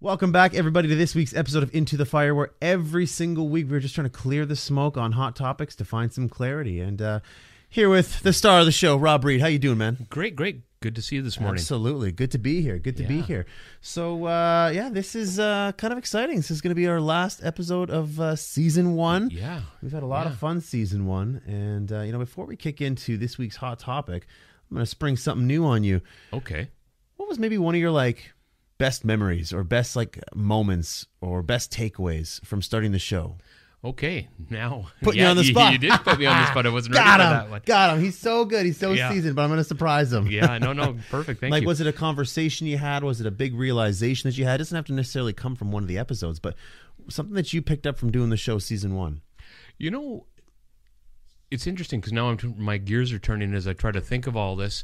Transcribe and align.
Welcome 0.00 0.30
back, 0.30 0.54
everybody, 0.54 0.86
to 0.90 0.94
this 0.94 1.16
week's 1.16 1.34
episode 1.34 1.64
of 1.64 1.74
Into 1.74 1.96
the 1.96 2.06
Fire, 2.06 2.32
where 2.32 2.52
every 2.62 3.04
single 3.04 3.48
week 3.48 3.66
we're 3.68 3.80
just 3.80 3.96
trying 3.96 4.04
to 4.04 4.16
clear 4.16 4.46
the 4.46 4.54
smoke 4.54 4.96
on 4.96 5.10
hot 5.10 5.34
topics 5.34 5.74
to 5.74 5.84
find 5.84 6.12
some 6.12 6.28
clarity. 6.28 6.78
And 6.78 7.02
uh, 7.02 7.18
here 7.68 7.88
with 7.88 8.20
the 8.20 8.32
star 8.32 8.60
of 8.60 8.66
the 8.66 8.70
show, 8.70 8.96
Rob 8.96 9.24
Reed. 9.24 9.40
How 9.40 9.48
you 9.48 9.58
doing, 9.58 9.78
man? 9.78 10.06
Great, 10.08 10.36
great. 10.36 10.60
Good 10.78 10.94
to 10.94 11.02
see 11.02 11.16
you 11.16 11.22
this 11.22 11.40
morning. 11.40 11.58
Absolutely, 11.58 12.12
good 12.12 12.30
to 12.30 12.38
be 12.38 12.62
here. 12.62 12.78
Good 12.78 12.96
to 12.98 13.02
be 13.02 13.22
here. 13.22 13.44
So, 13.80 14.26
uh, 14.26 14.70
yeah, 14.72 14.88
this 14.88 15.16
is 15.16 15.40
uh, 15.40 15.72
kind 15.76 15.92
of 15.92 15.98
exciting. 15.98 16.36
This 16.36 16.52
is 16.52 16.60
going 16.60 16.70
to 16.70 16.76
be 16.76 16.86
our 16.86 17.00
last 17.00 17.42
episode 17.42 17.90
of 17.90 18.20
uh, 18.20 18.36
season 18.36 18.94
one. 18.94 19.30
Yeah. 19.30 19.62
We've 19.82 19.90
had 19.90 20.04
a 20.04 20.06
lot 20.06 20.28
of 20.28 20.36
fun 20.36 20.60
season 20.60 21.06
one, 21.06 21.42
and 21.44 21.90
uh, 21.90 22.02
you 22.02 22.12
know, 22.12 22.20
before 22.20 22.44
we 22.46 22.54
kick 22.54 22.80
into 22.80 23.16
this 23.16 23.36
week's 23.36 23.56
hot 23.56 23.80
topic, 23.80 24.28
I'm 24.70 24.76
going 24.76 24.84
to 24.84 24.86
spring 24.88 25.16
something 25.16 25.48
new 25.48 25.64
on 25.64 25.82
you. 25.82 26.02
Okay. 26.32 26.68
What 27.16 27.28
was 27.28 27.40
maybe 27.40 27.58
one 27.58 27.74
of 27.74 27.80
your 27.80 27.90
like 27.90 28.32
best 28.78 29.04
memories 29.04 29.52
or 29.52 29.64
best 29.64 29.96
like 29.96 30.18
moments 30.34 31.06
or 31.20 31.42
best 31.42 31.72
takeaways 31.72 32.44
from 32.46 32.62
starting 32.62 32.92
the 32.92 32.98
show? 32.98 33.36
Okay. 33.84 34.28
Now 34.50 34.88
Putting 35.02 35.20
you 35.20 35.26
on 35.28 35.36
the 35.36 35.44
spot. 35.44 35.72
You, 35.72 35.78
did 35.78 35.92
put 36.00 36.18
me 36.18 36.26
on 36.26 36.36
the 36.40 36.46
spot. 36.48 36.66
I 36.66 36.70
wasn't 36.70 36.96
ready 36.96 37.04
Got 37.06 37.18
for 37.20 37.22
him, 37.22 37.30
that 37.30 37.50
one. 37.50 37.62
got 37.64 37.96
him. 37.96 38.02
He's 38.02 38.18
so 38.18 38.44
good. 38.44 38.66
He's 38.66 38.76
so 38.76 38.92
Yeah. 38.92 39.08
seasoned, 39.12 39.36
but 39.36 39.42
I'm 39.42 39.48
going 39.50 39.58
to 39.58 39.64
surprise 39.64 40.12
him. 40.12 40.26
Yeah. 40.26 40.58
No. 40.58 40.72
No. 40.72 40.96
Perfect. 41.10 41.40
Thank 41.40 41.52
like, 41.52 41.62
you. 41.62 41.68
was 41.68 41.80
it 41.80 41.86
a 41.86 41.92
conversation 41.92 42.66
you 42.66 42.76
had? 42.76 43.04
Was 43.04 43.20
it 43.20 43.26
a 43.26 43.30
big 43.30 43.54
realization 43.54 44.28
that 44.28 44.36
you 44.36 44.44
had? 44.46 44.56
It 44.56 44.58
doesn't 44.58 44.74
have 44.74 44.86
to 44.86 44.92
necessarily 44.94 45.32
come 45.32 45.54
from 45.54 45.70
one 45.70 45.84
of 45.84 45.88
the 45.88 45.96
episodes, 45.96 46.40
but 46.40 46.56
something 47.08 47.36
that 47.36 47.52
you 47.52 47.62
picked 47.62 47.86
up 47.86 47.96
from 47.98 48.10
doing 48.10 48.30
the 48.30 48.36
show 48.36 48.58
season 48.58 48.96
one. 48.96 49.20
You 49.78 49.92
know, 49.92 50.26
it's 51.52 51.68
interesting 51.68 52.00
because 52.00 52.12
now 52.12 52.30
I'm 52.30 52.36
t- 52.36 52.52
my 52.58 52.78
gears 52.78 53.12
are 53.12 53.20
turning 53.20 53.54
as 53.54 53.68
I 53.68 53.74
try 53.74 53.92
to 53.92 54.00
think 54.00 54.26
of 54.26 54.36
all 54.36 54.56
this. 54.56 54.82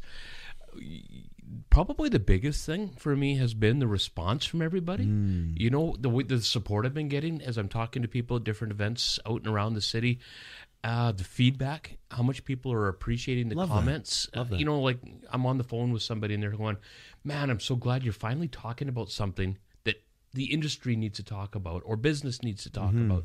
Probably 1.71 2.09
the 2.09 2.21
biggest 2.21 2.65
thing 2.65 2.91
for 2.97 3.17
me 3.17 3.37
has 3.37 3.53
been 3.53 3.79
the 3.81 3.87
response 3.87 4.45
from 4.45 4.63
everybody. 4.63 5.05
Hmm. 5.05 5.55
You 5.57 5.71
know, 5.71 5.97
the 5.99 6.09
the 6.23 6.41
support 6.41 6.87
I've 6.87 6.95
been 6.95 7.09
getting 7.09 7.43
as 7.43 7.59
I'm 7.59 7.69
talking 7.69 8.03
to 8.03 8.09
people 8.09 8.37
at 8.37 8.45
different 8.45 8.73
events 8.73 9.19
out 9.27 9.39
and 9.43 9.49
around 9.49 9.75
the 9.75 9.81
city. 9.81 10.21
Uh, 10.85 11.13
the 11.13 11.25
feedback, 11.25 11.97
how 12.11 12.23
much 12.23 12.45
people 12.45 12.71
are 12.73 12.89
appreciating 12.89 13.49
the 13.49 13.55
Love 13.57 13.71
that. 13.71 13.75
comments. 13.77 14.29
Love 14.37 14.53
Uh, 14.53 14.57
you 14.57 14.65
know, 14.67 14.81
like 14.81 14.99
I'm 15.31 15.47
on 15.47 15.57
the 15.59 15.65
phone 15.65 15.93
with 15.93 16.03
somebody 16.03 16.35
and 16.35 16.43
they're 16.43 16.51
going, 16.51 16.77
"Man, 17.25 17.51
I'm 17.51 17.61
so 17.61 17.75
glad 17.75 18.05
you're 18.05 18.13
finally 18.13 18.49
talking 18.49 18.89
about 18.89 19.11
something 19.11 19.57
that 19.85 20.03
the 20.35 20.45
industry 20.53 20.95
needs 20.95 21.17
to 21.17 21.23
talk 21.25 21.55
about 21.55 21.83
or 21.87 21.97
business 21.97 22.43
needs 22.43 22.63
to 22.65 22.71
talk 22.71 22.91
Mm-hmm. 22.93 23.11
about." 23.11 23.25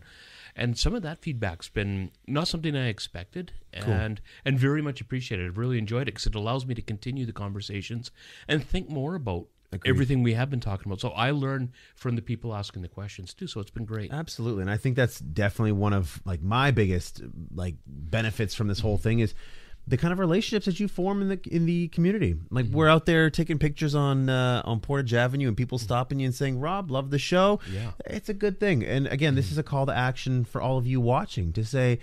And 0.55 0.78
some 0.78 0.95
of 0.95 1.02
that 1.03 1.19
feedback's 1.19 1.69
been 1.69 2.11
not 2.28 2.47
something 2.47 2.75
I 2.75 2.88
expected, 2.88 3.53
and 3.73 4.22
and 4.45 4.59
very 4.59 4.81
much 4.81 5.02
appreciated. 5.02 5.47
I've 5.47 5.58
really 5.58 5.78
enjoyed 5.78 6.03
it 6.03 6.14
because 6.14 6.28
it 6.28 6.36
allows 6.36 6.66
me 6.66 6.75
to 6.75 6.81
continue 6.81 7.25
the 7.25 7.33
conversations 7.33 8.11
and 8.47 8.64
think 8.64 8.89
more 8.89 9.16
about 9.16 9.47
everything 9.86 10.23
we 10.23 10.33
have 10.33 10.50
been 10.50 10.59
talking 10.59 10.88
about. 10.88 11.00
So 11.00 11.09
I 11.09 11.31
learn 11.31 11.72
from 11.95 12.16
the 12.16 12.22
people 12.22 12.55
asking 12.55 12.81
the 12.81 12.88
questions 12.88 13.33
too. 13.33 13.47
So 13.47 13.59
it's 13.59 13.72
been 13.72 13.86
great. 13.86 14.11
Absolutely, 14.11 14.61
and 14.61 14.72
I 14.72 14.77
think 14.77 14.95
that's 14.95 15.20
definitely 15.20 15.73
one 15.73 15.94
of 15.94 16.22
like 16.25 16.42
my 16.42 16.72
biggest 16.72 17.22
like 17.53 17.75
benefits 17.86 18.55
from 18.55 18.67
this 18.67 18.80
whole 18.80 18.97
thing 18.97 19.20
is 19.20 19.33
the 19.89 19.97
kind 19.97 20.13
of 20.13 20.19
relationships 20.19 20.67
that 20.67 20.79
you 20.79 20.87
form 20.87 21.21
in 21.21 21.27
the 21.29 21.39
in 21.51 21.65
the 21.65 21.87
community. 21.89 22.35
Like 22.51 22.65
Mm-hmm. 22.67 22.75
we're 22.75 22.87
out 22.87 23.05
there 23.07 23.29
taking 23.29 23.57
pictures 23.59 23.95
on 23.95 24.29
uh, 24.29 24.61
on 24.63 24.79
Portage 24.79 25.13
Avenue, 25.15 25.47
and 25.47 25.57
people 25.57 25.77
stopping 25.79 26.19
you 26.19 26.25
and 26.27 26.35
saying, 26.35 26.59
"Rob, 26.59 26.91
love 26.91 27.09
the 27.09 27.19
show." 27.19 27.59
Yeah. 27.73 27.91
it's 28.05 28.29
a 28.29 28.33
good 28.33 28.59
thing. 28.59 28.83
And 28.85 29.07
again, 29.07 29.35
this 29.35 29.51
is 29.51 29.57
a 29.57 29.63
call 29.63 29.85
to 29.87 29.95
action 29.97 30.45
for 30.45 30.61
all 30.61 30.77
of 30.77 30.85
you 30.87 31.01
watching 31.01 31.51
to 31.53 31.65
say. 31.65 31.99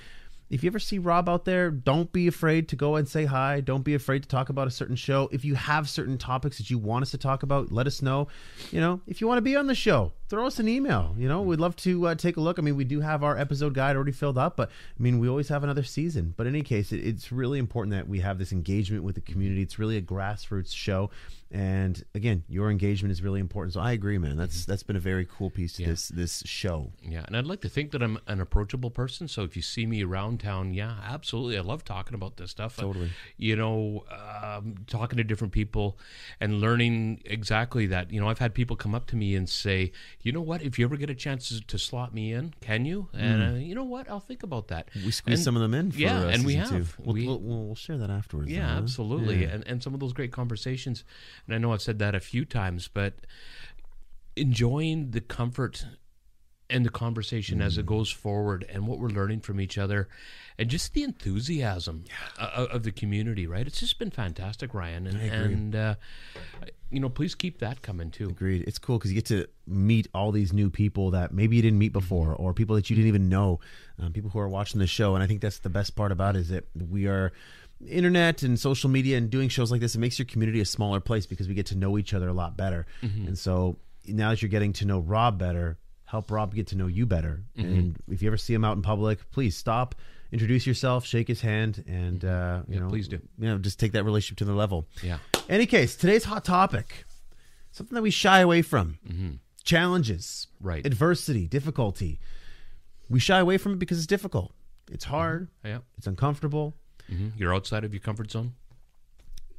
If 0.49 0.63
you 0.63 0.69
ever 0.69 0.79
see 0.79 0.99
Rob 0.99 1.29
out 1.29 1.45
there, 1.45 1.71
don't 1.71 2.13
be 2.13 2.29
afraid 2.29 2.69
to 2.69 2.77
go 2.77 2.95
and 2.95 3.09
say 3.09 3.25
hi. 3.25 3.61
Don't 3.61 3.83
be 3.83 3.95
afraid 3.95 4.23
to 4.23 4.29
talk 4.29 4.49
about 4.49 4.69
a 4.69 4.71
certain 4.71 4.95
show. 4.95 5.29
If 5.33 5.45
you 5.45 5.57
have 5.57 5.89
certain 5.89 6.19
topics 6.19 6.59
that 6.59 6.71
you 6.71 6.79
want 6.79 7.03
us 7.03 7.11
to 7.11 7.19
talk 7.19 7.43
about, 7.43 7.73
let 7.73 7.89
us 7.89 8.01
know. 8.01 8.29
You 8.71 8.81
know, 8.81 9.01
if 9.09 9.21
you 9.21 9.27
want 9.27 9.39
to 9.39 9.43
be 9.43 9.57
on 9.57 9.67
the 9.67 9.75
show, 9.75 10.13
throw 10.29 10.47
us 10.47 10.61
an 10.61 10.69
email. 10.69 11.17
You 11.19 11.29
know, 11.29 11.43
we'd 11.43 11.59
love 11.59 11.75
to 11.77 12.07
uh, 12.09 12.15
take 12.15 12.37
a 12.37 12.41
look. 12.41 12.61
I 12.61 12.63
mean, 12.63 12.77
we 12.77 12.85
do 12.85 13.01
have 13.01 13.25
our 13.25 13.37
episode 13.37 13.75
guide 13.75 13.97
already 13.97 14.13
filled 14.13 14.39
up, 14.39 14.57
but 14.57 14.69
I 14.69 15.03
mean, 15.03 15.19
we 15.19 15.29
always 15.29 15.49
have 15.49 15.65
another 15.65 15.83
season. 15.83 16.35
But 16.37 16.47
in 16.47 16.55
any 16.55 16.63
case, 16.63 16.93
it, 16.93 17.05
it's 17.05 17.33
really 17.33 17.59
important 17.59 17.97
that 17.97 18.09
we 18.09 18.21
have 18.21 18.39
this 18.39 18.53
engagement 18.53 19.03
with 19.03 19.17
the 19.17 19.21
community. 19.23 19.63
It's 19.63 19.81
really 19.81 19.97
a 19.97 20.03
grassroots 20.03 20.73
show, 20.73 21.11
and 21.51 22.03
again, 22.15 22.43
your 22.49 22.71
engagement 22.71 23.13
is 23.13 23.23
really 23.23 23.39
important. 23.41 23.75
So 23.75 23.81
I 23.81 23.93
agree, 23.93 24.19
man. 24.19 24.37
That's 24.37 24.65
that's 24.67 24.83
been 24.83 24.97
a 24.97 25.01
very 25.01 25.25
cool 25.27 25.49
piece 25.51 25.75
to 25.75 25.83
Yeah. 25.83 25.89
this 25.91 26.09
this 26.09 26.43
show. 26.45 26.93
Yeah, 27.03 27.25
and 27.27 27.37
I'd 27.37 27.47
like 27.47 27.61
to 27.61 27.69
think 27.69 27.93
that 27.93 28.03
I'm 28.03 28.19
an 28.27 28.41
approachable 28.41 28.91
person. 28.91 29.29
So 29.29 29.43
if 29.45 29.55
you 29.57 29.63
see 29.63 29.87
me 29.87 30.03
around 30.05 30.41
town, 30.41 30.75
yeah, 30.75 30.97
absolutely, 31.05 31.57
I 31.57 31.61
love 31.61 31.85
talking 31.85 32.15
about 32.15 32.37
this 32.37 32.51
stuff. 32.51 32.77
Totally. 32.77 33.11
you 33.37 33.55
know, 33.57 34.05
um, 34.11 34.75
talking 34.87 35.17
to 35.19 35.25
different 35.25 35.53
people 35.53 35.99
and 36.41 36.61
learning 36.61 37.23
exactly 37.25 37.87
that. 37.87 38.11
You 38.11 38.21
know, 38.21 38.29
I've 38.29 38.39
had 38.41 38.53
people 38.55 38.75
come 38.77 38.95
up 38.95 39.07
to 39.09 39.17
me 39.17 39.35
and 39.37 39.49
say, 39.49 39.93
"You 40.23 40.33
know 40.33 40.41
what? 40.41 40.63
If 40.63 40.79
you 40.79 40.85
ever 40.85 40.97
get 40.97 41.11
a 41.11 41.15
chance 41.15 41.49
to, 41.51 41.61
to 41.65 41.79
slot 41.79 42.13
me 42.13 42.33
in, 42.33 42.55
can 42.61 42.85
you?" 42.85 43.09
And 43.15 43.43
uh, 43.43 43.59
you 43.59 43.75
know 43.75 43.85
what? 43.85 44.11
I'll 44.11 44.21
think 44.21 44.43
about 44.43 44.69
that. 44.69 44.89
We 44.95 45.11
squeezed 45.13 45.39
And- 45.39 45.45
some 45.45 45.55
of 45.57 45.63
them 45.63 45.75
in. 45.75 45.93
For, 45.93 45.99
yeah, 45.99 46.25
uh, 46.25 46.29
and 46.29 46.45
we 46.45 46.55
have. 46.57 46.97
We'll, 46.99 47.15
We- 47.15 47.27
we'll, 47.27 47.39
we'll, 47.41 47.65
we'll 47.67 47.75
share 47.77 47.99
that 47.99 48.11
afterwards. 48.11 48.51
Yeah, 48.51 48.67
though, 48.67 48.73
huh? 48.73 48.79
absolutely. 48.79 49.43
Yeah. 49.43 49.51
And 49.55 49.67
and 49.67 49.83
some 49.83 49.95
of 49.95 50.01
those 50.01 50.13
great 50.13 50.33
conversations. 50.33 51.05
And 51.47 51.55
I 51.55 51.59
know 51.59 51.73
I've 51.73 51.83
said 51.83 51.99
that 51.99 52.15
a 52.15 52.21
few 52.21 52.45
times, 52.45 52.89
but 52.93 53.15
enjoying 54.37 55.11
the 55.13 55.21
comfort 55.21 55.87
and 56.69 56.85
the 56.85 56.91
conversation 56.91 57.63
as 57.63 57.77
Mm. 57.77 57.81
it 57.81 57.87
goes 57.87 58.11
forward 58.11 58.67
and 58.69 58.89
what 58.89 58.99
we're 58.99 59.09
learning 59.09 59.39
from 59.41 59.61
each 59.61 59.79
other 59.79 60.09
and 60.59 60.69
just 60.69 60.95
the 60.95 61.05
enthusiasm 61.05 62.05
o- 62.41 62.65
of 62.67 62.83
the 62.83 62.91
community, 62.91 63.47
right? 63.47 63.69
It's 63.69 63.79
just 63.79 64.01
been 64.01 64.11
fantastic, 64.11 64.75
Ryan. 64.75 65.07
And, 65.07 65.21
and 65.21 65.77
uh, 65.77 65.95
you 66.91 66.99
know, 66.99 67.09
please 67.09 67.37
keep 67.37 67.61
that 67.61 67.83
coming 67.83 68.11
too. 68.11 68.29
Agreed. 68.31 68.65
It's 68.67 68.79
cool 68.81 68.99
because 68.99 69.13
you 69.13 69.15
get 69.15 69.27
to 69.27 69.47
meet 69.69 70.09
all 70.13 70.33
these 70.33 70.53
new 70.53 70.69
people 70.69 71.13
that 71.13 71.33
maybe 71.33 71.55
you 71.55 71.63
didn't 71.63 71.79
meet 71.79 71.93
before, 71.93 72.35
or 72.35 72.53
people 72.53 72.75
that 72.75 72.91
you 72.91 72.97
didn't 72.97 73.09
even 73.09 73.29
know, 73.29 73.61
um, 74.01 74.13
people 74.13 74.31
who 74.31 74.41
are 74.41 74.49
watching 74.49 74.81
the 74.81 74.87
show. 74.89 75.15
And 75.15 75.23
I 75.23 75.29
think 75.29 75.43
that's 75.43 75.61
the 75.61 75.71
best 75.71 75.95
part 75.95 76.11
about 76.11 76.35
it 76.35 76.41
is 76.41 76.49
that 76.49 76.65
we 76.75 77.07
are 77.07 77.33
internet 77.87 78.43
and 78.43 78.59
social 78.59 78.89
media 78.91 79.19
and 79.19 79.31
doing 79.31 79.49
shows 79.49 79.71
like 79.71 79.81
this. 79.81 79.95
It 79.95 79.99
makes 79.99 80.19
your 80.19 80.27
community 80.27 80.61
a 80.61 80.65
smaller 80.65 81.01
place 81.01 81.27
because 81.27 81.49
we 81.49 81.55
get 81.55 81.67
to 81.67 81.77
know 81.77 81.99
each 81.99 82.15
other 82.15 82.29
a 82.29 82.33
lot 82.33 82.57
better. 82.57 82.87
Mm-hmm. 83.03 83.29
And 83.29 83.39
so 83.39 83.77
now 84.07 84.31
that 84.31 84.43
you're 84.43 84.49
getting 84.49 84.73
to 84.75 84.85
know 84.85 84.99
Rob 85.01 85.39
better, 85.39 85.79
help 86.05 86.31
Rob 86.31 86.55
get 86.55 86.69
to 86.69 86.77
know 86.77 86.87
you 86.87 87.07
better. 87.07 87.43
Mm-hmm. 87.59 87.69
And 87.75 87.97
if 88.11 88.23
you 88.23 88.29
ever 88.29 88.37
see 88.37 88.55
him 88.55 88.65
out 88.65 88.77
in 88.77 88.83
public, 88.83 89.31
please 89.31 89.57
stop. 89.57 89.95
Introduce 90.33 90.67
yourself, 90.67 91.07
shake 91.07 91.29
his 91.29 91.41
hand, 91.41 91.85
and 91.87 92.25
uh, 92.25 92.63
you 92.69 92.75
Yeah, 92.75 92.81
know, 92.81 92.89
please 92.89 93.07
do. 93.09 93.21
You 93.39 93.49
know, 93.49 93.59
just 93.59 93.79
take 93.79 93.93
that 93.93 94.05
relationship 94.05 94.39
to 94.39 94.45
the 94.45 94.55
level. 94.55 94.87
Yeah. 95.03 95.19
Any 95.49 95.67
case, 95.67 95.95
today's 95.95 96.25
hot 96.25 96.45
topic, 96.45 97.05
something 97.71 97.95
that 97.95 98.03
we 98.03 98.11
shy 98.11 98.41
away 98.41 98.63
from 98.63 98.99
mm-hmm. 99.09 99.31
challenges, 99.63 100.49
Right. 100.61 100.85
adversity, 100.85 101.47
difficulty. 101.47 102.19
We 103.09 103.21
shy 103.21 103.39
away 103.39 103.57
from 103.59 103.73
it 103.75 103.79
because 103.79 103.99
it's 103.99 104.07
difficult. 104.09 104.53
It's 104.91 105.05
hard. 105.05 105.49
Yeah. 105.65 105.79
It's 105.97 106.07
uncomfortable. 106.09 106.75
Hmm 107.09 107.29
You're 107.37 107.55
outside 107.55 107.85
of 107.85 107.93
your 107.93 108.01
comfort 108.01 108.31
zone. 108.31 108.55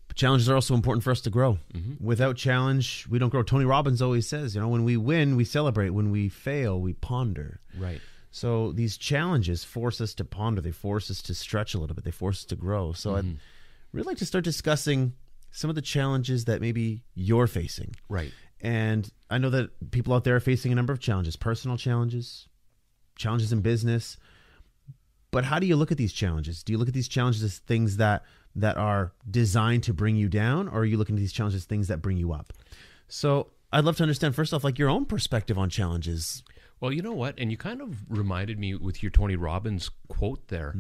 But 0.08 0.18
challenges 0.18 0.50
are 0.50 0.56
also 0.56 0.74
important 0.74 1.03
for 1.03 1.12
us 1.12 1.22
to 1.22 1.30
grow. 1.30 1.59
Without 2.00 2.38
challenge, 2.38 3.06
we 3.09 3.19
don't 3.19 3.30
grow. 3.30 3.44
Tony 3.44 3.66
Robbins 3.66 4.02
always 4.02 4.28
says, 4.28 4.56
you 4.56 4.62
know, 4.62 4.68
when 4.69 4.84
we 4.84 4.97
win, 4.97 5.35
we 5.35 5.44
celebrate. 5.44 5.90
When 5.90 6.12
we 6.12 6.30
fail, 6.30 6.80
we 6.80 6.94
ponder. 6.94 7.59
Right. 7.78 8.02
So 8.31 8.72
these 8.72 8.97
challenges 8.97 9.63
force 9.63 10.00
us 10.00 10.13
to 10.16 10.25
ponder. 10.25 10.62
They 10.62 10.72
force 10.72 11.09
us 11.09 11.22
to 11.24 11.34
stretch 11.34 11.74
a 11.74 11.80
little 11.80 11.96
bit. 11.96 12.06
They 12.06 12.12
force 12.12 12.40
us 12.40 12.46
to 12.46 12.56
grow. 12.56 12.94
So 12.94 13.16
I'd 13.16 13.38
really 13.91 14.06
like 14.08 14.18
to 14.18 14.25
start 14.25 14.44
discussing 14.44 15.14
some 15.52 15.69
of 15.69 15.75
the 15.75 15.81
challenges 15.81 16.46
that 16.46 16.62
maybe 16.62 17.03
you're 17.16 17.47
facing. 17.47 17.96
Right. 18.09 18.31
And 18.62 19.09
I 19.29 19.38
know 19.38 19.50
that 19.52 19.91
people 19.91 20.14
out 20.14 20.24
there 20.24 20.35
are 20.35 20.40
facing 20.40 20.72
a 20.72 20.75
number 20.75 20.94
of 20.94 21.00
challenges, 21.00 21.35
personal 21.35 21.78
challenges, 21.78 22.47
challenges 23.16 23.52
in 23.52 23.62
business. 23.62 24.18
But 25.32 25.46
how 25.46 25.60
do 25.60 25.68
you 25.68 25.76
look 25.76 25.92
at 25.92 25.98
these 25.98 26.14
challenges? 26.14 26.64
Do 26.64 26.72
you 26.72 26.78
look 26.78 26.88
at 26.88 26.94
these 26.94 27.08
challenges 27.08 27.44
as 27.44 27.60
things 27.60 27.98
that 27.98 28.24
that 28.56 28.78
are 28.78 29.14
designed 29.30 29.84
to 29.84 29.94
bring 29.94 30.16
you 30.16 30.30
down, 30.30 30.68
or 30.68 30.80
are 30.80 30.86
you 30.86 30.98
looking 30.98 31.16
at 31.16 31.20
these 31.20 31.34
challenges 31.34 31.62
as 31.62 31.66
things 31.66 31.88
that 31.90 32.02
bring 32.02 32.18
you 32.18 32.34
up? 32.34 32.54
So 33.08 33.52
I'd 33.72 33.84
love 33.86 33.98
to 33.98 34.04
understand 34.04 34.36
first 34.36 34.54
off, 34.54 34.64
like 34.64 34.80
your 34.80 34.90
own 34.90 35.06
perspective 35.06 35.58
on 35.58 35.70
challenges. 35.70 36.44
Well, 36.79 36.91
you 36.91 37.02
know 37.02 37.14
what? 37.14 37.35
And 37.40 37.50
you 37.52 37.58
kind 37.58 37.82
of 37.82 37.97
reminded 38.08 38.59
me 38.59 38.76
with 38.76 39.02
your 39.02 39.09
Tony 39.09 39.35
Robbins 39.35 39.90
quote 40.09 40.47
there. 40.47 40.76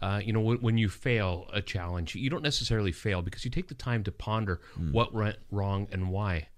Uh, 0.00 0.20
you 0.24 0.32
know, 0.32 0.40
when, 0.40 0.58
when 0.58 0.78
you 0.78 0.88
fail 0.88 1.48
a 1.52 1.60
challenge, 1.60 2.14
you 2.14 2.30
don't 2.30 2.42
necessarily 2.42 2.92
fail 2.92 3.20
because 3.20 3.44
you 3.44 3.50
take 3.50 3.68
the 3.68 3.74
time 3.74 4.04
to 4.04 4.12
ponder 4.12 4.60
what 4.92 5.12
went 5.12 5.38
wrong 5.50 5.88
and 5.90 6.10
why. 6.10 6.48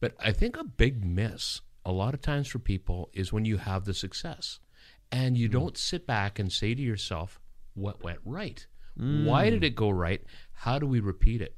But 0.00 0.14
I 0.18 0.32
think 0.32 0.56
a 0.56 0.64
big 0.64 1.04
miss 1.04 1.60
a 1.84 1.92
lot 1.92 2.14
of 2.14 2.22
times 2.22 2.48
for 2.48 2.58
people 2.58 3.10
is 3.12 3.32
when 3.32 3.44
you 3.44 3.58
have 3.58 3.84
the 3.84 3.94
success 3.94 4.60
and 5.10 5.36
you 5.36 5.48
don't 5.48 5.76
sit 5.76 6.06
back 6.06 6.38
and 6.38 6.52
say 6.52 6.74
to 6.74 6.82
yourself, 6.82 7.40
what 7.74 8.02
went 8.02 8.18
right? 8.24 8.66
Why 8.98 9.48
did 9.48 9.62
it 9.62 9.76
go 9.76 9.90
right? 9.90 10.20
How 10.52 10.78
do 10.78 10.86
we 10.86 10.98
repeat 10.98 11.40
it? 11.40 11.54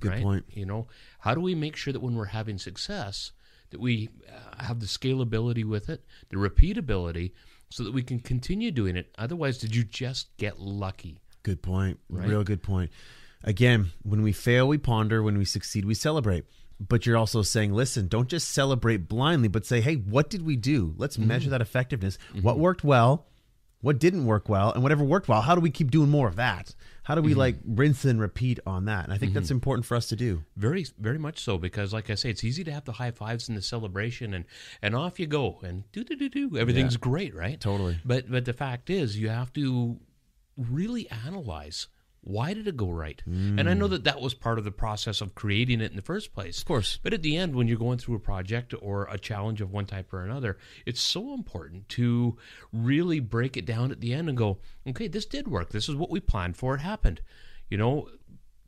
Good 0.00 0.12
right? 0.12 0.22
point. 0.22 0.44
You 0.48 0.64
know, 0.64 0.88
how 1.18 1.34
do 1.34 1.40
we 1.40 1.54
make 1.54 1.76
sure 1.76 1.92
that 1.92 2.00
when 2.00 2.14
we're 2.14 2.24
having 2.24 2.56
success, 2.56 3.32
that 3.68 3.80
we 3.80 4.08
uh, 4.28 4.64
have 4.64 4.80
the 4.80 4.86
scalability 4.86 5.64
with 5.64 5.90
it, 5.90 6.04
the 6.30 6.36
repeatability, 6.36 7.32
so 7.70 7.84
that 7.84 7.92
we 7.92 8.02
can 8.02 8.18
continue 8.18 8.70
doing 8.70 8.96
it? 8.96 9.14
Otherwise, 9.18 9.58
did 9.58 9.76
you 9.76 9.84
just 9.84 10.34
get 10.38 10.58
lucky? 10.58 11.20
Good 11.42 11.60
point. 11.60 11.98
Right. 12.08 12.28
Real 12.28 12.44
good 12.44 12.62
point. 12.62 12.90
Again, 13.44 13.90
when 14.02 14.22
we 14.22 14.32
fail, 14.32 14.66
we 14.66 14.78
ponder. 14.78 15.22
When 15.22 15.36
we 15.36 15.44
succeed, 15.44 15.84
we 15.84 15.94
celebrate. 15.94 16.44
But 16.80 17.04
you're 17.04 17.16
also 17.16 17.42
saying, 17.42 17.74
listen, 17.74 18.08
don't 18.08 18.28
just 18.28 18.48
celebrate 18.48 19.08
blindly, 19.08 19.48
but 19.48 19.66
say, 19.66 19.80
hey, 19.80 19.96
what 19.96 20.30
did 20.30 20.42
we 20.42 20.56
do? 20.56 20.94
Let's 20.96 21.16
mm-hmm. 21.16 21.28
measure 21.28 21.50
that 21.50 21.60
effectiveness. 21.60 22.18
Mm-hmm. 22.30 22.42
What 22.42 22.58
worked 22.58 22.82
well? 22.82 23.26
What 23.82 23.98
didn't 23.98 24.26
work 24.26 24.48
well? 24.48 24.72
And 24.72 24.82
whatever 24.82 25.04
worked 25.04 25.28
well, 25.28 25.40
how 25.40 25.54
do 25.54 25.60
we 25.60 25.70
keep 25.70 25.90
doing 25.90 26.10
more 26.10 26.28
of 26.28 26.36
that? 26.36 26.74
How 27.02 27.14
do 27.14 27.22
we 27.22 27.30
mm-hmm. 27.30 27.40
like 27.40 27.56
rinse 27.64 28.04
and 28.04 28.20
repeat 28.20 28.60
on 28.66 28.84
that? 28.86 29.04
And 29.04 29.12
I 29.12 29.18
think 29.18 29.32
that's 29.32 29.50
important 29.50 29.86
for 29.86 29.96
us 29.96 30.06
to 30.08 30.16
do. 30.16 30.44
Very, 30.56 30.86
very 30.98 31.18
much 31.18 31.40
so 31.40 31.56
because, 31.58 31.92
like 31.92 32.10
I 32.10 32.14
say, 32.14 32.30
it's 32.30 32.44
easy 32.44 32.62
to 32.64 32.72
have 32.72 32.84
the 32.84 32.92
high 32.92 33.10
fives 33.10 33.48
and 33.48 33.56
the 33.56 33.62
celebration, 33.62 34.34
and 34.34 34.44
and 34.82 34.94
off 34.94 35.18
you 35.18 35.26
go, 35.26 35.58
and 35.62 35.90
do 35.92 36.04
do 36.04 36.14
do 36.14 36.28
do. 36.28 36.58
Everything's 36.58 36.98
great, 36.98 37.34
right? 37.34 37.58
Totally. 37.58 37.98
But 38.04 38.30
but 38.30 38.44
the 38.44 38.52
fact 38.52 38.90
is, 38.90 39.18
you 39.18 39.30
have 39.30 39.52
to 39.54 39.98
really 40.56 41.08
analyze 41.10 41.88
why 42.22 42.52
did 42.52 42.68
it 42.68 42.76
go 42.76 42.90
right. 42.90 43.22
And 43.58 43.68
I 43.68 43.74
know 43.74 43.86
hmm. 43.86 43.92
that 43.92 44.04
that 44.04 44.20
was 44.20 44.34
part 44.34 44.58
of 44.58 44.64
the 44.64 44.70
process 44.70 45.20
of 45.20 45.34
creating 45.34 45.80
it 45.80 45.90
in 45.90 45.96
the 45.96 46.02
first 46.02 46.34
place. 46.34 46.58
Of 46.58 46.66
course. 46.66 46.98
But 47.02 47.14
at 47.14 47.22
the 47.22 47.36
end, 47.36 47.54
when 47.54 47.66
you're 47.66 47.78
going 47.78 47.98
through 47.98 48.16
a 48.16 48.20
project 48.20 48.74
or 48.80 49.08
a 49.10 49.18
challenge 49.18 49.60
of 49.60 49.72
one 49.72 49.86
type 49.86 50.12
or 50.12 50.24
another, 50.24 50.58
it's 50.84 51.00
so 51.00 51.32
important 51.32 51.88
to 51.90 52.36
really 52.72 53.20
break 53.20 53.56
it 53.56 53.64
down 53.64 53.90
at 53.90 54.00
the 54.00 54.12
end 54.12 54.28
and 54.28 54.36
go, 54.36 54.58
okay, 54.86 55.08
this 55.08 55.26
did 55.26 55.48
work. 55.48 55.70
This 55.70 55.88
is 55.88 55.96
what 55.96 56.10
we 56.10 56.20
planned 56.20 56.56
for. 56.56 56.74
It 56.74 56.80
happened. 56.80 57.22
You 57.70 57.78
know, 57.78 58.08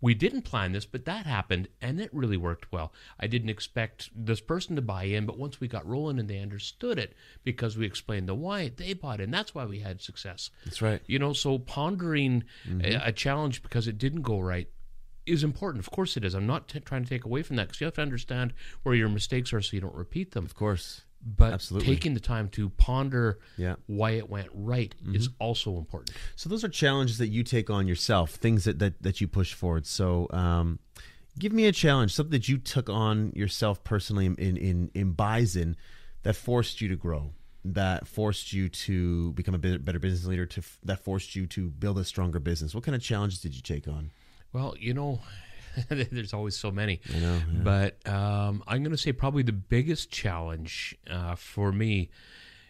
we 0.02 0.14
didn't 0.14 0.42
plan 0.42 0.72
this, 0.72 0.84
but 0.84 1.06
that 1.06 1.24
happened 1.24 1.68
and 1.80 2.00
it 2.00 2.12
really 2.12 2.36
worked 2.36 2.70
well. 2.72 2.92
I 3.18 3.28
didn't 3.28 3.48
expect 3.48 4.10
this 4.14 4.40
person 4.40 4.76
to 4.76 4.82
buy 4.82 5.04
in, 5.04 5.24
but 5.24 5.38
once 5.38 5.60
we 5.60 5.68
got 5.68 5.86
rolling 5.86 6.18
and 6.18 6.28
they 6.28 6.40
understood 6.40 6.98
it 6.98 7.14
because 7.44 7.78
we 7.78 7.86
explained 7.86 8.28
the 8.28 8.34
why, 8.34 8.72
they 8.76 8.92
bought 8.92 9.20
in. 9.20 9.30
That's 9.30 9.54
why 9.54 9.64
we 9.64 9.78
had 9.78 10.02
success. 10.02 10.50
That's 10.64 10.82
right. 10.82 11.00
You 11.06 11.20
know, 11.20 11.32
so 11.32 11.58
pondering 11.58 12.44
a, 12.82 13.08
a 13.08 13.12
challenge 13.12 13.62
because 13.62 13.86
it 13.86 13.96
didn't 13.96 14.22
go 14.22 14.40
right 14.40 14.68
is 15.24 15.44
important. 15.44 15.84
Of 15.84 15.92
course 15.92 16.16
it 16.16 16.24
is. 16.24 16.34
I'm 16.34 16.48
not 16.48 16.66
t- 16.66 16.80
trying 16.80 17.04
to 17.04 17.08
take 17.08 17.24
away 17.24 17.42
from 17.42 17.54
that 17.56 17.68
because 17.68 17.80
you 17.80 17.84
have 17.84 17.94
to 17.94 18.02
understand 18.02 18.52
where 18.82 18.96
your 18.96 19.08
mistakes 19.08 19.52
are 19.52 19.62
so 19.62 19.76
you 19.76 19.80
don't 19.80 19.94
repeat 19.94 20.32
them. 20.32 20.44
Of 20.44 20.56
course. 20.56 21.02
But 21.24 21.52
Absolutely. 21.52 21.94
taking 21.94 22.14
the 22.14 22.20
time 22.20 22.48
to 22.50 22.68
ponder 22.70 23.38
Yeah. 23.56 23.76
why 23.86 24.12
it 24.12 24.28
went 24.28 24.48
right 24.52 24.92
is 25.12 25.28
also 25.38 25.78
important. 25.78 26.16
So 26.34 26.48
those 26.48 26.64
are 26.64 26.68
challenges 26.68 27.18
that 27.18 27.28
you 27.28 27.44
take 27.44 27.70
on 27.70 27.86
yourself, 27.86 28.32
things 28.32 28.64
that 28.64 28.80
that, 28.80 29.00
that 29.02 29.20
you 29.20 29.28
push 29.28 29.54
forward. 29.54 29.86
So 29.86 30.26
um, 30.30 30.80
give 31.38 31.52
me 31.52 31.66
a 31.66 31.72
challenge, 31.72 32.12
something 32.12 32.32
that 32.32 32.48
you 32.48 32.58
took 32.58 32.88
on 32.88 33.32
yourself 33.36 33.84
personally 33.84 34.26
in 34.26 34.56
in 34.56 34.90
in 34.94 35.12
Bison 35.12 35.76
that 36.24 36.34
forced 36.34 36.80
you 36.80 36.88
to 36.88 36.96
grow, 36.96 37.32
that 37.64 38.08
forced 38.08 38.52
you 38.52 38.68
to 38.68 39.32
become 39.34 39.54
a 39.54 39.58
better 39.58 39.98
business 40.00 40.26
leader, 40.26 40.46
to 40.46 40.62
that 40.84 41.04
forced 41.04 41.36
you 41.36 41.46
to 41.46 41.70
build 41.70 41.98
a 41.98 42.04
stronger 42.04 42.40
business. 42.40 42.74
What 42.74 42.82
kind 42.82 42.96
of 42.96 43.02
challenges 43.02 43.40
did 43.40 43.54
you 43.54 43.62
take 43.62 43.86
on? 43.86 44.10
Well, 44.52 44.74
you 44.78 44.92
know, 44.92 45.20
there's 45.88 46.32
always 46.32 46.56
so 46.56 46.70
many. 46.70 47.00
I 47.14 47.18
know. 47.18 47.40
But 47.62 48.06
um, 48.08 48.62
I'm 48.66 48.82
going 48.82 48.92
to 48.92 48.98
say 48.98 49.12
probably 49.12 49.42
the 49.42 49.52
biggest 49.52 50.10
challenge 50.10 50.96
uh, 51.10 51.34
for 51.34 51.72
me 51.72 52.10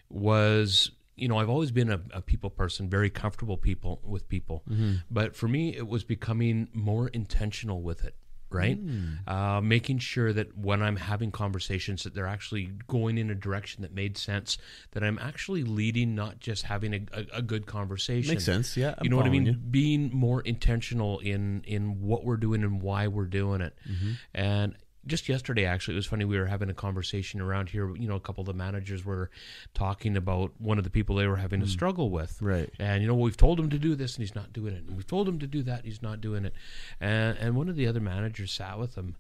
was, 0.09 0.91
you 1.17 1.29
know, 1.29 1.39
I've 1.39 1.49
always 1.49 1.71
been 1.71 1.91
a, 1.91 2.01
a 2.13 2.21
people 2.21 2.51
person, 2.51 2.89
very 2.89 3.11
comfortable 3.11 3.57
people 3.57 4.01
with 4.05 4.29
people. 4.29 4.63
But 5.11 5.35
for 5.35 5.49
me, 5.49 5.77
it 5.77 5.89
was 5.89 6.05
becoming 6.05 6.69
more 6.73 7.09
intentional 7.09 7.83
with 7.83 8.05
it. 8.05 8.15
Right, 8.59 8.79
uh, 9.27 9.61
making 9.61 9.99
sure 9.99 10.33
that 10.33 10.57
when 10.57 10.83
I'm 10.83 10.97
having 10.97 11.31
conversations, 11.31 12.05
that 12.05 12.15
they're 12.15 12.27
actually 12.27 12.71
going 12.87 13.19
in 13.19 13.31
a 13.31 13.35
direction 13.35 13.83
that 13.83 13.95
made 13.95 14.19
sense. 14.19 14.59
That 14.93 15.03
I'm 15.03 15.19
actually 15.19 15.65
leading, 15.65 16.15
not 16.15 16.41
just 16.41 16.65
having 16.65 16.95
a, 16.95 17.01
a, 17.13 17.39
a 17.39 17.43
good 17.43 17.67
conversation. 17.67 18.31
Makes 18.31 18.45
sense. 18.45 18.77
Yeah, 18.77 18.95
I'm 18.99 19.05
you 19.05 19.11
know 19.11 19.17
what 19.17 19.27
I 19.27 19.31
mean. 19.31 19.47
you. 19.47 19.53
Being 19.55 20.11
more 20.13 20.41
intentional 20.43 21.19
in 21.21 21.63
in 21.67 22.01
what 22.03 22.25
we're 22.25 22.37
doing 22.37 22.63
and 22.63 22.83
why 22.83 23.09
we're 23.09 23.27
doing 23.27 23.61
it. 23.61 23.77
Mm-hmm. 23.89 24.11
And 24.35 24.77
just 25.07 25.29
yesterday, 25.29 25.65
actually, 25.65 25.95
it 25.95 25.97
was 25.97 26.07
funny. 26.07 26.25
We 26.25 26.39
were 26.39 26.47
having 26.47 26.71
a 26.71 26.75
conversation 26.75 27.41
around 27.41 27.71
here. 27.71 27.95
You 27.97 28.09
know, 28.09 28.15
a 28.15 28.21
couple 28.21 28.43
of 28.43 28.47
the 28.47 28.55
managers 28.55 29.05
were 29.05 29.31
talking 29.75 30.17
about 30.17 30.53
one 30.59 30.79
of 30.79 30.85
the 30.85 30.91
people 30.91 31.17
they 31.17 31.27
were 31.27 31.37
having 31.37 31.61
a 31.63 31.67
struggle 31.67 32.11
with. 32.11 32.39
Mm. 32.41 32.49
Right. 32.49 32.71
And 32.79 33.03
you 33.03 33.09
know, 33.09 33.15
we've 33.15 33.37
told 33.37 33.59
him 33.59 33.71
to 33.71 33.79
do 33.79 33.95
this, 33.95 34.15
and 34.17 34.23
he's 34.23 34.35
not 34.35 34.53
doing 34.53 34.75
it. 34.75 34.85
And 34.85 34.97
we've 34.97 35.07
told 35.07 35.29
him 35.29 35.39
to 35.41 35.47
do 35.47 35.63
that, 35.65 35.79
and 35.81 35.85
he's 35.87 36.03
not 36.03 36.21
doing 36.21 36.45
it. 36.45 36.55
And 37.01 37.37
and 37.39 37.57
one 37.57 37.69
of 37.69 37.77
the 37.77 37.87
other 37.87 38.01
managers 38.01 38.53
sat 38.53 38.79
with 38.79 38.95
him, 38.95 39.17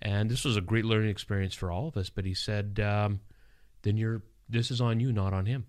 and 0.00 0.30
this 0.30 0.44
was 0.44 0.56
a 0.56 0.62
great 0.62 0.84
learning 0.84 1.10
experience 1.10 1.54
for 1.54 1.70
all 1.70 1.88
of 1.88 1.96
us. 1.96 2.10
But 2.10 2.24
he 2.24 2.34
said, 2.34 2.80
um, 2.80 3.20
"Then 3.82 3.96
you're 3.96 4.22
this 4.48 4.70
is 4.70 4.80
on 4.80 5.00
you, 5.00 5.12
not 5.12 5.32
on 5.32 5.46
him." 5.46 5.66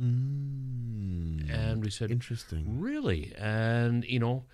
Mm, 0.00 1.50
And 1.50 1.84
we 1.84 1.90
said, 1.90 2.10
interesting. 2.10 2.80
Really? 2.80 3.32
And 3.36 4.04
you 4.04 4.18
know, 4.18 4.44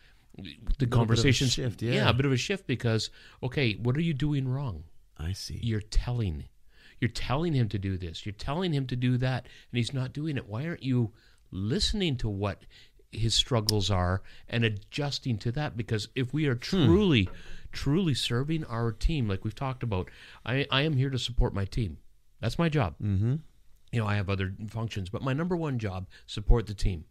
the 0.43 0.56
bit 0.79 0.82
of 0.82 0.88
a 0.88 0.96
conversations 0.96 1.52
shift, 1.52 1.82
yeah. 1.82 2.08
a 2.08 2.12
bit 2.12 2.26
of 2.26 2.32
a 2.32 2.37
shift 2.37 2.67
because 2.67 3.11
okay, 3.43 3.75
what 3.75 3.96
are 3.96 4.02
you 4.02 4.14
doing 4.14 4.49
wrong? 4.49 4.85
I 5.17 5.32
see. 5.32 5.58
You're 5.62 5.81
telling. 5.81 6.44
You're 7.00 7.08
telling 7.08 7.52
him 7.52 7.69
to 7.69 7.79
do 7.79 7.96
this. 7.96 8.26
You're 8.26 8.32
telling 8.32 8.73
him 8.73 8.87
to 8.88 8.96
do 8.96 9.17
that, 9.19 9.44
and 9.70 9.79
he's 9.79 9.94
not 9.94 10.12
doing 10.12 10.37
it. 10.37 10.49
Why 10.49 10.67
aren't 10.67 10.82
you 10.82 11.12
listening 11.50 12.17
to 12.19 12.29
what 12.29 12.64
his 13.11 13.35
struggles 13.35 13.90
are 13.90 14.23
and 14.49 14.64
adjusting 14.64 15.38
to 15.38 15.52
that? 15.52 15.76
Because 15.76 16.08
if 16.14 16.32
we 16.35 16.46
are 16.46 16.56
truly, 16.56 17.29
truly 17.73 18.14
serving 18.14 18.64
our 18.64 18.91
team, 18.93 19.29
like 19.29 19.44
we've 19.44 19.55
talked 19.55 19.82
about, 19.82 20.11
I, 20.44 20.67
I 20.70 20.82
am 20.82 20.94
here 20.94 21.11
to 21.11 21.19
support 21.19 21.55
my 21.55 21.64
team. 21.64 21.99
That's 22.41 22.58
my 22.58 22.69
job. 22.69 22.94
Mm-hmm. 23.02 23.37
You 23.93 24.00
know, 24.00 24.06
I 24.06 24.17
have 24.17 24.29
other 24.29 24.52
functions, 24.69 25.08
but 25.08 25.23
my 25.23 25.32
number 25.32 25.56
one 25.56 25.79
job 25.79 26.08
support 26.26 26.67
the 26.67 26.75
team. 26.75 27.05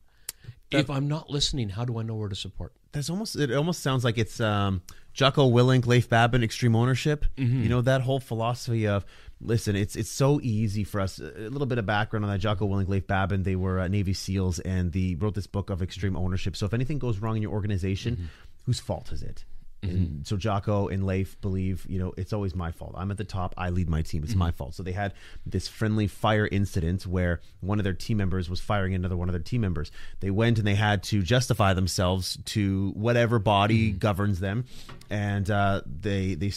If 0.71 0.89
I'm 0.89 1.07
not 1.07 1.29
listening, 1.29 1.69
how 1.69 1.85
do 1.85 1.97
I 1.99 2.03
know 2.03 2.15
where 2.15 2.29
to 2.29 2.35
support? 2.35 2.73
That's 2.91 3.09
almost 3.09 3.35
it. 3.35 3.53
Almost 3.53 3.81
sounds 3.81 4.03
like 4.03 4.17
it's 4.17 4.39
um, 4.39 4.81
Jocko 5.13 5.49
Willink, 5.49 5.85
Leif 5.85 6.09
Babin, 6.09 6.43
extreme 6.43 6.75
ownership. 6.75 7.25
You 7.63 7.69
know 7.69 7.81
that 7.81 8.01
whole 8.01 8.19
philosophy 8.19 8.87
of 8.87 9.05
listen. 9.39 9.75
It's 9.75 9.95
it's 9.95 10.09
so 10.09 10.39
easy 10.41 10.83
for 10.83 10.99
us. 11.01 11.19
A 11.19 11.49
little 11.49 11.67
bit 11.67 11.77
of 11.77 11.85
background 11.85 12.25
on 12.25 12.31
that. 12.31 12.39
Jocko 12.39 12.67
Willink, 12.67 12.87
Leif 12.87 13.07
Babin. 13.07 13.43
They 13.43 13.55
were 13.55 13.79
uh, 13.79 13.87
Navy 13.87 14.13
SEALs, 14.13 14.59
and 14.59 14.91
they 14.91 15.15
wrote 15.19 15.35
this 15.35 15.47
book 15.47 15.69
of 15.69 15.81
extreme 15.81 16.15
ownership. 16.15 16.55
So 16.55 16.65
if 16.65 16.73
anything 16.73 16.97
goes 16.99 17.19
wrong 17.19 17.35
in 17.35 17.41
your 17.41 17.51
organization, 17.51 18.29
whose 18.65 18.79
fault 18.79 19.11
is 19.11 19.21
it? 19.21 19.45
And 19.83 19.91
mm-hmm. 19.91 20.21
so 20.23 20.37
Jocko 20.37 20.87
and 20.87 21.05
Leif 21.05 21.39
believe, 21.39 21.85
you 21.87 21.99
know, 21.99 22.13
it's 22.17 22.33
always 22.33 22.55
my 22.55 22.71
fault. 22.71 22.95
I'm 22.97 23.11
at 23.11 23.17
the 23.17 23.23
top. 23.23 23.53
I 23.57 23.69
lead 23.69 23.89
my 23.89 24.01
team. 24.01 24.23
It's 24.23 24.33
my 24.33 24.49
mm-hmm. 24.49 24.57
fault. 24.57 24.75
So 24.75 24.81
they 24.81 24.91
had 24.91 25.13
this 25.45 25.67
friendly 25.67 26.07
fire 26.07 26.47
incident 26.51 27.05
where 27.05 27.41
one 27.61 27.79
of 27.79 27.83
their 27.83 27.93
team 27.93 28.17
members 28.17 28.49
was 28.49 28.59
firing 28.59 28.95
another 28.95 29.15
one 29.15 29.29
of 29.29 29.33
their 29.33 29.41
team 29.41 29.61
members. 29.61 29.91
They 30.19 30.31
went 30.31 30.57
and 30.57 30.65
they 30.65 30.75
had 30.75 31.03
to 31.03 31.21
justify 31.21 31.73
themselves 31.73 32.37
to 32.45 32.91
whatever 32.95 33.37
body 33.37 33.89
mm-hmm. 33.89 33.99
governs 33.99 34.39
them, 34.39 34.65
and 35.09 35.49
uh, 35.49 35.81
they 35.85 36.33
they 36.33 36.49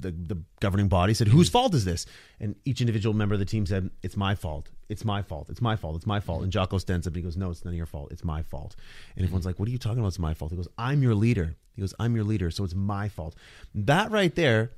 the 0.00 0.10
the 0.10 0.42
governing 0.60 0.88
body 0.88 1.14
said, 1.14 1.28
"Whose 1.28 1.48
fault 1.48 1.74
is 1.74 1.84
this?" 1.84 2.04
And 2.38 2.54
each 2.64 2.80
individual 2.80 3.14
member 3.14 3.34
of 3.34 3.38
the 3.38 3.46
team 3.46 3.64
said, 3.64 3.90
"It's 4.02 4.16
my 4.16 4.34
fault. 4.34 4.68
It's 4.88 5.04
my 5.04 5.22
fault. 5.22 5.48
It's 5.50 5.60
my 5.60 5.76
fault. 5.76 5.96
It's 5.96 6.06
my 6.06 6.20
fault." 6.20 6.42
And 6.42 6.52
Jocko 6.52 6.78
stands 6.78 7.06
up 7.06 7.12
and 7.12 7.16
he 7.16 7.22
goes, 7.22 7.36
"No, 7.36 7.50
it's 7.50 7.64
none 7.64 7.74
of 7.74 7.78
your 7.78 7.86
fault. 7.86 8.12
It's 8.12 8.24
my 8.24 8.42
fault." 8.42 8.76
And 9.16 9.24
everyone's 9.24 9.46
like, 9.46 9.58
"What 9.58 9.68
are 9.68 9.72
you 9.72 9.78
talking 9.78 9.98
about? 9.98 10.08
It's 10.08 10.18
my 10.18 10.34
fault." 10.34 10.50
He 10.50 10.56
goes, 10.56 10.68
"I'm 10.78 11.02
your 11.02 11.14
leader." 11.14 11.56
He 11.74 11.80
goes, 11.80 11.94
"I'm 11.98 12.14
your 12.14 12.24
leader, 12.24 12.50
so 12.50 12.64
it's 12.64 12.74
my 12.74 13.08
fault." 13.08 13.34
That 13.74 14.10
right 14.10 14.34
there 14.34 14.72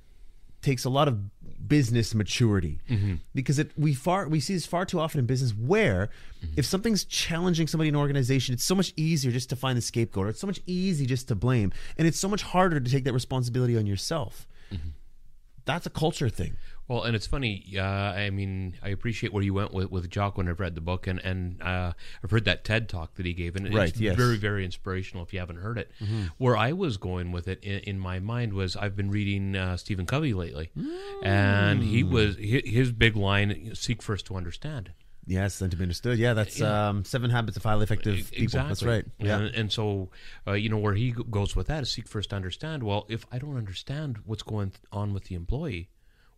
takes 0.61 0.85
a 0.85 0.91
lot 0.91 1.07
of 1.07 1.19
business 1.69 2.15
maturity 2.15 2.81
mm-hmm. 2.89 3.15
because 3.35 3.59
it 3.59 3.71
we 3.77 3.95
far 3.95 4.29
we 4.29 4.41
see 4.41 4.55
this 4.55 4.67
far 4.67 4.85
too 4.85 4.99
often 4.99 5.21
in 5.21 5.27
business 5.27 5.53
where 5.53 6.09
mm-hmm. 6.43 6.55
if 6.57 6.65
something's 6.65 7.05
challenging 7.05 7.67
somebody 7.67 7.89
in 7.89 7.95
an 7.95 8.01
organization 8.01 8.55
it's 8.55 8.65
so 8.65 8.75
much 8.75 8.93
easier 8.97 9.31
just 9.31 9.49
to 9.51 9.57
find 9.57 9.77
the 9.77 9.83
scapegoat 9.83 10.27
or 10.27 10.29
it's 10.31 10.41
so 10.41 10.47
much 10.47 10.61
easy 10.67 11.07
just 11.07 11.29
to 11.29 11.35
blame 11.35 11.73
and 11.97 12.09
it's 12.09 12.19
so 12.19 12.29
much 12.29 12.43
harder 12.43 12.81
to 12.81 12.91
take 12.91 13.05
that 13.05 13.13
responsibility 13.13 13.77
on 13.77 13.87
yourself 13.87 14.47
mm-hmm. 14.73 14.89
that's 15.65 15.87
a 15.87 15.91
culture 15.91 16.29
thing 16.29 16.57
Well, 16.89 17.03
and 17.03 17.15
it's 17.15 17.27
funny. 17.27 17.75
Uh, 17.77 17.83
I 17.83 18.31
mean, 18.31 18.75
I 18.83 18.89
appreciate 18.89 19.33
where 19.33 19.43
you 19.43 19.53
went 19.53 19.75
with 19.75 19.91
with 19.91 20.09
Jock 20.11 20.39
when 20.39 20.49
I've 20.49 20.59
read 20.59 20.75
the 20.75 20.81
book, 20.81 21.07
and 21.07 21.19
and 21.23 21.61
uh, 21.63 21.93
I've 22.25 22.31
heard 22.31 22.47
that 22.47 22.65
TED 22.65 22.89
talk 22.89 23.15
that 23.17 23.27
he 23.27 23.35
gave, 23.35 23.57
and 23.57 23.73
Right, 23.75 23.91
it's 23.91 24.01
yes. 24.01 24.17
very 24.17 24.39
very 24.39 24.65
inspirational. 24.65 25.23
If 25.23 25.33
you 25.35 25.39
haven't 25.39 25.57
heard 25.59 25.77
it, 25.79 25.91
where 26.39 26.57
I 26.57 26.73
was 26.73 26.97
going 26.97 27.31
with 27.31 27.47
it 27.47 27.63
in, 27.63 27.81
in 27.81 27.99
my 27.99 28.21
mind 28.21 28.55
was 28.55 28.75
I've 28.75 28.97
been 28.97 29.11
reading 29.11 29.55
uh, 29.55 29.77
Stephen 29.77 30.07
Covey 30.07 30.33
lately, 30.33 30.71
and 31.23 31.83
he 31.83 32.03
was 32.03 32.37
his 32.39 32.93
big 32.93 33.17
line: 33.17 33.75
"Seek 33.75 34.03
first 34.03 34.27
to 34.27 34.37
understand." 34.37 34.93
yes 35.31 35.59
then 35.59 35.69
to 35.69 35.77
be 35.77 35.83
understood 35.83 36.19
yeah 36.19 36.33
that's 36.33 36.59
um, 36.63 37.05
seven 37.05 37.29
habits 37.29 37.55
of 37.55 37.63
highly 37.63 37.83
effective 37.83 38.31
people 38.31 38.45
Exactly. 38.45 38.69
that's 38.71 38.83
right 38.83 39.05
yeah 39.19 39.37
And, 39.37 39.55
and 39.55 39.71
so, 39.71 40.09
uh, 40.47 40.53
you 40.55 40.71
know, 40.71 40.79
where 40.79 40.95
he 40.95 41.11
goes 41.11 41.55
with 41.55 41.67
that 41.67 41.83
is 41.83 41.91
seek 41.93 42.09
first 42.09 42.31
to 42.31 42.37
understand. 42.37 42.83
Well, 42.83 43.05
if 43.11 43.27
I 43.31 43.37
don't 43.39 43.59
understand 43.59 44.21
what's 44.25 44.43
going 44.43 44.73
on 44.91 45.13
with 45.13 45.25
the 45.25 45.35
employee, 45.35 45.91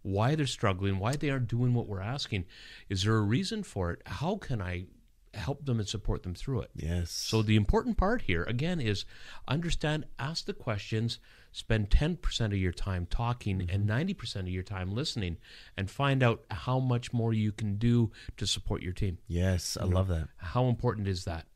why 0.02 0.34
they're 0.34 0.46
struggling, 0.46 0.98
why 0.98 1.16
they 1.16 1.30
aren't 1.30 1.48
doing 1.48 1.74
what 1.74 1.86
we're 1.86 2.00
asking, 2.00 2.44
is 2.88 3.04
there 3.04 3.16
a 3.16 3.22
reason 3.22 3.62
for 3.62 3.90
it? 3.92 4.02
How 4.06 4.36
can 4.36 4.62
I 4.62 4.86
help 5.34 5.64
them 5.64 5.78
and 5.78 5.88
support 5.88 6.22
them 6.22 6.34
through 6.34 6.60
it? 6.62 6.70
yes 6.74 7.10
So 7.10 7.42
the 7.42 7.56
important 7.56 7.96
part 7.96 8.22
here 8.22 8.42
again 8.44 8.80
is 8.80 9.04
understand, 9.46 10.06
ask 10.18 10.46
the 10.46 10.52
questions, 10.52 11.18
spend 11.52 11.90
10% 11.90 12.46
of 12.46 12.54
your 12.54 12.72
time 12.72 13.06
talking 13.06 13.58
mm-hmm. 13.58 13.70
and 13.70 13.88
90% 13.88 14.36
of 14.40 14.48
your 14.48 14.62
time 14.62 14.92
listening 14.92 15.36
and 15.76 15.90
find 15.90 16.22
out 16.22 16.44
how 16.50 16.78
much 16.78 17.12
more 17.12 17.32
you 17.32 17.52
can 17.52 17.76
do 17.76 18.10
to 18.38 18.46
support 18.46 18.82
your 18.82 18.92
team. 18.92 19.18
yes 19.28 19.76
i 19.80 19.84
love 19.84 20.08
that 20.08 20.28
How 20.38 20.68
important 20.68 21.08
is 21.08 21.24
that? 21.24 21.46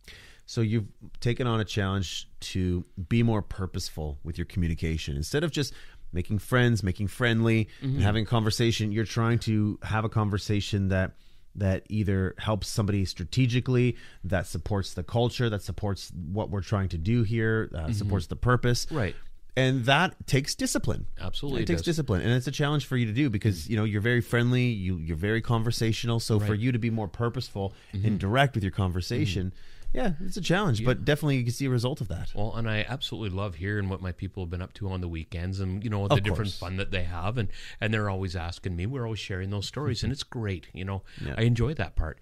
So 0.47 0.61
you've 0.61 0.89
taken 1.21 1.47
on 1.47 1.61
a 1.61 1.65
challenge 1.65 2.29
to 2.41 2.85
be 3.09 3.23
more 3.23 3.41
purposeful 3.41 4.19
with 4.23 4.37
your 4.37 4.45
communication 4.45 5.17
instead 5.17 5.43
of 5.43 5.51
just 5.51 5.73
making 6.15 6.39
friends, 6.39 6.83
making 6.83 7.09
friendly, 7.09 7.69
Mm-hmm. 7.83 7.97
and 7.97 8.03
having 8.03 8.23
a 8.23 8.27
conversation. 8.27 8.93
You're 8.93 9.05
trying 9.05 9.41
to 9.41 9.79
have 9.83 10.05
a 10.05 10.09
conversation 10.09 10.89
that 10.89 11.13
that 11.57 11.85
either 11.89 12.35
helps 12.39 12.67
somebody 12.69 13.05
strategically, 13.05 13.97
that 14.25 14.47
supports 14.47 14.95
the 14.95 15.03
culture, 15.05 15.49
that 15.51 15.63
supports 15.63 16.11
what 16.33 16.51
we're 16.51 16.63
trying 16.63 16.89
to 16.89 16.99
do 16.99 17.23
here, 17.23 17.71
uh, 17.75 17.93
supports 17.93 18.27
the 18.27 18.35
purpose, 18.37 18.87
Mm-hmm. 18.87 18.97
Right. 18.97 19.17
and 19.57 19.85
that 19.85 20.27
takes 20.27 20.57
discipline. 20.57 21.07
Absolutely, 21.21 21.61
it 21.61 21.63
it 21.63 21.67
takes 21.73 21.83
does. 21.83 21.95
discipline, 21.95 22.23
and 22.23 22.33
it's 22.33 22.49
a 22.49 22.51
challenge 22.51 22.87
for 22.87 22.97
you 22.97 23.07
to 23.07 23.13
do 23.13 23.31
because 23.31 23.69
you 23.69 23.77
know 23.77 23.85
you're 23.85 24.01
very 24.01 24.21
friendly, 24.21 24.65
you 24.65 24.97
you're 24.97 25.17
very 25.17 25.41
conversational. 25.43 26.19
So 26.19 26.41
for 26.41 26.55
you 26.55 26.73
to 26.73 26.79
be 26.79 26.91
more 26.91 27.09
purposeful 27.09 27.73
Mm-hmm. 27.93 28.07
and 28.07 28.19
direct 28.19 28.55
with 28.57 28.65
your 28.65 28.73
conversation, 28.73 29.53
yeah, 29.95 30.13
it's 30.25 30.37
a 30.37 30.41
challenge. 30.43 30.85
But 30.85 31.05
definitely 31.05 31.37
you 31.39 31.45
can 31.45 31.53
see 31.53 31.67
a 31.67 31.71
result 31.71 32.01
of 32.03 32.09
that. 32.09 32.33
Well, 32.35 32.53
and 32.55 32.69
I 32.69 32.85
absolutely 32.89 33.31
love 33.37 33.55
hearing 33.55 33.89
what 33.89 34.03
my 34.03 34.13
people 34.13 34.43
have 34.43 34.51
been 34.51 34.61
up 34.63 34.75
to 34.75 34.91
on 34.91 35.01
the 35.01 35.09
weekends, 35.09 35.61
and 35.61 35.83
you 35.85 35.89
know 35.91 36.09
the 36.09 36.21
different 36.21 36.53
fun 36.53 36.77
that 36.77 36.91
they 36.91 37.05
have, 37.05 37.39
and 37.39 37.49
and 37.81 37.95
they're 37.95 38.11
always 38.11 38.37
asking 38.37 38.77
me. 38.77 38.87
We're 38.87 39.05
always 39.05 39.21
sharing 39.21 39.51
those 39.51 39.67
stories, 39.67 39.99
Mm-hmm. 39.99 40.07
and 40.07 40.13
it's 40.13 40.23
great. 40.25 40.67
You 40.75 40.85
know, 40.85 41.03
I 41.37 41.43
enjoy 41.43 41.75
that 41.75 41.95
part. 41.97 42.21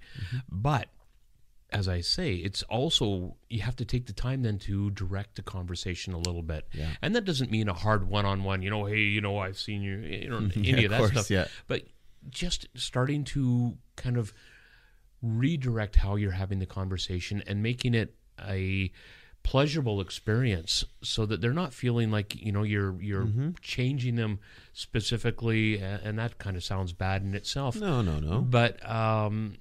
But 0.49 0.89
as 1.71 1.89
I 1.89 2.03
say, 2.03 2.35
it's 2.35 2.63
also 2.65 3.37
you 3.49 3.63
have 3.63 3.77
to 3.77 3.85
take 3.87 4.05
the 4.05 4.13
time 4.13 4.43
then 4.43 4.59
to 4.59 4.91
direct 4.91 5.37
the 5.37 5.43
conversation 5.43 6.13
a 6.13 6.19
little 6.19 6.43
bit, 6.43 6.69
Yeah. 6.75 6.91
and 7.01 7.17
that 7.17 7.25
doesn't 7.25 7.51
mean 7.51 7.69
a 7.71 7.73
hard 7.75 8.07
one-on-one. 8.07 8.61
You 8.61 8.69
know, 8.69 8.85
hey, 8.85 8.99
you 9.01 9.23
know, 9.23 9.39
I've 9.39 9.59
seen 9.59 9.81
you, 9.81 9.97
you 10.01 10.29
know, 10.29 10.37
any 10.57 10.69
Yeah, 10.69 10.77
of 10.81 10.85
of 10.85 10.91
that 10.91 10.99
course, 10.99 11.11
stuff. 11.13 11.31
yeah. 11.31 11.47
But 11.69 11.85
just 12.29 12.69
starting 12.77 13.25
to 13.25 13.79
kind 13.97 14.17
of 14.19 14.35
redirect 15.23 15.97
how 15.97 16.17
you're 16.17 16.33
having 16.33 16.59
the 16.59 16.67
conversation 16.67 17.43
and 17.47 17.63
making 17.63 17.95
it 17.95 18.15
a 18.49 18.91
pleasurable 19.45 20.01
experience 20.01 20.85
so 21.03 21.27
that 21.27 21.41
they're 21.41 21.53
not 21.53 21.73
feeling 21.75 22.11
like 22.11 22.35
you 22.37 22.53
know 22.53 22.63
you're 22.63 23.01
you're 23.03 23.25
Mm-hmm. 23.25 23.51
changing 23.61 24.15
them 24.17 24.39
specifically 24.73 25.79
and 25.79 26.19
that 26.19 26.39
kind 26.39 26.57
of 26.57 26.63
sounds 26.65 26.93
bad 26.93 27.23
in 27.23 27.35
itself 27.35 27.77
No, 27.77 28.03
no, 28.03 28.19
no. 28.21 28.41
but 28.41 28.85
um 28.89 29.55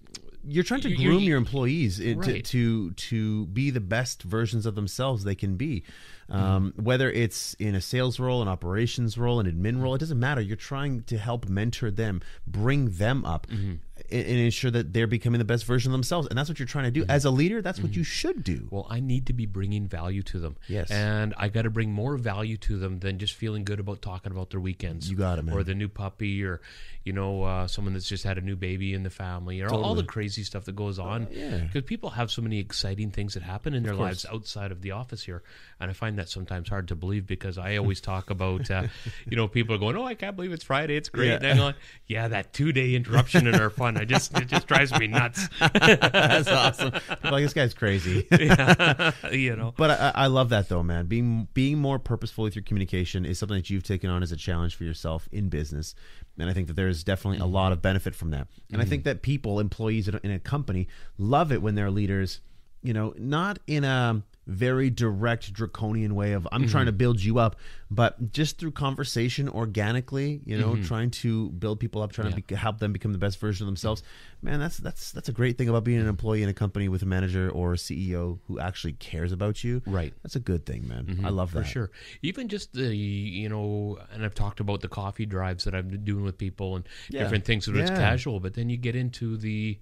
You're 0.44 0.64
trying 0.64 0.82
to 0.82 0.90
You- 0.90 0.98
groom 0.98 1.20
you- 1.24 1.30
your 1.30 1.38
employees 1.38 2.00
in- 2.00 2.22
to, 2.22 2.42
to 2.42 2.92
to 2.92 3.46
be 3.48 3.70
the 3.70 3.80
best 3.80 4.24
versions 4.24 4.66
of 4.66 4.74
themselves 4.76 5.24
they 5.24 5.36
can 5.36 5.56
be. 5.56 5.84
Um, 6.30 6.72
Mm-hmm. 6.72 6.84
Whether 6.84 7.12
it's 7.12 7.54
in 7.56 7.76
a 7.76 7.82
sales 7.82 8.20
role, 8.20 8.42
an 8.42 8.48
operations 8.48 9.18
role, 9.18 9.40
an 9.40 9.46
admin 9.52 9.82
role, 9.82 9.94
it 9.96 10.00
doesn't 10.00 10.20
matter. 10.20 10.42
You're 10.42 10.56
trying 10.56 11.04
to 11.04 11.18
help 11.18 11.48
mentor 11.50 11.92
them, 11.92 12.22
bring 12.48 12.90
them 13.04 13.24
up, 13.26 13.46
Mm-hmm. 13.48 13.74
And, 14.12 14.26
and 14.26 14.38
ensure 14.40 14.72
that 14.72 14.94
they're 14.94 15.08
becoming 15.08 15.40
the 15.40 15.46
best 15.46 15.66
version 15.66 15.92
of 15.92 15.94
themselves. 15.94 16.28
And 16.28 16.38
that's 16.38 16.50
what 16.50 16.60
you're 16.60 16.68
trying 16.68 16.86
to 16.86 16.92
do 16.92 17.02
Mm-hmm. 17.02 17.12
as 17.12 17.26
a 17.26 17.32
leader. 17.32 17.62
That's 17.62 17.80
what 17.82 17.96
you 17.96 18.04
should 18.04 18.44
do. 18.44 18.68
well 18.70 18.88
i 18.90 19.00
need 19.00 19.26
to 19.28 19.34
be 19.34 19.46
bringing 19.46 19.88
value 19.88 20.22
to 20.24 20.40
them 20.40 20.56
Yes. 20.68 20.92
and 20.92 21.34
i 21.38 21.48
got 21.48 21.64
to 21.64 21.70
bring 21.70 21.92
more 21.92 22.18
value 22.18 22.58
to 22.58 22.78
them 22.78 23.00
than 23.00 23.18
just 23.20 23.34
feeling 23.34 23.64
good 23.64 23.80
about 23.80 24.02
talking 24.02 24.32
about 24.32 24.50
their 24.52 24.60
weekends 24.60 25.10
You 25.10 25.18
got 25.18 25.40
it, 25.40 25.46
man. 25.46 25.56
or 25.56 25.64
the 25.64 25.74
new 25.76 25.88
puppy 25.90 26.44
or 26.44 26.62
you 27.04 27.14
know 27.14 27.44
uh, 27.44 27.68
someone 27.68 27.94
that's 27.94 28.08
just 28.08 28.24
had 28.24 28.38
a 28.38 28.42
new 28.42 28.56
baby 28.56 28.94
in 28.94 29.02
the 29.04 29.10
family 29.10 29.62
or 29.62 29.70
all 29.74 29.96
the 29.96 30.04
crazy 30.04 30.44
stuff 30.44 30.66
that 30.66 30.76
goes 30.76 31.00
on 31.00 31.28
yeah. 31.32 31.58
because 31.58 31.84
people 31.84 32.12
have 32.12 32.30
so 32.30 32.42
many 32.44 32.60
exciting 32.60 33.10
things 33.10 33.34
that 33.34 33.42
happen 33.44 33.74
in 33.74 33.82
their 33.84 33.96
lives 33.96 34.26
outside 34.32 34.72
of 34.72 34.82
the 34.82 34.92
office 34.92 35.24
here 35.24 35.42
and 35.80 35.90
i 35.90 35.94
find 35.94 36.20
that 36.20 36.30
sometimes 36.30 36.70
hard 36.70 36.88
to 36.90 36.96
believe 36.96 37.26
because 37.26 37.58
i 37.58 37.78
always 37.82 38.02
talk 38.02 38.30
about 38.30 38.70
uh, 38.70 38.84
you 39.28 39.36
know 39.36 39.48
people 39.48 39.74
are 39.76 39.80
going 39.80 39.96
oh 39.98 40.04
i 40.06 40.14
can't 40.14 40.36
believe 40.36 40.52
it's 40.52 40.64
friday 40.64 40.96
it's 40.96 41.10
great 41.10 41.28
Yeah. 41.30 41.36
and 41.38 41.46
i'm 41.48 41.58
going 41.58 41.76
yeah 42.08 42.28
that 42.28 42.54
two 42.54 42.72
day 42.72 42.94
interruption 42.94 43.48
in 43.48 43.56
our 43.56 43.70
fun 43.72 43.98
i 44.02 44.06
just 44.06 44.36
it 44.38 44.48
just 44.48 44.68
drives 44.68 44.92
me 45.00 45.08
nuts 45.08 45.48
that's 45.60 46.48
awesome. 46.48 46.92
People 46.92 47.32
like 47.32 47.44
this 47.44 47.54
guy's 47.54 47.74
crazy. 47.74 48.28
you 49.32 49.56
know 49.56 49.74
But 49.78 49.92
I, 49.92 50.12
I 50.16 50.28
love 50.28 50.50
that 50.50 50.70
though, 50.70 50.84
man. 50.84 51.06
Being 51.06 51.48
being 51.54 51.80
more 51.80 52.00
purposeful 52.00 52.44
with 52.44 52.56
your 52.56 52.64
communication 52.64 53.26
is 53.26 53.40
something 53.40 53.58
that 53.58 53.70
you've 53.70 53.84
taken 53.84 54.10
on 54.10 54.24
as 54.24 54.32
a 54.32 54.38
challenge 54.38 54.76
for 54.76 54.84
yourself 54.84 55.28
in 55.32 55.50
business, 55.50 55.96
and 56.38 56.50
I 56.50 56.54
think 56.54 56.68
that 56.68 56.76
there's 56.76 57.04
definitely 57.04 57.40
a 57.40 57.46
lot 57.46 57.72
of 57.72 57.78
mm-hmm. 57.78 57.84
benefit 57.84 58.16
from 58.16 58.32
that. 58.32 58.48
And 58.72 58.82
I 58.82 58.86
think 58.86 59.02
mm-hmm. 59.02 59.10
that 59.10 59.22
people, 59.22 59.60
employees 59.60 60.08
in 60.08 60.16
a, 60.16 60.20
in 60.24 60.32
a 60.32 60.40
company, 60.40 60.88
love 61.18 61.52
it 61.52 61.62
when 61.62 61.76
their 61.76 61.92
leaders, 61.92 62.42
you 62.82 62.94
know, 62.94 63.14
not 63.18 63.60
in 63.68 63.84
a 63.84 64.22
very 64.48 64.90
direct 64.90 65.54
draconian 65.54 66.16
way 66.16 66.34
of 66.34 66.48
I'm 66.52 66.68
trying 66.68 66.88
to 66.88 66.92
mm-hmm. 66.92 66.98
build 66.98 67.24
you 67.24 67.38
up, 67.38 67.58
but 67.92 68.32
just 68.32 68.58
through 68.58 68.72
conversation 68.72 69.48
organically, 69.48 70.42
you 70.46 70.58
know, 70.58 70.72
mm-hmm. 70.72 70.84
trying 70.84 71.12
to 71.12 71.50
build 71.52 71.80
people 71.80 72.02
up, 72.02 72.12
trying 72.12 72.34
to 72.34 72.42
be, 72.42 72.56
help 72.56 72.80
them 72.80 72.92
become 72.92 73.12
the 73.12 73.20
best 73.20 73.40
version 73.40 73.66
of 73.66 73.68
themselves. 73.68 74.02
Man, 74.42 74.60
that's 74.60 74.78
that's 74.78 75.12
that's 75.12 75.30
a 75.30 75.32
great 75.32 75.58
thing 75.58 75.70
about 75.70 75.84
being 75.84 76.00
an 76.00 76.08
employee 76.08 76.42
in 76.42 76.50
a 76.50 76.54
company 76.54 76.90
with 76.90 77.04
a 77.04 77.06
manager 77.06 77.50
or 77.52 77.74
a 77.74 77.78
CEO 77.78 78.40
who 78.48 78.60
actually 78.60 78.94
cares 78.94 79.32
about 79.32 79.64
you. 79.64 79.84
Right. 79.86 80.14
That's 80.24 80.36
a 80.36 80.40
good 80.40 80.66
thing, 80.66 80.88
man. 80.88 81.06
Mm-hmm. 81.06 81.26
I 81.26 81.30
love 81.30 81.52
that. 81.54 81.64
for 81.64 81.68
sure. 81.68 81.92
Even 82.24 82.48
just 82.48 82.74
the 82.74 82.96
you 82.96 83.48
know, 83.48 84.00
and 84.12 84.26
I've 84.26 84.36
talked 84.36 84.60
about 84.60 84.82
the 84.82 84.88
coffee 84.88 85.28
drives 85.28 85.66
that 85.66 85.76
I've 85.76 85.90
been 85.90 86.04
doing 86.04 86.24
with 86.24 86.38
people 86.38 86.76
and 86.76 86.88
Yeah. 87.10 87.24
different 87.24 87.46
things. 87.46 87.66
So 87.66 87.76
it's 87.76 87.92
casual, 87.92 88.40
but 88.40 88.56
then 88.56 88.70
you 88.70 88.78
get 88.78 88.96
into 88.96 89.38
the 89.38 89.80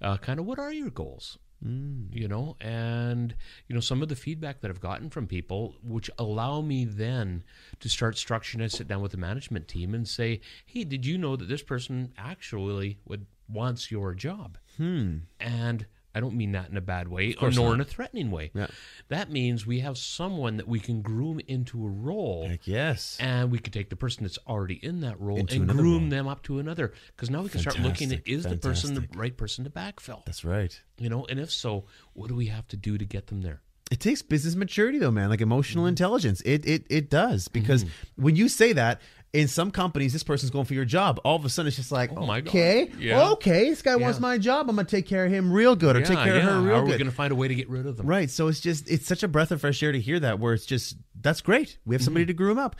uh, 0.00 0.16
kind 0.18 0.38
of 0.38 0.46
what 0.46 0.58
are 0.58 0.72
your 0.72 0.90
goals. 0.90 1.38
Mm. 1.64 2.14
You 2.14 2.28
know, 2.28 2.56
and 2.60 3.34
you 3.66 3.74
know 3.74 3.80
some 3.80 4.00
of 4.00 4.08
the 4.08 4.16
feedback 4.16 4.60
that 4.60 4.70
I've 4.70 4.80
gotten 4.80 5.10
from 5.10 5.26
people, 5.26 5.74
which 5.82 6.08
allow 6.18 6.60
me 6.60 6.84
then 6.84 7.42
to 7.80 7.88
start 7.88 8.14
structuring 8.14 8.62
and 8.62 8.70
sit 8.70 8.86
down 8.86 9.02
with 9.02 9.12
the 9.12 9.18
management 9.18 9.66
team 9.66 9.94
and 9.94 10.06
say, 10.06 10.40
"Hey, 10.64 10.84
did 10.84 11.04
you 11.04 11.18
know 11.18 11.34
that 11.36 11.48
this 11.48 11.62
person 11.62 12.12
actually 12.16 12.98
would 13.06 13.26
wants 13.48 13.90
your 13.90 14.14
job?" 14.14 14.56
Hmm. 14.76 15.18
And 15.40 15.86
I 16.14 16.20
don't 16.20 16.34
mean 16.34 16.52
that 16.52 16.68
in 16.70 16.76
a 16.76 16.80
bad 16.80 17.08
way, 17.08 17.34
or 17.40 17.50
nor 17.50 17.68
not. 17.68 17.74
in 17.74 17.80
a 17.82 17.84
threatening 17.84 18.30
way. 18.30 18.50
Yeah. 18.54 18.66
That 19.08 19.30
means 19.30 19.66
we 19.66 19.80
have 19.80 19.96
someone 19.98 20.56
that 20.56 20.66
we 20.66 20.80
can 20.80 21.02
groom 21.02 21.40
into 21.46 21.84
a 21.84 21.88
role, 21.88 22.48
Heck 22.48 22.66
yes. 22.66 23.16
and 23.20 23.50
we 23.52 23.58
can 23.58 23.72
take 23.72 23.90
the 23.90 23.96
person 23.96 24.24
that's 24.24 24.38
already 24.48 24.74
in 24.82 25.00
that 25.02 25.20
role 25.20 25.36
Into 25.38 25.56
and 25.56 25.68
groom 25.68 26.00
role. 26.02 26.10
them 26.10 26.26
up 26.26 26.42
to 26.44 26.58
another. 26.58 26.92
Because 27.14 27.30
now 27.30 27.42
we 27.42 27.50
can 27.50 27.60
start 27.60 27.78
looking 27.78 28.10
at 28.12 28.24
Fantastic, 28.24 28.28
is 28.34 28.42
the 28.44 28.56
person 28.56 28.94
the 28.94 29.06
right 29.16 29.36
person 29.36 29.64
to 29.64 29.70
backfill? 29.70 30.24
That's 30.24 30.44
right. 30.44 30.80
You 30.98 31.08
know, 31.10 31.24
and 31.26 31.38
if 31.38 31.50
so, 31.52 31.84
what 32.14 32.28
do 32.28 32.34
we 32.34 32.46
have 32.46 32.66
to 32.68 32.76
do 32.76 32.98
to 32.98 33.04
get 33.04 33.26
them 33.28 33.42
there? 33.42 33.60
It 33.90 34.00
takes 34.00 34.20
business 34.20 34.54
maturity 34.54 34.98
though, 34.98 35.10
man, 35.10 35.30
like 35.30 35.40
emotional 35.40 35.84
Mm-hmm. 35.84 35.88
intelligence. 35.90 36.42
It 36.42 36.66
it 36.66 36.84
it 36.90 37.08
does 37.08 37.48
because 37.48 37.86
when 38.16 38.36
you 38.36 38.48
say 38.48 38.74
that 38.74 39.00
in 39.34 39.46
some 39.46 39.70
companies, 39.70 40.12
this 40.14 40.22
person's 40.22 40.50
going 40.50 40.64
for 40.64 40.72
your 40.74 40.86
job. 40.86 41.20
All 41.24 41.36
of 41.36 41.44
a 41.44 41.48
sudden, 41.50 41.68
it's 41.68 41.76
just 41.76 41.92
like, 41.92 42.10
Oh 42.16 42.24
my 42.26 42.40
God. 42.40 42.48
okay, 42.48 42.90
Yeah. 42.98 43.30
okay, 43.32 43.68
this 43.68 43.82
guy 43.82 43.94
wants 43.96 44.20
my 44.20 44.38
job. 44.38 44.70
I'm 44.70 44.76
gonna 44.76 44.88
take 44.88 45.06
care 45.06 45.26
of 45.26 45.30
him 45.32 45.52
real 45.52 45.76
good, 45.76 45.96
or 45.96 46.00
take 46.00 46.18
care 46.18 46.36
of 46.36 46.42
her 46.42 46.50
How 46.50 46.60
real 46.60 46.74
are 46.76 46.84
we 46.84 46.90
good. 46.92 46.98
going 46.98 47.10
to 47.10 47.14
find 47.16 47.30
a 47.30 47.34
way 47.34 47.46
to 47.48 47.54
get 47.54 47.68
rid 47.68 47.84
of 47.86 47.96
them? 47.98 48.06
Right. 48.06 48.30
So 48.30 48.48
it's 48.48 48.60
just 48.60 48.90
it's 48.90 49.06
such 49.06 49.22
a 49.22 49.28
breath 49.28 49.50
of 49.50 49.60
fresh 49.60 49.82
air 49.82 49.92
to 49.92 50.00
hear 50.00 50.18
that. 50.20 50.38
Where 50.38 50.54
it's 50.54 50.64
just 50.66 50.96
that's 51.20 51.40
great. 51.42 51.78
We 51.84 51.94
have 51.94 52.02
somebody 52.02 52.24
Mm-hmm. 52.24 52.28
to 52.28 52.34
groom 52.34 52.58
up. 52.58 52.76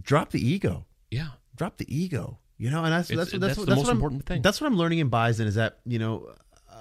Drop 0.00 0.30
the 0.30 0.40
ego. 0.46 0.86
Yeah. 1.10 1.28
Drop 1.56 1.76
the 1.76 1.94
ego. 1.94 2.38
You 2.56 2.70
know, 2.70 2.84
and 2.84 2.92
that's 2.92 3.10
It's- 3.10 3.18
that's 3.26 3.32
what 3.32 3.40
that's 3.40 3.58
what, 3.58 3.64
the 3.66 3.70
that's 3.72 3.76
most 3.76 3.86
what 3.86 3.90
I'm- 3.90 3.96
important 3.98 4.26
thing. 4.26 4.40
That's 4.42 4.60
what 4.60 4.68
I'm 4.68 4.76
learning 4.76 5.00
in 5.00 5.08
Bison 5.08 5.46
is 5.46 5.56
that 5.56 5.80
you 5.84 5.98
know. 5.98 6.28
Uh, 6.70 6.74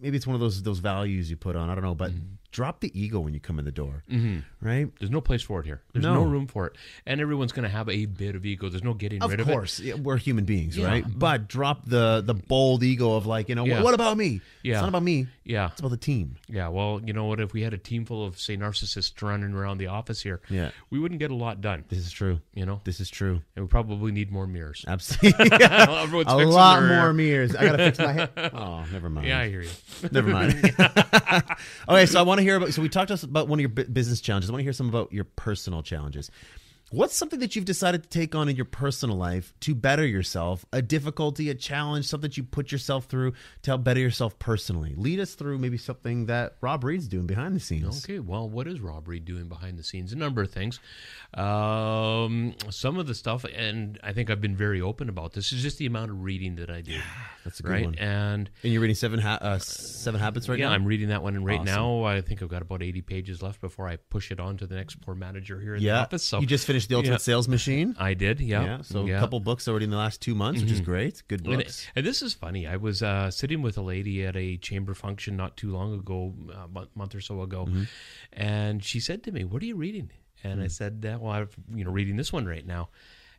maybe 0.00 0.16
it's 0.16 0.26
one 0.26 0.34
of 0.34 0.40
those 0.40 0.62
those 0.62 0.78
values 0.78 1.28
you 1.30 1.36
put 1.36 1.54
on. 1.56 1.68
I 1.68 1.74
don't 1.74 1.84
know, 1.84 1.94
but 1.94 2.12
Mm-hmm. 2.12 2.34
Drop 2.56 2.80
the 2.80 2.90
ego 2.98 3.20
when 3.20 3.34
you 3.34 3.38
come 3.38 3.58
in 3.58 3.66
the 3.66 3.70
door, 3.70 4.02
mm-hmm. 4.10 4.38
right? 4.66 4.88
There's 4.98 5.10
no 5.10 5.20
place 5.20 5.42
for 5.42 5.60
it 5.60 5.66
here. 5.66 5.82
There's 5.92 6.02
No. 6.02 6.14
no, 6.14 6.22
room 6.24 6.46
for 6.46 6.66
it. 6.66 6.72
And 7.04 7.20
everyone's 7.20 7.52
going 7.52 7.64
to 7.64 7.68
have 7.68 7.86
a 7.90 8.06
bit 8.06 8.34
of 8.34 8.46
ego. 8.46 8.70
There's 8.70 8.82
no 8.82 8.94
getting 8.94 9.18
rid 9.18 9.24
Of 9.24 9.30
rid 9.32 9.40
of 9.40 9.46
course, 9.46 9.78
yeah, 9.78 9.92
we're 9.92 10.16
human 10.16 10.46
beings, 10.46 10.74
Yeah. 10.74 10.86
right? 10.86 11.04
But 11.06 11.48
drop 11.48 11.84
the 11.84 12.22
the 12.24 12.32
bold 12.32 12.82
ego 12.82 13.12
of 13.14 13.26
like, 13.26 13.50
you 13.50 13.54
know, 13.56 13.66
Yeah. 13.66 13.82
what 13.82 13.92
about 13.92 14.16
me? 14.16 14.40
Yeah. 14.62 14.76
It's 14.76 14.80
not 14.80 14.88
about 14.88 15.02
me. 15.02 15.26
Yeah. 15.44 15.66
It's 15.70 15.80
about 15.80 15.90
the 15.90 15.98
team. 15.98 16.36
Yeah, 16.48 16.68
well, 16.68 17.02
you 17.04 17.12
know 17.12 17.26
what? 17.26 17.40
If 17.40 17.52
we 17.52 17.60
had 17.60 17.74
a 17.74 17.78
team 17.78 18.06
full 18.06 18.24
of, 18.24 18.40
say, 18.40 18.56
narcissists 18.56 19.20
running 19.20 19.52
around 19.52 19.76
the 19.76 19.88
office 19.88 20.22
here, 20.22 20.40
Yeah. 20.48 20.70
we 20.88 20.98
wouldn't 20.98 21.20
get 21.20 21.30
a 21.30 21.34
lot 21.34 21.60
done, 21.60 21.84
This 21.90 21.98
is 21.98 22.10
true. 22.10 22.40
you 22.54 22.64
know? 22.64 22.80
This 22.84 23.00
is 23.00 23.10
true. 23.10 23.42
And 23.54 23.66
we 23.66 23.68
probably 23.68 24.12
need 24.12 24.32
more 24.32 24.46
mirrors. 24.46 24.82
Absolutely. 24.88 25.50
A 25.60 26.36
lot 26.46 26.82
more 26.82 27.12
mirrors. 27.22 27.54
I 27.54 27.66
gotta 27.66 27.78
fix 27.78 27.98
my 27.98 28.12
hair. 28.12 28.30
Oh, 28.54 28.82
never 28.90 29.10
mind. 29.10 29.26
Yeah, 29.26 29.40
I 29.40 29.48
hear 29.50 29.60
you. 29.60 29.70
Never 30.10 30.30
mind. 30.30 30.74
okay, 31.88 32.06
so 32.06 32.18
I 32.18 32.22
want 32.22 32.38
to 32.38 32.45
hear 32.46 32.56
about. 32.56 32.72
So 32.72 32.82
we 32.82 32.88
talked 32.88 33.08
to 33.08 33.14
us 33.14 33.22
about 33.22 33.48
one 33.48 33.58
of 33.58 33.60
your 33.60 33.68
business 33.68 34.20
challenges. 34.20 34.50
I 34.50 34.52
want 34.52 34.60
to 34.60 34.64
hear 34.64 34.72
some 34.72 34.88
about 34.88 35.12
your 35.12 35.24
personal 35.24 35.82
challenges. 35.82 36.30
What's 36.92 37.16
something 37.16 37.40
that 37.40 37.56
you've 37.56 37.64
decided 37.64 38.04
to 38.04 38.08
take 38.08 38.36
on 38.36 38.48
in 38.48 38.54
your 38.54 38.64
personal 38.64 39.16
life 39.16 39.52
to 39.60 39.74
better 39.74 40.06
yourself? 40.06 40.64
A 40.72 40.80
difficulty, 40.80 41.50
a 41.50 41.54
challenge, 41.56 42.06
something 42.06 42.30
that 42.30 42.36
you 42.36 42.44
put 42.44 42.70
yourself 42.70 43.06
through 43.06 43.32
to 43.62 43.72
help 43.72 43.82
better 43.82 43.98
yourself 43.98 44.38
personally. 44.38 44.94
Lead 44.96 45.18
us 45.18 45.34
through 45.34 45.58
maybe 45.58 45.78
something 45.78 46.26
that 46.26 46.54
Rob 46.60 46.84
Reed's 46.84 47.08
doing 47.08 47.26
behind 47.26 47.56
the 47.56 47.60
scenes. 47.60 48.04
Okay, 48.04 48.20
well, 48.20 48.48
what 48.48 48.68
is 48.68 48.80
Rob 48.80 49.08
Reed 49.08 49.24
doing 49.24 49.48
behind 49.48 49.80
the 49.80 49.82
scenes? 49.82 50.12
A 50.12 50.16
number 50.16 50.42
of 50.42 50.52
things. 50.52 50.78
Um, 51.34 52.54
some 52.70 52.98
of 52.98 53.08
the 53.08 53.16
stuff, 53.16 53.44
and 53.44 53.98
I 54.04 54.12
think 54.12 54.30
I've 54.30 54.40
been 54.40 54.56
very 54.56 54.80
open 54.80 55.08
about 55.08 55.32
this, 55.32 55.52
is 55.52 55.62
just 55.62 55.78
the 55.78 55.86
amount 55.86 56.12
of 56.12 56.22
reading 56.22 56.54
that 56.56 56.70
I 56.70 56.82
do. 56.82 57.00
That's 57.42 57.58
a 57.58 57.64
good 57.64 57.72
right? 57.72 57.84
one. 57.84 57.96
And 57.96 58.48
And 58.62 58.72
you're 58.72 58.80
reading 58.80 58.94
seven 58.94 59.18
ha- 59.18 59.38
uh, 59.40 59.58
seven 59.58 60.20
habits 60.20 60.48
right 60.48 60.56
yeah, 60.56 60.68
now. 60.68 60.74
I'm 60.74 60.84
reading 60.84 61.08
that 61.08 61.24
one, 61.24 61.34
and 61.34 61.44
right 61.44 61.58
Awesome. 61.58 61.74
now 61.74 62.04
I 62.04 62.20
think 62.20 62.42
I've 62.42 62.48
got 62.48 62.62
about 62.62 62.80
80 62.80 63.02
pages 63.02 63.42
left 63.42 63.60
before 63.60 63.88
I 63.88 63.96
push 63.96 64.30
it 64.30 64.38
on 64.38 64.56
to 64.58 64.68
the 64.68 64.76
next 64.76 65.00
poor 65.00 65.16
manager 65.16 65.60
here 65.60 65.74
in 65.74 65.82
the 65.82 65.90
office. 65.90 66.22
So 66.22 66.38
you 66.38 66.46
just 66.46 66.64
finished 66.64 66.75
the 66.84 66.96
Ultimate 66.96 67.14
Yeah. 67.14 67.18
Sales 67.30 67.48
Machine. 67.48 67.96
I 67.98 68.12
did, 68.14 68.40
yeah. 68.40 68.64
Yeah. 68.64 68.82
So 68.82 69.06
yeah. 69.06 69.16
a 69.16 69.20
couple 69.20 69.40
books 69.40 69.66
already 69.68 69.84
in 69.84 69.90
the 69.90 69.96
last 69.96 70.20
two 70.20 70.34
months, 70.34 70.60
which 70.60 70.70
is 70.72 70.80
great. 70.80 71.22
Good 71.28 71.46
And, 71.46 71.56
books. 71.58 71.86
and 71.96 72.04
this 72.04 72.20
is 72.20 72.34
funny. 72.34 72.66
I 72.66 72.76
was 72.76 73.02
uh, 73.02 73.30
sitting 73.30 73.62
with 73.62 73.78
a 73.78 73.82
lady 73.82 74.24
at 74.26 74.36
a 74.36 74.56
chamber 74.58 74.94
function 74.94 75.36
not 75.36 75.56
too 75.56 75.70
long 75.72 75.94
ago, 75.94 76.34
a 76.54 76.68
month, 76.68 76.90
month 76.94 77.14
or 77.14 77.20
so 77.22 77.40
ago, 77.40 77.64
Mm-hmm. 77.66 77.84
and 78.32 78.84
she 78.84 79.00
said 79.00 79.22
to 79.24 79.32
me, 79.32 79.44
"What 79.44 79.62
are 79.62 79.66
you 79.66 79.76
reading?" 79.76 80.10
And 80.44 80.58
Hmm. 80.60 80.64
I 80.64 80.68
said, 80.68 81.06
uh, 81.10 81.18
"Well, 81.20 81.32
I'm 81.32 81.48
you 81.74 81.84
know 81.84 81.90
reading 81.90 82.16
this 82.16 82.32
one 82.32 82.46
right 82.46 82.66
now." 82.66 82.90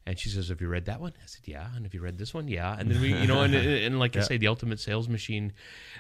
And 0.08 0.18
she 0.18 0.30
says, 0.30 0.48
"Have 0.48 0.62
you 0.62 0.70
read 0.70 0.86
that 0.86 1.02
one?" 1.02 1.12
I 1.22 1.26
said, 1.26 1.42
"Yeah." 1.44 1.68
And 1.76 1.84
have 1.84 1.94
you 1.94 2.00
read 2.00 2.18
this 2.18 2.34
one? 2.34 2.48
Yeah. 2.48 2.74
And 2.80 2.90
then 2.90 3.02
we, 3.02 3.14
you 3.14 3.28
know, 3.28 3.42
and, 3.42 3.54
and 3.86 4.00
like 4.00 4.16
I 4.16 4.22
say, 4.22 4.38
the 4.38 4.48
Ultimate 4.48 4.80
Sales 4.80 5.10
Machine. 5.10 5.52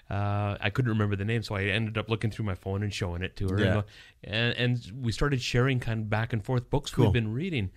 Uh, 0.09 0.55
I 0.61 0.69
couldn't 0.69 0.89
remember 0.89 1.17
the 1.17 1.25
name, 1.25 1.43
so 1.43 1.55
I 1.55 1.63
ended 1.63 1.97
up 1.97 2.09
looking 2.09 2.31
through 2.31 2.45
my 2.45 2.55
phone 2.55 2.83
and 2.83 2.93
showing 2.93 3.21
it 3.21 3.35
to 3.35 3.49
her. 3.49 3.59
Yeah. 3.59 3.81
And, 4.23 4.55
and 4.55 4.91
we 5.03 5.11
started 5.11 5.41
sharing 5.41 5.81
kind 5.81 6.03
of 6.03 6.09
back 6.09 6.31
and 6.31 6.41
forth 6.43 6.69
books 6.69 6.89
Cool. 6.91 7.05
we've 7.05 7.13
been 7.13 7.33
reading, 7.33 7.69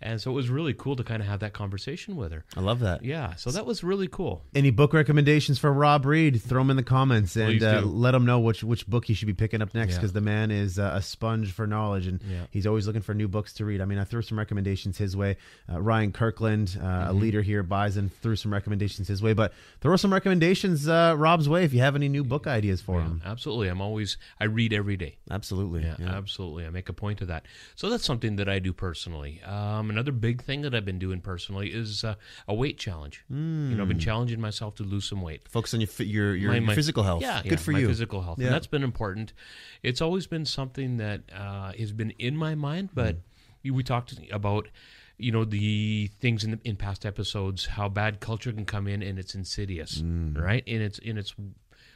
and 0.00 0.20
so 0.20 0.30
it 0.30 0.34
was 0.34 0.48
really 0.50 0.74
cool 0.74 0.94
to 0.96 1.02
kind 1.04 1.20
of 1.22 1.28
have 1.28 1.40
that 1.40 1.52
conversation 1.52 2.14
with 2.16 2.32
her. 2.32 2.44
I 2.56 2.60
love 2.60 2.80
that. 2.80 3.04
Yeah, 3.04 3.34
so 3.34 3.50
that 3.50 3.66
was 3.66 3.82
really 3.82 4.06
cool. 4.08 4.44
Any 4.54 4.70
book 4.70 4.92
recommendations 4.92 5.58
for 5.58 5.72
Rob 5.72 6.04
Reed? 6.06 6.40
Throw 6.42 6.60
them 6.60 6.70
in 6.70 6.76
the 6.76 6.82
comments 6.82 7.34
and 7.36 7.62
uh, 7.62 7.80
let 7.82 8.14
him 8.14 8.24
know 8.24 8.38
which 8.40 8.62
which 8.62 8.86
book 8.86 9.04
he 9.06 9.14
should 9.14 9.26
be 9.26 9.34
picking 9.34 9.60
up 9.62 9.74
next 9.74 9.92
Yeah. 9.92 9.98
because 9.98 10.12
the 10.12 10.20
man 10.20 10.50
is 10.50 10.78
uh, 10.78 10.92
a 10.94 11.02
sponge 11.02 11.52
for 11.52 11.66
knowledge 11.66 12.06
and 12.06 12.20
Yeah. 12.22 12.44
he's 12.50 12.66
always 12.66 12.86
looking 12.86 13.02
for 13.02 13.14
new 13.14 13.28
books 13.28 13.52
to 13.54 13.64
read. 13.64 13.80
I 13.80 13.84
mean, 13.84 13.98
I 13.98 14.04
threw 14.04 14.22
some 14.22 14.38
recommendations 14.38 14.98
his 14.98 15.16
way. 15.16 15.36
Uh, 15.72 15.80
Ryan 15.80 16.12
Kirkland, 16.12 16.78
uh, 16.80 16.84
a 16.86 16.88
Mm-hmm. 17.08 17.18
leader 17.20 17.42
here, 17.42 17.62
Bison, 17.62 18.10
threw 18.22 18.36
some 18.36 18.52
recommendations 18.52 19.08
his 19.08 19.22
way. 19.22 19.32
But 19.32 19.52
throw 19.80 19.96
some 19.96 20.12
recommendations 20.12 20.88
uh, 20.88 21.14
Rob's 21.16 21.48
way 21.48 21.64
if 21.64 21.72
you 21.74 21.80
have 21.80 21.96
any 21.96 22.08
new 22.08 22.24
book 22.24 22.46
ideas 22.46 22.80
for 22.80 23.00
him. 23.00 23.20
Absolutely, 23.24 23.68
I'm 23.68 23.80
always 23.80 24.16
I 24.40 24.44
read 24.44 24.72
every 24.72 24.96
day. 24.96 25.16
Absolutely. 25.30 25.82
Yeah, 25.82 25.96
absolutely. 26.00 26.66
I 26.66 26.70
make 26.70 26.88
a 26.88 26.92
point 26.92 27.20
of 27.20 27.28
that. 27.28 27.46
So 27.76 27.88
that's 27.90 28.04
something 28.04 28.36
that 28.36 28.48
I 28.48 28.58
do 28.58 28.72
personally. 28.72 29.42
Um, 29.42 29.87
another 29.90 30.12
big 30.12 30.42
thing 30.42 30.62
that 30.62 30.74
I've 30.74 30.84
been 30.84 30.98
doing 30.98 31.20
personally 31.20 31.68
is 31.68 32.04
uh, 32.04 32.14
a 32.46 32.54
weight 32.54 32.78
challenge. 32.78 33.24
You 33.30 33.36
know, 33.36 33.82
I've 33.82 33.88
been 33.88 33.98
challenging 33.98 34.40
myself 34.40 34.74
to 34.76 34.82
lose 34.82 35.04
some 35.08 35.20
weight. 35.22 35.48
Focus 35.48 35.74
on 35.74 35.80
your 35.80 35.88
your 35.98 36.34
your, 36.34 36.50
My- 36.50 36.56
your 36.58 36.66
my- 36.66 36.74
physical 36.74 37.02
health. 37.02 37.22
Yeah, 37.22 37.42
Good 37.42 37.52
yeah, 37.52 37.56
for 37.58 37.72
my 37.72 37.78
you. 37.80 37.86
physical 37.88 38.22
health, 38.22 38.38
Yeah. 38.38 38.46
and 38.46 38.54
that's 38.54 38.66
been 38.66 38.82
important. 38.82 39.32
It's 39.82 40.00
always 40.00 40.26
been 40.26 40.44
something 40.44 40.96
that 40.98 41.22
uh, 41.34 41.72
has 41.78 41.92
been 41.92 42.10
in 42.18 42.36
my 42.36 42.54
mind, 42.54 42.90
but 42.94 43.16
Mm. 43.64 43.72
we 43.74 43.82
talked 43.82 44.14
about. 44.32 44.68
You 45.20 45.32
know 45.32 45.44
the 45.44 46.08
things 46.20 46.44
in 46.44 46.52
the, 46.52 46.60
in 46.62 46.76
past 46.76 47.04
episodes, 47.04 47.66
how 47.66 47.88
bad 47.88 48.20
culture 48.20 48.52
can 48.52 48.64
come 48.64 48.86
in 48.86 49.02
and 49.02 49.18
it's 49.18 49.34
insidious, 49.34 50.00
Mm. 50.00 50.38
right? 50.40 50.62
And 50.64 50.80
it's 50.80 51.00
in 51.00 51.18
its 51.18 51.34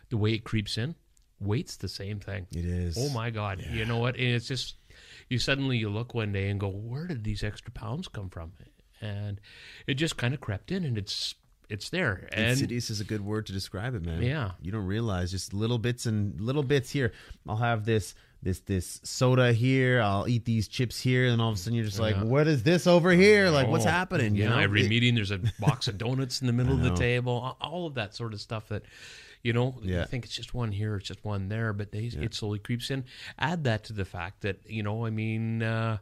the 0.09 0.17
way 0.17 0.33
it 0.33 0.43
creeps 0.43 0.77
in. 0.77 0.97
Weight's 1.39 1.77
the 1.77 1.87
same 1.87 2.19
thing. 2.19 2.49
It 2.51 2.65
is. 2.65 2.97
Oh 2.99 3.11
my 3.11 3.31
God! 3.31 3.65
You 3.71 3.85
know 3.85 3.99
what? 3.99 4.17
And 4.17 4.25
it's 4.27 4.49
just 4.49 4.75
you 5.33 5.39
suddenly 5.39 5.79
you 5.79 5.89
look 5.89 6.15
one 6.15 6.31
day 6.33 6.49
and 6.51 6.61
go, 6.61 6.69
"Where 6.69 7.07
did 7.07 7.25
these 7.25 7.43
extra 7.43 7.73
pounds 7.73 8.07
come 8.09 8.29
from?" 8.29 8.53
And 9.01 9.41
it 9.87 9.95
just 9.95 10.17
kind 10.17 10.33
of 10.35 10.41
crept 10.41 10.71
in, 10.71 10.85
and 10.85 10.97
it's 10.99 11.35
it's 11.69 11.89
there. 11.91 12.29
And 12.33 12.51
Insidious 12.51 12.91
is 12.91 13.01
a 13.01 13.05
good 13.05 13.23
word 13.23 13.47
to 13.47 13.53
describe 13.53 13.95
it, 13.95 14.05
man. 14.05 14.23
Yeah. 14.23 14.53
you 14.61 14.71
don't 14.71 14.85
realize 14.87 15.31
just 15.31 15.55
little 15.55 15.79
bits 15.79 16.05
and 16.07 16.39
little 16.41 16.63
bits 16.63 16.91
here. 16.91 17.13
I'll 17.49 17.57
have 17.57 17.85
this 17.87 18.15
this 18.43 18.61
this 18.61 19.01
soda 19.05 19.53
here. 19.53 20.01
I'll 20.03 20.29
eat 20.29 20.45
these 20.45 20.69
chips 20.69 21.01
here, 21.01 21.27
and 21.27 21.41
all 21.41 21.49
of 21.51 21.55
a 21.55 21.59
sudden 21.59 21.75
you're 21.77 21.85
just 21.87 21.99
like, 22.01 22.17
Yeah. 22.17 22.25
what 22.25 22.47
is 22.47 22.63
this 22.65 22.87
over 22.87 23.11
here? 23.13 23.49
Like, 23.51 23.69
what's 23.69 23.87
Oh, 23.87 23.91
happening? 23.91 24.35
You 24.35 24.45
Yeah, 24.45 24.51
know? 24.51 24.59
every 24.59 24.85
It- 24.85 24.89
meeting 24.91 25.15
there's 25.15 25.31
a 25.31 25.39
box 25.61 25.89
of 25.89 25.97
donuts 25.99 26.41
in 26.41 26.47
the 26.47 26.53
middle 26.59 26.75
of 26.75 26.83
the 26.83 26.95
table. 26.95 27.57
All 27.61 27.87
of 27.87 27.95
that 27.95 28.15
sort 28.15 28.35
of 28.35 28.41
stuff 28.41 28.69
that. 28.69 28.83
You 29.43 29.53
know, 29.53 29.79
Yeah. 29.83 30.01
you 30.01 30.07
think 30.07 30.25
it's 30.25 30.35
just 30.37 30.55
one 30.55 30.71
here, 30.73 30.97
it's 30.97 31.09
just 31.09 31.25
one 31.25 31.49
there, 31.49 31.73
but 31.73 31.91
they, 31.91 32.05
it 32.05 32.33
slowly 32.35 32.59
creeps 32.61 32.91
in. 32.91 33.05
Add 33.39 33.65
that 33.65 33.85
to 33.85 33.93
the 33.93 34.05
fact 34.05 34.43
that 34.43 34.61
you 34.67 34.83
know, 34.83 35.05
I 35.05 35.11
mean, 35.11 35.63
uh, 35.63 35.99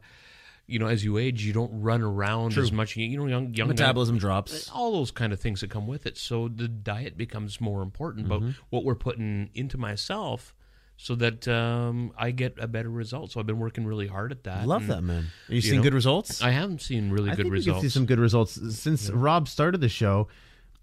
you 0.67 0.79
know, 0.79 0.87
as 0.87 1.03
you 1.05 1.17
age, 1.19 1.43
you 1.43 1.53
don't 1.53 1.81
run 1.81 2.03
around 2.03 2.57
as 2.59 2.71
much. 2.71 2.97
You 2.97 3.17
know, 3.17 3.27
young 3.27 3.55
young 3.55 3.69
men- 3.69 3.77
metabolism 3.77 4.19
drops. 4.19 4.69
all 4.71 4.93
those 4.93 5.11
kind 5.11 5.33
of 5.33 5.41
things 5.41 5.63
that 5.63 5.71
come 5.71 5.87
with 5.87 6.07
it. 6.07 6.17
So 6.19 6.49
the 6.49 6.69
diet 6.69 7.17
becomes 7.17 7.61
more 7.61 7.83
important, 7.83 8.29
but 8.29 8.41
Mm-hmm. 8.41 8.51
what 8.71 8.85
we're 8.85 8.95
putting 8.95 9.51
into 9.55 9.79
myself 9.79 10.55
so 10.97 11.15
that 11.15 11.49
um, 11.49 12.13
I 12.19 12.31
get 12.33 12.57
a 12.61 12.69
better 12.69 12.91
result. 12.91 13.33
So 13.33 13.41
I've 13.41 13.47
been 13.47 13.59
working 13.59 13.87
really 13.87 14.07
hard 14.07 14.33
at 14.33 14.45
that. 14.45 14.67
Love 14.69 14.83
and 14.83 14.91
that, 14.91 15.03
man. 15.03 15.25
Are 15.49 15.53
you, 15.53 15.57
you 15.57 15.61
seeing 15.63 15.77
know, 15.79 15.83
good 15.83 15.95
results? 15.95 16.43
I 16.43 16.51
haven't 16.51 16.83
seen 16.83 17.11
really 17.11 17.31
I 17.31 17.35
good 17.37 17.45
think 17.45 17.55
results. 17.55 17.81
can 17.81 17.89
see 17.89 17.93
some 17.93 18.05
good 18.05 18.19
results 18.21 18.77
since 18.79 19.09
Rob 19.09 19.49
started 19.49 19.81
the 19.81 19.89
show. 19.89 20.29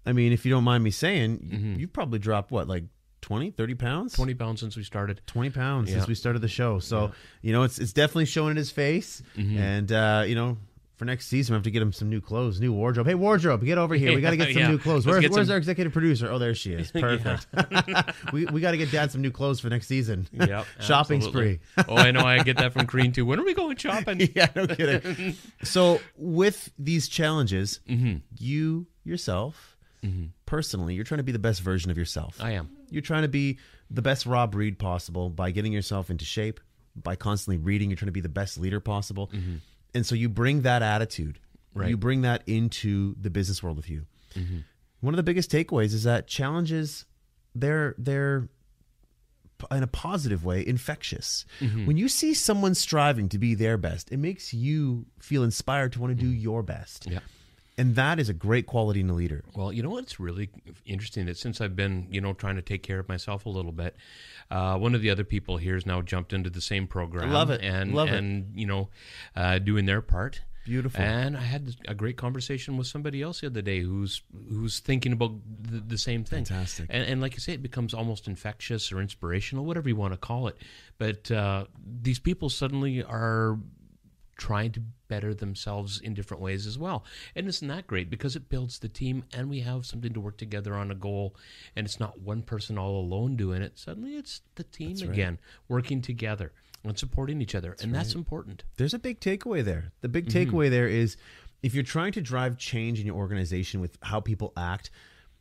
I 0.08 0.12
mean, 0.12 0.32
if 0.32 0.44
you 0.46 0.50
don't 0.50 0.64
mind 0.64 0.82
me 0.82 0.90
saying, 0.90 1.38
Mm-hmm. 1.38 1.80
you've 1.80 1.92
probably 1.92 2.18
dropped 2.18 2.50
what, 2.50 2.66
like 2.66 2.84
20, 3.20 3.50
30 3.50 3.74
pounds? 3.74 4.12
20 4.14 4.34
pounds 4.34 4.60
since 4.60 4.76
we 4.76 4.82
started. 4.84 5.20
20 5.26 5.50
pounds 5.50 5.90
Yeah. 5.90 5.96
since 5.96 6.08
we 6.08 6.14
started 6.14 6.40
the 6.40 6.48
show. 6.48 6.78
So, 6.78 7.12
you 7.42 7.52
know, 7.52 7.62
it's 7.64 7.78
it's 7.78 7.92
definitely 7.92 8.26
showing 8.26 8.52
in 8.52 8.56
his 8.56 8.70
face. 8.70 9.22
Mm-hmm. 9.36 9.58
And, 9.58 9.92
uh, 9.92 10.24
you 10.26 10.34
know, 10.34 10.56
for 10.96 11.04
next 11.04 11.26
season, 11.26 11.52
we 11.52 11.56
have 11.58 11.62
to 11.64 11.70
get 11.70 11.80
him 11.82 11.92
some 11.92 12.08
new 12.08 12.20
clothes, 12.20 12.60
new 12.60 12.72
wardrobe. 12.72 13.06
Hey, 13.06 13.14
wardrobe, 13.14 13.64
get 13.64 13.78
over 13.78 13.94
here. 13.94 14.12
We 14.16 14.20
got 14.20 14.30
to 14.30 14.36
get 14.36 14.48
some 14.52 14.62
Yeah. 14.62 14.70
new 14.70 14.78
clothes. 14.78 15.06
Where's, 15.06 15.28
where's 15.30 15.46
some- 15.46 15.52
our 15.52 15.56
executive 15.58 15.92
producer? 15.92 16.28
Oh, 16.30 16.38
there 16.40 16.54
she 16.56 16.72
is. 16.72 16.90
Perfect. 16.92 17.46
we 18.32 18.46
we 18.46 18.60
got 18.60 18.72
to 18.72 18.76
get 18.78 18.90
dad 18.90 19.12
some 19.12 19.20
new 19.22 19.30
clothes 19.30 19.60
for 19.60 19.68
next 19.68 19.86
season. 19.88 20.26
Yep, 20.32 20.66
Shopping 20.80 21.18
absolutely. 21.18 21.60
spree. 21.76 21.84
oh, 21.88 21.96
I 21.96 22.10
know. 22.10 22.24
I 22.24 22.42
get 22.42 22.56
that 22.56 22.72
from 22.72 22.86
Green 22.86 23.12
too. 23.12 23.24
When 23.26 23.38
are 23.38 23.44
we 23.44 23.54
going 23.54 23.76
shopping? 23.76 24.28
yeah, 24.34 24.48
no 24.56 24.66
kidding. 24.66 25.36
so, 25.62 26.00
with 26.16 26.70
these 26.78 27.06
challenges, 27.08 27.78
Mm-hmm. 27.88 28.16
you 28.38 28.86
yourself, 29.04 29.76
Mm-hmm. 30.02 30.26
personally, 30.46 30.94
you're 30.94 31.04
trying 31.04 31.18
to 31.18 31.24
be 31.24 31.32
the 31.32 31.38
best 31.38 31.60
version 31.60 31.90
of 31.90 31.98
yourself. 31.98 32.36
I 32.40 32.52
am. 32.52 32.70
You're 32.90 33.02
trying 33.02 33.22
to 33.22 33.28
be 33.28 33.58
the 33.90 34.02
best 34.02 34.26
Rob 34.26 34.54
Reed 34.54 34.78
possible 34.78 35.28
by 35.30 35.50
getting 35.50 35.72
yourself 35.72 36.10
into 36.10 36.24
shape, 36.24 36.60
by 36.96 37.16
constantly 37.16 37.58
reading. 37.62 37.90
You're 37.90 37.96
trying 37.96 38.08
to 38.08 38.12
be 38.12 38.20
the 38.20 38.28
best 38.28 38.58
leader 38.58 38.80
possible. 38.80 39.28
Mm-hmm. 39.32 39.56
And 39.94 40.06
so 40.06 40.14
you 40.14 40.28
bring 40.28 40.62
that 40.62 40.82
attitude, 40.82 41.38
Right. 41.74 41.90
you 41.90 41.96
bring 41.96 42.22
that 42.22 42.42
into 42.46 43.14
the 43.20 43.30
business 43.30 43.62
world 43.62 43.76
with 43.76 43.88
you. 43.90 44.06
Mm-hmm. 44.34 44.58
One 45.00 45.14
of 45.14 45.16
the 45.16 45.22
biggest 45.22 45.50
takeaways 45.50 45.94
is 45.94 46.04
that 46.04 46.26
challenges, 46.26 47.04
they're, 47.54 47.94
they're, 47.98 48.48
in 49.72 49.82
a 49.82 49.88
positive 49.88 50.44
way, 50.44 50.64
infectious. 50.64 51.44
When 51.60 51.96
you 51.96 52.08
see 52.08 52.32
someone 52.34 52.74
striving 52.76 53.28
to 53.30 53.38
be 53.38 53.54
their 53.56 53.76
best, 53.76 54.12
it 54.12 54.18
makes 54.18 54.54
you 54.54 55.06
feel 55.18 55.42
inspired 55.42 55.92
to 55.94 56.00
want 56.00 56.16
to 56.16 56.22
do 56.24 56.30
your 56.30 56.62
best. 56.62 57.08
Yeah. 57.10 57.18
And 57.78 57.94
that 57.94 58.18
is 58.18 58.28
a 58.28 58.34
great 58.34 58.66
quality 58.66 59.00
in 59.00 59.08
a 59.08 59.14
leader. 59.14 59.44
Well, 59.54 59.72
you 59.72 59.84
know 59.84 59.90
what's 59.90 60.18
really 60.18 60.50
interesting 60.84 61.26
that 61.26 61.38
since 61.38 61.60
I've 61.60 61.76
been, 61.76 62.08
you 62.10 62.20
know, 62.20 62.32
trying 62.32 62.56
to 62.56 62.62
take 62.62 62.82
care 62.82 62.98
of 62.98 63.08
myself 63.08 63.46
a 63.46 63.48
little 63.48 63.72
bit, 63.72 63.94
uh, 64.50 64.76
one 64.76 64.96
of 64.96 65.00
the 65.00 65.10
other 65.10 65.24
people 65.24 65.56
here 65.58 65.74
has 65.74 65.86
now 65.86 66.02
jumped 66.02 66.32
into 66.32 66.50
the 66.50 66.60
same 66.60 66.88
program. 66.88 67.30
Love 67.32 67.50
it. 67.50 67.62
and 67.62 67.94
Love 67.94 68.08
it. 68.08 68.24
you 68.54 68.66
know, 68.66 68.88
uh, 69.36 69.58
doing 69.58 69.86
their 69.86 70.02
part. 70.02 70.40
Beautiful. 70.68 71.00
And 71.02 71.34
I 71.34 71.40
had 71.40 71.76
a 71.86 71.94
great 71.94 72.18
conversation 72.18 72.76
with 72.76 72.86
somebody 72.86 73.22
else 73.22 73.40
the 73.40 73.46
other 73.46 73.62
day 73.62 73.80
who's 73.80 74.20
who's 74.50 74.80
thinking 74.80 75.12
about 75.12 75.32
the, 75.62 75.78
the 75.78 75.96
same 75.96 76.24
thing. 76.24 76.44
Fantastic. 76.44 76.88
And, 76.90 77.04
and 77.04 77.20
like 77.22 77.32
you 77.32 77.40
say, 77.40 77.54
it 77.54 77.62
becomes 77.62 77.94
almost 77.94 78.28
infectious 78.28 78.92
or 78.92 79.00
inspirational, 79.00 79.64
whatever 79.64 79.88
you 79.88 79.96
want 79.96 80.12
to 80.12 80.18
call 80.18 80.46
it. 80.48 80.58
But 80.98 81.30
uh, 81.30 81.64
these 82.02 82.18
people 82.18 82.50
suddenly 82.50 83.02
are 83.02 83.58
trying 84.38 84.72
to 84.72 84.80
better 85.08 85.34
themselves 85.34 86.00
in 86.00 86.14
different 86.14 86.42
ways 86.42 86.66
as 86.66 86.78
well. 86.78 87.04
And 87.34 87.46
isn't 87.48 87.68
that 87.68 87.86
great? 87.86 88.08
Because 88.08 88.36
it 88.36 88.48
builds 88.48 88.78
the 88.78 88.88
team 88.88 89.24
and 89.34 89.50
we 89.50 89.60
have 89.60 89.84
something 89.84 90.12
to 90.14 90.20
work 90.20 90.36
together 90.38 90.74
on 90.74 90.90
a 90.90 90.94
goal. 90.94 91.34
And 91.76 91.84
it's 91.84 91.98
not 92.00 92.20
one 92.20 92.42
person 92.42 92.78
all 92.78 92.98
alone 93.00 93.36
doing 93.36 93.60
it. 93.62 93.78
Suddenly 93.78 94.12
it's 94.16 94.40
the 94.54 94.64
team 94.64 94.96
again, 95.02 95.38
working 95.68 96.00
together 96.00 96.52
and 96.84 96.96
supporting 96.98 97.42
each 97.42 97.54
other. 97.54 97.76
and 97.82 97.94
that's 97.94 98.14
important. 98.14 98.62
there's 98.76 98.94
a 98.94 98.98
big 98.98 99.20
takeaway 99.20 99.62
there. 99.64 99.92
The 100.00 100.08
big 100.08 100.26
Mm-hmm. 100.28 100.54
takeaway 100.56 100.70
there 100.70 100.86
is 100.88 101.16
if 101.62 101.74
you're 101.74 101.82
trying 101.82 102.12
to 102.12 102.20
drive 102.20 102.56
change 102.56 103.00
in 103.00 103.06
your 103.06 103.16
organization 103.16 103.80
with 103.80 103.98
how 104.02 104.20
people 104.20 104.52
act, 104.56 104.90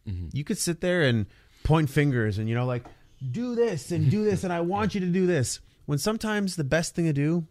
Mm-hmm. 0.07 0.29
you 0.31 0.43
could 0.43 0.57
sit 0.57 0.81
there 0.81 1.03
and 1.03 1.25
point 1.63 1.89
fingers 1.89 2.37
and 2.37 2.47
you 2.47 2.55
know 2.55 2.65
like 2.65 2.85
do 3.31 3.55
this 3.55 3.91
and 3.91 4.09
do 4.09 4.23
this 4.23 4.43
and 4.45 4.53
I 4.53 4.61
want 4.73 4.95
you 4.95 5.01
to 5.01 5.07
do 5.07 5.27
this. 5.27 5.59
When 5.85 5.97
sometimes 5.99 6.55
the 6.55 6.63
best 6.63 6.95
thing 6.95 7.05
to 7.05 7.13
do 7.13 7.45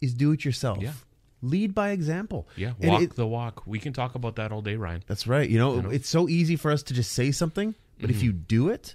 is 0.00 0.14
do 0.14 0.32
it 0.32 0.44
yourself. 0.44 0.78
Yeah. 0.80 0.92
Lead 1.40 1.74
by 1.74 1.90
example. 1.90 2.48
Yeah, 2.56 2.72
walk 2.82 3.02
it- 3.02 3.14
the 3.14 3.26
walk. 3.26 3.64
We 3.66 3.78
can 3.78 3.92
talk 3.92 4.14
about 4.16 4.36
that 4.36 4.50
all 4.50 4.60
day, 4.62 4.74
Ryan. 4.76 5.04
that's 5.06 5.26
right. 5.26 5.48
You 5.48 5.58
know, 5.58 5.88
it's 5.90 6.08
so 6.08 6.28
easy 6.28 6.56
for 6.56 6.70
us 6.72 6.82
to 6.84 6.94
just 6.94 7.12
say 7.12 7.30
something, 7.30 7.74
but 8.00 8.10
if 8.10 8.22
you 8.22 8.32
do 8.32 8.68
it, 8.70 8.94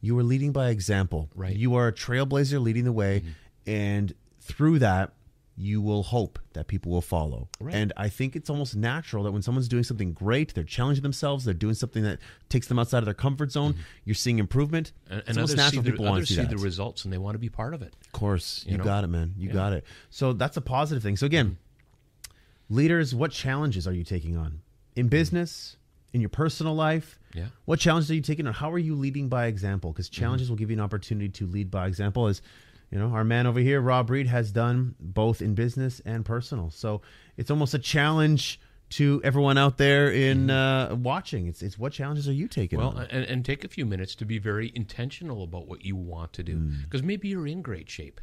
you 0.00 0.18
are 0.18 0.22
leading 0.24 0.52
by 0.52 0.70
example. 0.70 1.28
Mm-hmm. 1.30 1.40
Right. 1.40 1.52
Mm-hmm. 1.52 1.60
You 1.60 1.74
are 1.76 1.88
a 1.88 1.92
trailblazer 1.92 2.60
leading 2.60 2.84
the 2.84 2.92
way, 2.92 3.22
and 3.66 4.12
through 4.40 4.80
that, 4.80 5.12
you 5.56 5.80
will 5.80 6.02
hope 6.02 6.38
that 6.52 6.66
people 6.66 6.92
will 6.92 7.00
follow. 7.00 7.48
Right. 7.58 7.74
And 7.74 7.92
I 7.96 8.10
think 8.10 8.36
it's 8.36 8.50
almost 8.50 8.76
natural 8.76 9.24
that 9.24 9.32
when 9.32 9.40
someone's 9.40 9.68
doing 9.68 9.84
something 9.84 10.12
great, 10.12 10.54
they're 10.54 10.64
challenging 10.64 11.02
themselves, 11.02 11.44
they're 11.46 11.54
doing 11.54 11.74
something 11.74 12.02
that 12.02 12.18
takes 12.50 12.68
them 12.68 12.78
outside 12.78 12.98
of 12.98 13.06
their 13.06 13.14
comfort 13.14 13.52
zone. 13.52 13.72
Mm-hmm. 13.72 13.82
You're 14.04 14.14
seeing 14.14 14.38
improvement. 14.38 14.92
Mm-hmm. 15.06 15.12
And, 15.12 15.20
it's 15.20 15.28
and 15.30 15.38
almost 15.38 15.52
others 15.54 15.70
see, 15.70 15.76
natural 15.76 15.82
the, 15.82 15.90
people 15.90 16.04
want 16.04 16.26
to 16.26 16.32
see 16.32 16.44
the 16.44 16.58
results 16.58 17.04
and 17.04 17.12
they 17.12 17.18
want 17.18 17.34
to 17.36 17.38
be 17.38 17.48
part 17.48 17.72
of 17.72 17.80
it. 17.80 17.94
Of 18.04 18.12
course, 18.12 18.64
you, 18.68 18.76
know? 18.76 18.84
got 18.84 19.04
it, 19.04 19.06
man. 19.06 19.34
You 19.38 19.50
got 19.50 19.72
it. 19.72 19.84
So 20.10 20.34
that's 20.34 20.58
a 20.58 20.60
positive 20.60 21.02
thing. 21.02 21.16
So 21.16 21.24
again, 21.24 21.56
mm-hmm. 21.56 22.76
leaders, 22.76 23.14
what 23.14 23.30
challenges 23.30 23.88
are 23.88 23.94
you 23.94 24.04
taking 24.04 24.36
on 24.36 24.60
in 24.94 25.06
mm. 25.06 25.10
business, 25.10 25.78
in 26.12 26.20
your 26.20 26.30
personal 26.30 26.74
life? 26.74 27.18
Yeah. 27.32 27.46
What 27.64 27.80
challenges 27.80 28.10
are 28.10 28.14
you 28.14 28.20
taking 28.20 28.46
on? 28.46 28.52
How 28.52 28.70
are 28.70 28.78
you 28.78 28.94
leading 28.94 29.28
by 29.28 29.46
example? 29.46 29.92
Because 29.92 30.10
challenges 30.10 30.46
mm-hmm. 30.46 30.52
will 30.52 30.58
give 30.58 30.70
you 30.70 30.76
an 30.76 30.80
opportunity 30.80 31.28
to 31.30 31.46
lead 31.46 31.70
by 31.70 31.86
example. 31.86 32.26
As 32.26 32.42
you 32.90 32.98
know, 32.98 33.08
our 33.08 33.24
man 33.24 33.46
over 33.46 33.58
here, 33.60 33.80
Rob 33.80 34.10
Reed, 34.10 34.26
has 34.28 34.52
done 34.52 34.94
both 35.00 35.42
in 35.42 35.54
business 35.54 36.00
and 36.04 36.24
personal. 36.24 36.70
So 36.70 37.02
it's 37.36 37.50
almost 37.50 37.74
a 37.74 37.78
challenge 37.78 38.60
to 38.90 39.20
everyone 39.24 39.58
out 39.58 39.78
there 39.78 40.08
in 40.12 40.48
uh, 40.48 40.94
watching. 40.94 41.48
It's 41.48 41.60
it's 41.62 41.76
what 41.76 41.92
challenges 41.92 42.28
are 42.28 42.32
you 42.32 42.46
taking 42.46 42.78
Well, 42.78 42.90
on? 42.96 43.06
and, 43.10 43.24
and 43.24 43.44
take 43.44 43.64
a 43.64 43.68
few 43.68 43.84
minutes 43.84 44.14
to 44.16 44.24
be 44.24 44.38
very 44.38 44.70
intentional 44.76 45.42
about 45.42 45.66
what 45.66 45.84
you 45.84 45.96
want 45.96 46.32
to 46.34 46.42
do. 46.44 46.56
Because 46.84 47.02
maybe 47.02 47.26
you're 47.28 47.48
in 47.48 47.62
great 47.62 47.90
shape, 47.90 48.20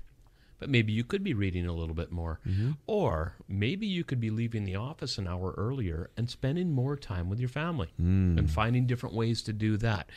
but 0.60 0.70
maybe 0.70 0.94
you 0.94 1.04
could 1.04 1.22
be 1.22 1.34
reading 1.34 1.66
a 1.68 1.74
little 1.74 1.94
bit 1.96 2.14
more. 2.14 2.40
Mm-hmm. 2.48 2.72
Or 2.88 3.34
maybe 3.50 3.86
you 3.86 4.06
could 4.06 4.22
be 4.22 4.30
leaving 4.30 4.64
the 4.64 4.78
office 4.78 5.18
an 5.18 5.28
hour 5.28 5.54
earlier 5.58 6.10
and 6.16 6.30
spending 6.30 6.72
more 6.72 6.96
time 6.96 7.30
with 7.30 7.40
your 7.42 7.50
family 7.50 7.90
Mm. 8.02 8.38
and 8.40 8.50
finding 8.50 8.88
different 8.88 9.14
ways 9.16 9.42
to 9.44 9.52
do 9.52 9.76
that. 9.78 10.10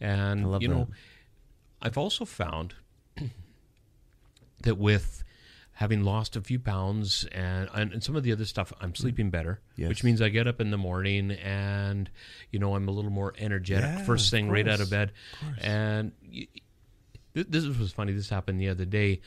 And, 0.00 0.50
love 0.50 0.62
you 0.62 0.68
know, 0.68 0.88
that. 0.90 1.86
I've 1.86 1.96
also 1.98 2.24
found 2.24 2.74
that 4.62 4.78
with 4.78 5.24
having 5.74 6.04
lost 6.04 6.36
a 6.36 6.40
few 6.40 6.58
pounds 6.58 7.24
and, 7.32 7.68
and, 7.74 7.92
and 7.92 8.04
some 8.04 8.14
of 8.14 8.22
the 8.22 8.30
other 8.32 8.44
stuff, 8.44 8.72
I'm 8.80 8.94
sleeping 8.94 9.30
better, 9.30 9.60
Yes. 9.76 9.88
which 9.88 10.04
means 10.04 10.20
I 10.20 10.28
get 10.28 10.46
up 10.46 10.60
in 10.60 10.70
the 10.70 10.76
morning 10.78 11.30
and, 11.32 12.10
you 12.50 12.58
know, 12.58 12.74
I'm 12.76 12.88
a 12.88 12.90
little 12.92 13.10
more 13.10 13.32
energetic 13.38 13.84
Yeah, 13.98 14.04
first 14.04 14.26
of 14.26 14.30
thing 14.32 14.50
right 14.50 14.68
out 14.68 14.80
of 14.80 14.90
bed. 14.90 15.12
And 15.60 16.12
y- 16.30 16.46
th- 17.34 17.46
this 17.48 17.64
was 17.64 17.90
funny. 17.92 18.12
This 18.12 18.28
happened 18.28 18.60
the 18.60 18.68
other 18.68 18.84
day. 18.84 19.22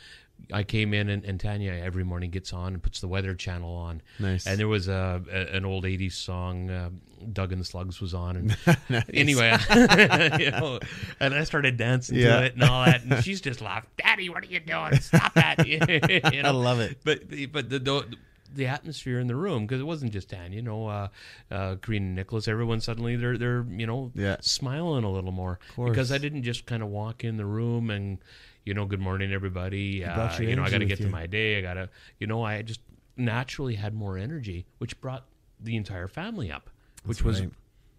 I 0.54 0.64
came 0.64 0.94
in 0.94 1.10
and, 1.10 1.26
and 1.26 1.40
Tanya 1.40 1.72
every 1.72 2.04
morning 2.04 2.30
gets 2.30 2.54
on 2.54 2.74
and 2.74 2.84
puts 2.84 3.02
the 3.02 3.08
Weather 3.08 3.34
Channel 3.34 3.74
on. 3.76 4.02
Nice. 4.20 4.46
And 4.46 4.60
there 4.60 4.68
was 4.68 4.88
a, 4.88 5.24
a 5.32 5.56
an 5.56 5.66
old 5.66 5.86
'80s 5.86 6.12
song, 6.14 6.70
uh, 6.70 6.90
"Doug 7.34 7.52
and 7.52 7.60
the 7.60 7.66
Slugs" 7.66 8.00
was 8.00 8.14
on, 8.14 8.36
and 8.36 8.58
Nice. 8.90 9.04
anyway, 9.14 9.58
you 10.40 10.52
know, 10.52 10.80
and 11.20 11.34
I 11.34 11.44
started 11.46 11.78
dancing 11.78 12.18
Yeah. 12.20 12.40
to 12.42 12.46
it 12.46 12.54
and 12.54 12.64
all 12.64 12.86
that, 12.86 13.04
and 13.04 13.24
she's 13.24 13.42
just 13.42 13.60
laughed, 13.62 13.88
"Daddy, 13.98 14.30
what 14.30 14.44
are 14.44 14.48
you 14.48 14.60
doing? 14.60 15.00
Stop 15.00 15.34
that!" 15.34 15.66
you 15.68 15.80
know? 15.80 16.50
I 16.50 16.52
love 16.52 16.80
it. 16.80 17.00
But 17.04 17.24
but 17.52 17.70
the 17.70 17.80
the, 17.80 18.06
the 18.54 18.68
atmosphere 18.68 19.20
in 19.20 19.26
the 19.28 19.36
room 19.36 19.66
because 19.66 19.82
it 19.82 19.86
wasn't 19.86 20.14
just 20.14 20.30
Tanya, 20.30 20.56
you 20.56 20.62
know, 20.62 20.88
uh, 20.88 21.08
uh, 21.50 21.76
Karina 21.78 22.06
Nicholas. 22.14 22.48
Everyone 22.48 22.80
suddenly 22.82 23.16
they're 23.16 23.38
they're 23.38 23.66
you 23.70 23.88
know 23.88 24.12
Yeah. 24.14 24.38
smiling 24.42 25.04
a 25.04 25.12
little 25.12 25.32
more 25.32 25.60
course. 25.76 25.90
because 25.90 26.12
I 26.12 26.20
didn't 26.20 26.44
just 26.44 26.66
kind 26.68 26.84
of 26.84 26.90
walk 26.90 27.24
in 27.24 27.38
the 27.38 27.46
room 27.46 27.90
and 27.90 28.20
you 28.66 28.74
know 28.74 28.86
good 28.86 29.00
morning 29.00 29.32
everybody. 29.32 30.04
Uh, 30.04 30.38
you 30.40 30.56
know 30.56 30.64
I 30.64 30.70
got 30.70 30.80
to 30.80 30.86
get 30.86 30.98
to 30.98 31.06
you. 31.06 31.10
my 31.10 31.28
day. 31.28 31.58
I 31.58 31.62
got 31.62 31.76
to 31.76 31.90
you 32.20 32.28
know 32.28 32.44
I 32.44 32.62
just 32.62 32.82
naturally 33.16 33.76
had 33.76 33.94
more 33.94 34.18
energy, 34.18 34.66
which 34.80 35.00
brought 35.00 35.26
the 35.60 35.76
entire 35.78 36.08
family 36.08 36.52
up, 36.52 36.70
which 37.06 37.24
was. 37.24 37.42
right. 37.42 37.52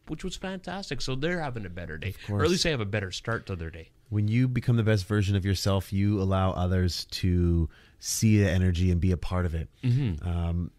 Which 0.09 0.23
was 0.23 0.37
fantastic. 0.37 1.01
So 1.01 1.17
they're 1.17 1.41
having 1.41 1.67
a 1.67 1.69
better 1.69 1.99
day, 1.99 2.15
or 2.31 2.45
at 2.45 2.49
least 2.49 2.63
they 2.63 2.71
have 2.71 2.81
a 2.81 2.85
better 2.85 3.11
start 3.11 3.47
to 3.47 3.57
their 3.57 3.71
day. 3.71 3.91
when 4.09 4.29
you 4.29 4.47
become 4.47 4.77
the 4.77 4.85
best 4.85 5.05
version 5.05 5.35
of 5.35 5.45
yourself, 5.45 5.93
you 5.93 6.23
allow 6.23 6.53
others 6.53 7.07
to 7.07 7.69
see 7.99 8.39
the 8.39 8.49
energy 8.49 8.93
and 8.93 9.01
be 9.01 9.11
a 9.11 9.17
part 9.17 9.47
of 9.47 9.57
it. 9.57 9.69
Mm-hmm. 9.83 10.25
Um, 10.25 10.71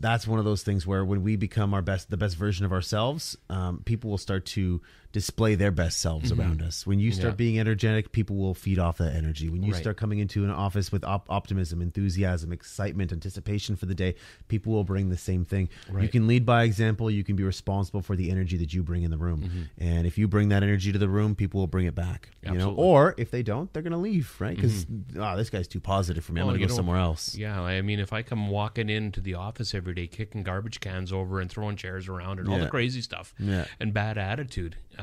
that's 0.00 0.26
one 0.26 0.40
of 0.40 0.44
those 0.44 0.64
things 0.64 0.88
where 0.88 1.04
when 1.04 1.22
we 1.22 1.36
become 1.36 1.72
our 1.72 1.82
best, 1.82 2.10
the 2.10 2.16
best 2.16 2.36
version 2.36 2.66
of 2.66 2.72
ourselves, 2.72 3.36
um, 3.48 3.82
people 3.84 4.10
will 4.10 4.18
start 4.18 4.44
to 4.46 4.80
display 5.14 5.54
their 5.54 5.70
best 5.70 6.00
selves 6.00 6.32
around 6.32 6.60
us. 6.60 6.84
When 6.86 6.98
you 6.98 7.12
start 7.12 7.24
Mm-hmm. 7.24 7.28
Yeah. 7.30 7.36
being 7.36 7.58
energetic, 7.60 8.10
people 8.12 8.36
will 8.36 8.52
feed 8.52 8.78
off 8.80 8.98
that 8.98 9.14
energy. 9.14 9.48
When 9.48 9.62
you 9.62 9.72
Right. 9.72 9.80
start 9.80 9.96
coming 9.96 10.18
into 10.18 10.42
an 10.44 10.50
office 10.50 10.90
with 10.92 11.04
op- 11.04 11.30
optimism, 11.30 11.80
enthusiasm, 11.80 12.52
excitement, 12.52 13.12
anticipation 13.12 13.76
for 13.76 13.86
the 13.86 13.94
day, 13.94 14.16
people 14.48 14.72
will 14.72 14.82
bring 14.84 15.08
the 15.10 15.16
same 15.16 15.44
thing. 15.44 15.68
You 16.00 16.08
can 16.08 16.26
lead 16.26 16.44
by 16.44 16.64
example. 16.64 17.10
You 17.10 17.22
can 17.24 17.36
be 17.36 17.44
responsible 17.44 18.02
for 18.02 18.16
the 18.16 18.28
energy 18.30 18.56
that 18.58 18.74
you 18.74 18.82
bring 18.82 19.04
in 19.04 19.10
the 19.12 19.16
room. 19.16 19.42
Mm-hmm. 19.42 19.62
And 19.78 20.06
if 20.06 20.18
you 20.18 20.26
bring 20.26 20.48
that 20.48 20.62
energy 20.64 20.90
to 20.92 20.98
the 20.98 21.08
room, 21.08 21.36
people 21.36 21.60
will 21.60 21.68
bring 21.68 21.86
it 21.86 21.94
back. 21.94 22.30
You 22.42 22.54
know, 22.54 22.74
or 22.74 23.14
if 23.16 23.30
they 23.30 23.42
don't, 23.44 23.72
they're 23.72 23.82
going 23.82 23.92
to 23.92 23.98
leave, 23.98 24.34
right? 24.40 24.56
Because 24.56 24.84
oh, 25.16 25.36
this 25.36 25.48
guy's 25.48 25.68
too 25.68 25.80
positive 25.80 26.24
for 26.24 26.32
me. 26.32 26.40
I'm 26.40 26.48
going 26.48 26.60
to 26.60 26.66
go 26.66 26.74
somewhere 26.74 26.98
else. 26.98 27.36
Yeah, 27.36 27.60
I 27.62 27.80
mean, 27.82 28.00
if 28.00 28.12
I 28.12 28.22
come 28.22 28.48
walking 28.50 28.90
into 28.90 29.20
the 29.20 29.34
office 29.34 29.74
every 29.74 29.94
day, 29.94 30.06
kicking 30.08 30.42
garbage 30.42 30.80
cans 30.80 31.12
over 31.12 31.40
and 31.40 31.48
throwing 31.50 31.76
chairs 31.76 32.08
around 32.08 32.40
and 32.40 32.48
all 32.48 32.58
the 32.58 32.66
crazy 32.68 33.00
stuff, 33.00 33.32
Yeah. 33.38 33.64
and 33.78 33.94
bad 33.94 34.18
attitude, 34.18 34.76
uh, 34.98 35.02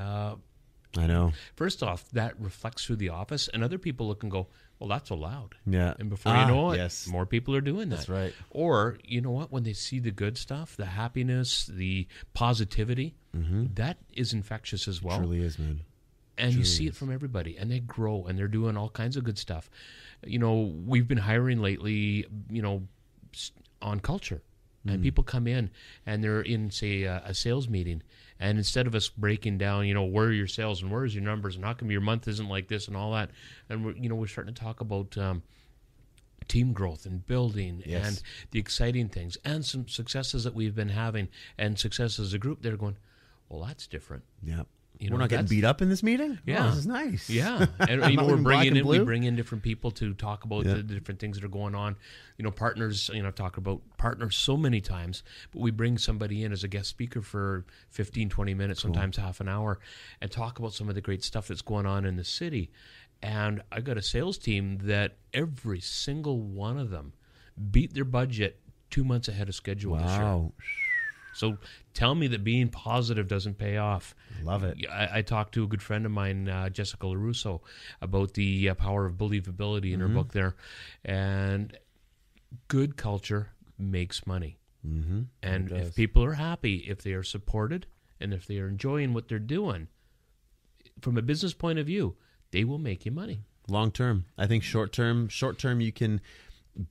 I 0.98 1.08
know. 1.08 1.32
first 1.56 1.82
off, 1.84 2.10
that 2.12 2.40
reflects 2.40 2.86
through 2.86 2.98
the 2.98 3.10
office, 3.10 3.48
and 3.48 3.64
other 3.64 3.78
people 3.78 4.08
look 4.10 4.24
and 4.24 4.32
go, 4.32 4.48
"Well, 4.78 4.90
that's 4.90 5.10
allowed." 5.10 5.56
Yeah. 5.66 5.94
And 6.00 6.10
before 6.10 6.34
Ah, 6.34 6.42
you 6.48 6.54
know 6.54 6.72
it, 6.72 6.78
yes. 6.78 7.08
more 7.08 7.26
people 7.26 7.56
are 7.56 7.62
doing 7.62 7.88
that. 7.90 7.96
That's 7.98 8.10
right. 8.10 8.34
Or 8.50 8.98
you 9.06 9.22
know 9.22 9.32
what? 9.32 9.52
When 9.54 9.64
they 9.64 9.72
see 9.74 10.00
the 10.00 10.12
good 10.12 10.38
stuff, 10.38 10.76
the 10.76 10.88
happiness, 10.88 11.66
the 11.68 12.08
positivity, 12.34 13.16
that 13.34 13.98
is 14.14 14.34
infectious 14.34 14.88
as 14.90 15.02
well 15.02 15.20
Truly 15.20 15.40
is, 15.42 15.58
man. 15.58 15.80
and 16.38 16.54
you 16.54 16.66
see 16.66 16.88
it 16.88 16.96
from 16.96 17.10
everybody 17.14 17.58
and 17.58 17.72
they 17.72 17.80
grow 17.80 18.26
and 18.26 18.38
they're 18.38 18.50
doing 18.50 18.76
all 18.76 18.90
kinds 18.90 19.16
of 19.16 19.24
good 19.24 19.38
stuff 19.38 19.70
you 20.26 20.38
know 20.38 20.74
we've 20.86 21.08
been 21.08 21.18
hiring 21.20 21.62
lately 21.62 22.26
you 22.50 22.62
know 22.62 22.84
on 23.82 24.02
culture 24.02 24.42
and 24.86 25.02
people 25.02 25.24
come 25.24 25.48
in 25.48 25.70
and 26.06 26.22
they're 26.24 26.42
in 26.42 26.70
say 26.72 27.04
a, 27.04 27.22
a 27.26 27.34
sales 27.34 27.70
meeting 27.70 28.02
and 28.42 28.58
instead 28.58 28.88
of 28.88 28.94
us 28.96 29.08
breaking 29.08 29.58
down 29.58 29.86
you 29.86 29.94
know 29.94 30.04
where 30.04 30.26
are 30.26 30.32
your 30.34 30.48
sales 30.48 30.82
and 30.82 30.92
where's 30.92 31.16
your 31.16 31.24
numbers 31.24 31.56
and 31.56 31.64
how 31.64 31.72
come 31.74 31.90
your 31.92 32.02
month 32.02 32.28
isn't 32.28 32.50
like 32.50 32.68
this 32.68 32.88
and 32.90 32.98
all 32.98 33.14
that 33.14 33.30
and 33.70 33.86
we're, 33.86 33.94
you 33.96 34.10
know 34.10 34.16
we're 34.16 34.28
starting 34.28 34.54
to 34.54 34.62
talk 34.62 34.82
about 34.82 35.18
um, 35.18 35.42
team 36.48 36.74
growth 36.74 37.06
and 37.06 37.26
building 37.26 37.82
Yes. 37.86 38.08
and 38.08 38.22
the 38.52 38.60
exciting 38.60 39.08
things 39.08 39.38
and 39.46 39.64
some 39.64 39.88
successes 39.88 40.44
that 40.44 40.54
we've 40.56 40.76
been 40.76 40.90
having 40.90 41.30
and 41.58 41.80
success 41.80 42.20
as 42.20 42.34
a 42.34 42.38
group 42.40 42.62
they're 42.62 42.76
going 42.76 42.98
well 43.48 43.64
that's 43.64 43.88
different 43.88 44.24
Yeah. 44.44 44.64
You 45.02 45.10
We're 45.12 45.18
not 45.18 45.30
getting 45.30 45.48
beat 45.48 45.64
up 45.64 45.82
in 45.82 45.90
this 45.90 46.04
meeting. 46.04 46.38
Oh, 46.38 46.44
yeah. 46.46 46.64
Oh, 46.66 46.70
this 46.70 46.78
is 46.78 46.86
nice. 46.88 47.28
yeah, 47.28 47.66
and 47.80 48.06
you 48.12 48.18
know 48.18 48.28
we're 48.28 48.38
bringing 48.38 48.76
in 48.76 48.86
we 48.86 49.00
bring 49.00 49.24
in 49.24 49.36
different 49.36 49.64
people 49.64 49.90
to 49.92 50.14
talk 50.14 50.44
about 50.44 50.64
Yeah. 50.66 50.76
the, 50.76 50.84
different 50.84 51.20
things 51.20 51.38
that 51.38 51.44
are 51.44 51.50
going 51.50 51.74
on. 51.74 51.96
You 52.38 52.44
know, 52.44 52.52
partners. 52.52 53.10
You 53.12 53.24
know, 53.24 53.28
I've 53.30 53.36
talked 53.36 53.58
about 53.58 53.82
partners 53.98 54.38
so 54.38 54.56
many 54.56 54.80
times, 54.80 55.24
but 55.52 55.60
we 55.62 55.72
bring 55.72 55.98
somebody 55.98 56.44
in 56.44 56.52
as 56.52 56.64
a 56.64 56.68
guest 56.68 56.90
speaker 56.90 57.24
for 57.24 57.66
15, 57.90 58.30
20 58.30 58.54
minutes, 58.54 58.82
sometimes 58.82 59.18
half 59.18 59.40
an 59.42 59.50
hour, 59.50 59.80
and 60.22 60.30
talk 60.32 60.60
about 60.60 60.74
some 60.74 60.88
of 60.88 60.94
the 60.94 61.02
great 61.02 61.24
stuff 61.24 61.48
that's 61.48 61.64
going 61.64 61.88
on 61.88 62.06
in 62.06 62.16
the 62.16 62.24
city. 62.24 62.70
And 63.24 63.62
I 63.72 63.82
got 63.82 63.98
a 63.98 64.02
sales 64.04 64.38
team 64.38 64.80
that 64.84 65.18
every 65.34 65.80
single 65.80 66.40
one 66.42 66.78
of 66.78 66.92
them 66.92 67.14
beat 67.72 67.94
their 67.96 68.06
budget 68.06 68.60
two 68.92 69.04
months 69.04 69.28
ahead 69.28 69.50
of 69.50 69.56
schedule 69.56 69.96
this 69.96 70.12
year. 70.12 70.52
So 71.34 71.58
tell 71.94 72.16
me 72.16 72.28
that 72.28 72.44
being 72.44 72.70
positive 72.70 73.28
doesn't 73.28 73.58
pay 73.58 73.78
off. 73.78 74.16
Love 74.44 74.64
it. 74.64 74.78
I, 74.92 75.20
I 75.20 75.22
talked 75.22 75.54
to 75.54 75.64
a 75.64 75.68
good 75.68 75.82
friend 75.82 76.06
of 76.06 76.12
mine, 76.12 76.50
uh, 76.50 76.70
Jessica 76.70 77.06
LaRusso, 77.06 77.62
about 78.02 78.34
the 78.34 78.70
uh, 78.70 78.74
power 78.76 79.06
of 79.06 79.16
believability 79.16 79.94
in 79.94 80.00
her 80.02 80.08
book 80.08 80.34
there. 80.34 80.56
And 81.06 81.78
good 82.68 82.98
culture 82.98 83.50
makes 83.78 84.28
money. 84.28 84.58
Mm-hmm. 84.86 85.22
And 85.44 85.72
if 85.72 85.96
people 85.96 86.24
are 86.24 86.34
happy, 86.34 86.78
if 86.88 87.02
they 87.02 87.14
are 87.14 87.24
supported, 87.24 87.86
and 88.20 88.34
if 88.34 88.46
they 88.46 88.58
are 88.58 88.68
enjoying 88.68 89.14
what 89.14 89.28
they're 89.28 89.40
doing, 89.40 89.88
from 91.02 91.18
a 91.18 91.22
business 91.22 91.54
point 91.54 91.80
of 91.80 91.86
view, 91.86 92.16
they 92.52 92.64
will 92.64 92.78
make 92.78 93.06
you 93.06 93.12
money. 93.12 93.42
Long 93.68 93.92
term, 93.92 94.26
I 94.38 94.48
think 94.48 94.64
short 94.64 94.92
term. 94.92 95.28
Short 95.30 95.58
term, 95.58 95.82
you 95.82 95.92
can 95.92 96.20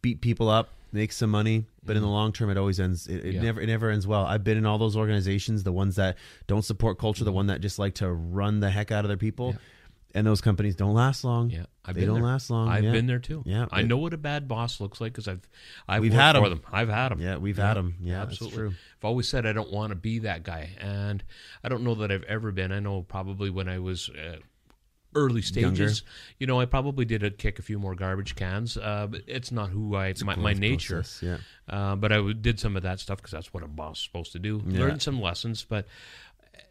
beat 0.02 0.20
people 0.20 0.48
up, 0.48 0.70
make 0.92 1.12
some 1.12 1.30
money, 1.30 1.66
but 1.84 1.96
in 1.96 2.02
the 2.02 2.08
long 2.08 2.32
term, 2.32 2.50
it 2.50 2.56
always 2.58 2.80
ends. 2.80 3.06
It, 3.06 3.16
it 3.16 3.22
Mm-hmm. 3.24 3.32
Yeah. 3.36 3.42
never. 3.42 3.60
It 3.60 3.66
never 3.66 3.90
ends 3.90 4.06
well. 4.06 4.24
I've 4.26 4.44
been 4.44 4.58
in 4.58 4.66
all 4.66 4.78
those 4.78 4.96
organizations, 4.96 5.62
the 5.62 5.72
ones 5.72 5.96
that 5.96 6.16
don't 6.46 6.62
support 6.64 6.98
culture, 6.98 7.18
Mm-hmm. 7.20 7.24
the 7.26 7.32
one 7.32 7.46
that 7.48 7.60
just 7.60 7.78
like 7.78 7.94
to 7.96 8.10
run 8.10 8.60
the 8.60 8.70
heck 8.70 8.90
out 8.90 9.04
of 9.04 9.08
their 9.08 9.16
people, 9.16 9.56
and 10.14 10.26
those 10.26 10.40
companies 10.40 10.74
don't 10.74 10.94
last 10.94 11.22
long. 11.22 11.50
Yeah, 11.50 11.66
I've 11.84 11.94
they 11.94 12.04
don't 12.04 12.16
there. 12.16 12.24
last 12.24 12.50
long. 12.50 12.68
I've 12.68 12.82
yeah. 12.84 12.90
been 12.92 13.06
there 13.06 13.20
too. 13.20 13.42
Yeah, 13.46 13.66
I 13.70 13.82
know 13.82 13.98
what 13.98 14.12
a 14.12 14.18
bad 14.18 14.48
boss 14.48 14.80
looks 14.80 15.00
like 15.00 15.12
because 15.12 15.28
I've 15.28 15.48
I've 15.88 16.02
We've 16.02 16.12
worked 16.12 16.20
had 16.20 16.36
'em. 16.36 16.42
for 16.42 16.48
them. 16.48 16.62
I've 16.72 16.88
had 16.88 17.10
them. 17.10 17.20
Yeah, 17.20 17.36
we've 17.36 17.56
had 17.56 17.74
them. 17.74 17.94
Yeah, 18.00 18.22
absolutely. 18.22 18.58
true. 18.58 18.68
I've 18.98 19.04
always 19.04 19.28
said 19.28 19.46
I 19.46 19.52
don't 19.52 19.70
want 19.72 19.90
to 19.90 19.96
be 19.96 20.18
that 20.20 20.42
guy, 20.42 20.70
and 20.80 21.22
I 21.62 21.68
don't 21.68 21.84
know 21.84 21.94
that 21.96 22.10
I've 22.10 22.24
ever 22.24 22.50
been. 22.50 22.72
I 22.72 22.80
know 22.80 23.02
probably 23.02 23.50
when 23.50 23.68
I 23.68 23.78
was. 23.78 24.08
Uh, 24.10 24.38
Early 25.14 25.42
stages, 25.42 26.02
you 26.38 26.46
know, 26.46 26.60
I 26.60 26.66
probably 26.66 27.04
did 27.04 27.22
a 27.24 27.30
kick 27.30 27.58
a 27.58 27.62
few 27.62 27.78
more 27.80 27.94
garbage 27.96 28.36
cans. 28.36 28.76
Uh, 28.76 29.08
but 29.10 29.22
it's 29.26 29.50
not 29.50 29.70
who 29.70 29.96
I 29.96 30.14
my, 30.24 30.36
my 30.36 30.52
nature. 30.52 30.96
process, 30.96 31.22
yeah. 31.22 31.36
Uh, 31.68 31.96
but 31.96 32.12
I 32.12 32.16
w- 32.16 32.34
did 32.34 32.60
some 32.60 32.76
of 32.76 32.84
that 32.84 33.00
stuff 33.00 33.16
because 33.18 33.32
that's 33.32 33.52
what 33.52 33.64
a 33.64 33.66
boss 33.68 33.98
is 33.98 34.04
supposed 34.04 34.32
to 34.32 34.38
do. 34.38 34.62
Yeah. 34.66 34.80
Learned 34.80 35.02
some 35.02 35.20
lessons, 35.20 35.64
but 35.68 35.86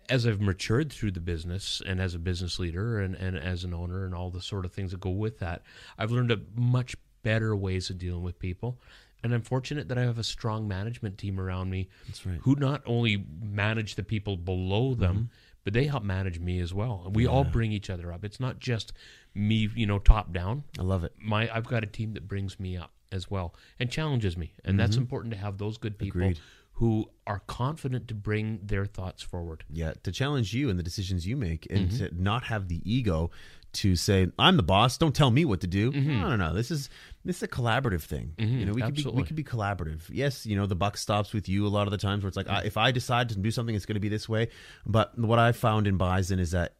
as 0.10 0.26
I've 0.26 0.42
matured 0.42 0.92
through 0.92 1.12
the 1.12 1.20
business 1.20 1.82
and 1.86 2.00
as 2.02 2.16
a 2.16 2.20
business 2.20 2.60
leader 2.60 3.00
and, 3.00 3.14
and 3.16 3.38
as 3.38 3.64
an 3.64 3.74
owner 3.74 4.06
and 4.06 4.16
all 4.16 4.30
the 4.32 4.42
sort 4.42 4.66
of 4.66 4.72
things 4.72 4.92
that 4.92 5.00
go 5.00 5.10
with 5.12 5.40
that, 5.40 5.62
I've 5.98 6.12
learned 6.12 6.32
a 6.32 6.40
much 6.56 6.96
better 7.24 7.56
ways 7.56 7.90
of 7.90 7.98
dealing 7.98 8.24
with 8.24 8.40
people. 8.40 8.80
And 9.22 9.34
I'm 9.34 9.42
fortunate 9.42 9.90
that 9.90 9.98
I 9.98 10.04
have 10.04 10.18
a 10.18 10.24
strong 10.24 10.66
management 10.68 11.18
team 11.18 11.42
around 11.42 11.70
me 11.70 11.90
That's 12.08 12.26
right. 12.26 12.40
who 12.44 12.56
not 12.56 12.82
only 12.86 13.26
manage 13.42 13.96
the 13.96 14.04
people 14.04 14.38
below 14.38 14.94
them, 14.96 15.16
Mm-hmm. 15.16 15.24
But 15.70 15.74
they 15.76 15.86
help 15.86 16.02
manage 16.04 16.40
me 16.40 16.60
as 16.60 16.74
well. 16.74 17.04
And 17.06 17.16
we 17.16 17.28
all 17.28 17.44
bring 17.44 17.72
each 17.72 17.92
other 17.92 18.12
up. 18.12 18.26
It's 18.26 18.40
not 18.40 18.58
just 18.58 18.92
me, 19.36 19.70
you 19.76 19.86
know, 19.86 20.00
top 20.00 20.34
down 20.34 20.64
I 20.80 20.82
love 20.82 21.04
it. 21.04 21.14
my 21.22 21.48
I've 21.56 21.68
got 21.68 21.84
a 21.84 21.88
team 21.88 22.14
that 22.14 22.28
brings 22.28 22.60
me 22.60 22.76
up 22.76 22.92
as 23.12 23.30
well 23.30 23.54
and 23.80 23.92
challenges 23.92 24.36
me, 24.36 24.54
and 24.66 24.80
that's 24.80 24.98
important 24.98 25.32
to 25.36 25.40
have 25.40 25.60
those 25.60 25.78
good 25.78 25.98
people 26.00 26.22
Mm-hmm. 26.22 26.30
Agreed. 26.32 26.40
who 26.74 27.10
are 27.28 27.42
confident 27.46 28.08
to 28.08 28.16
bring 28.16 28.60
their 28.64 28.86
thoughts 28.88 29.22
forward. 29.22 29.64
Yeah, 29.70 29.94
to 30.04 30.12
challenge 30.12 30.54
you 30.56 30.70
and 30.72 30.80
the 30.80 30.84
decisions 30.84 31.28
you 31.28 31.38
make, 31.38 31.68
and 31.70 31.90
Mm-hmm. 31.90 31.98
to 32.16 32.22
not 32.24 32.44
have 32.46 32.68
the 32.68 32.82
ego 32.92 33.30
to 33.74 33.96
say, 33.96 34.28
"I'm 34.40 34.58
the 34.58 34.64
boss. 34.64 34.98
Don't 34.98 35.16
tell 35.16 35.32
me 35.32 35.46
what 35.46 35.62
to 35.62 35.68
do." 35.68 35.92
Mm-hmm. 35.92 36.22
No, 36.22 36.30
no, 36.30 36.36
no. 36.36 36.54
This 36.54 36.72
is 36.72 36.90
this 37.26 37.38
is 37.38 37.44
a 37.44 37.48
collaborative 37.48 38.02
thing. 38.02 38.34
You 38.38 38.66
know, 38.66 38.74
we 38.74 38.82
could 38.82 38.96
be 38.96 39.04
we 39.04 39.24
could 39.24 39.36
be 39.36 39.44
collaborative. 39.44 40.02
Yes, 40.12 40.46
you 40.46 40.56
know, 40.56 40.66
the 40.66 40.76
buck 40.76 40.98
stops 40.98 41.34
with 41.34 41.48
you 41.50 41.66
a 41.66 41.70
lot 41.70 41.88
of 41.88 41.92
the 41.92 41.98
times 41.98 42.24
where 42.24 42.28
it's 42.28 42.38
like, 42.38 42.48
Mm-hmm. 42.48 42.56
I, 42.56 42.64
if 42.64 42.78
I 42.78 42.92
decide 42.92 43.30
to 43.30 43.38
do 43.38 43.52
something, 43.52 43.76
it's 43.76 43.86
going 43.86 43.96
to 43.96 44.00
be 44.02 44.10
this 44.10 44.28
way. 44.30 44.48
But 44.86 45.18
what 45.20 45.40
I 45.40 45.52
found 45.52 45.88
in 45.88 45.98
Bison 45.98 46.40
is 46.40 46.52
that 46.52 46.76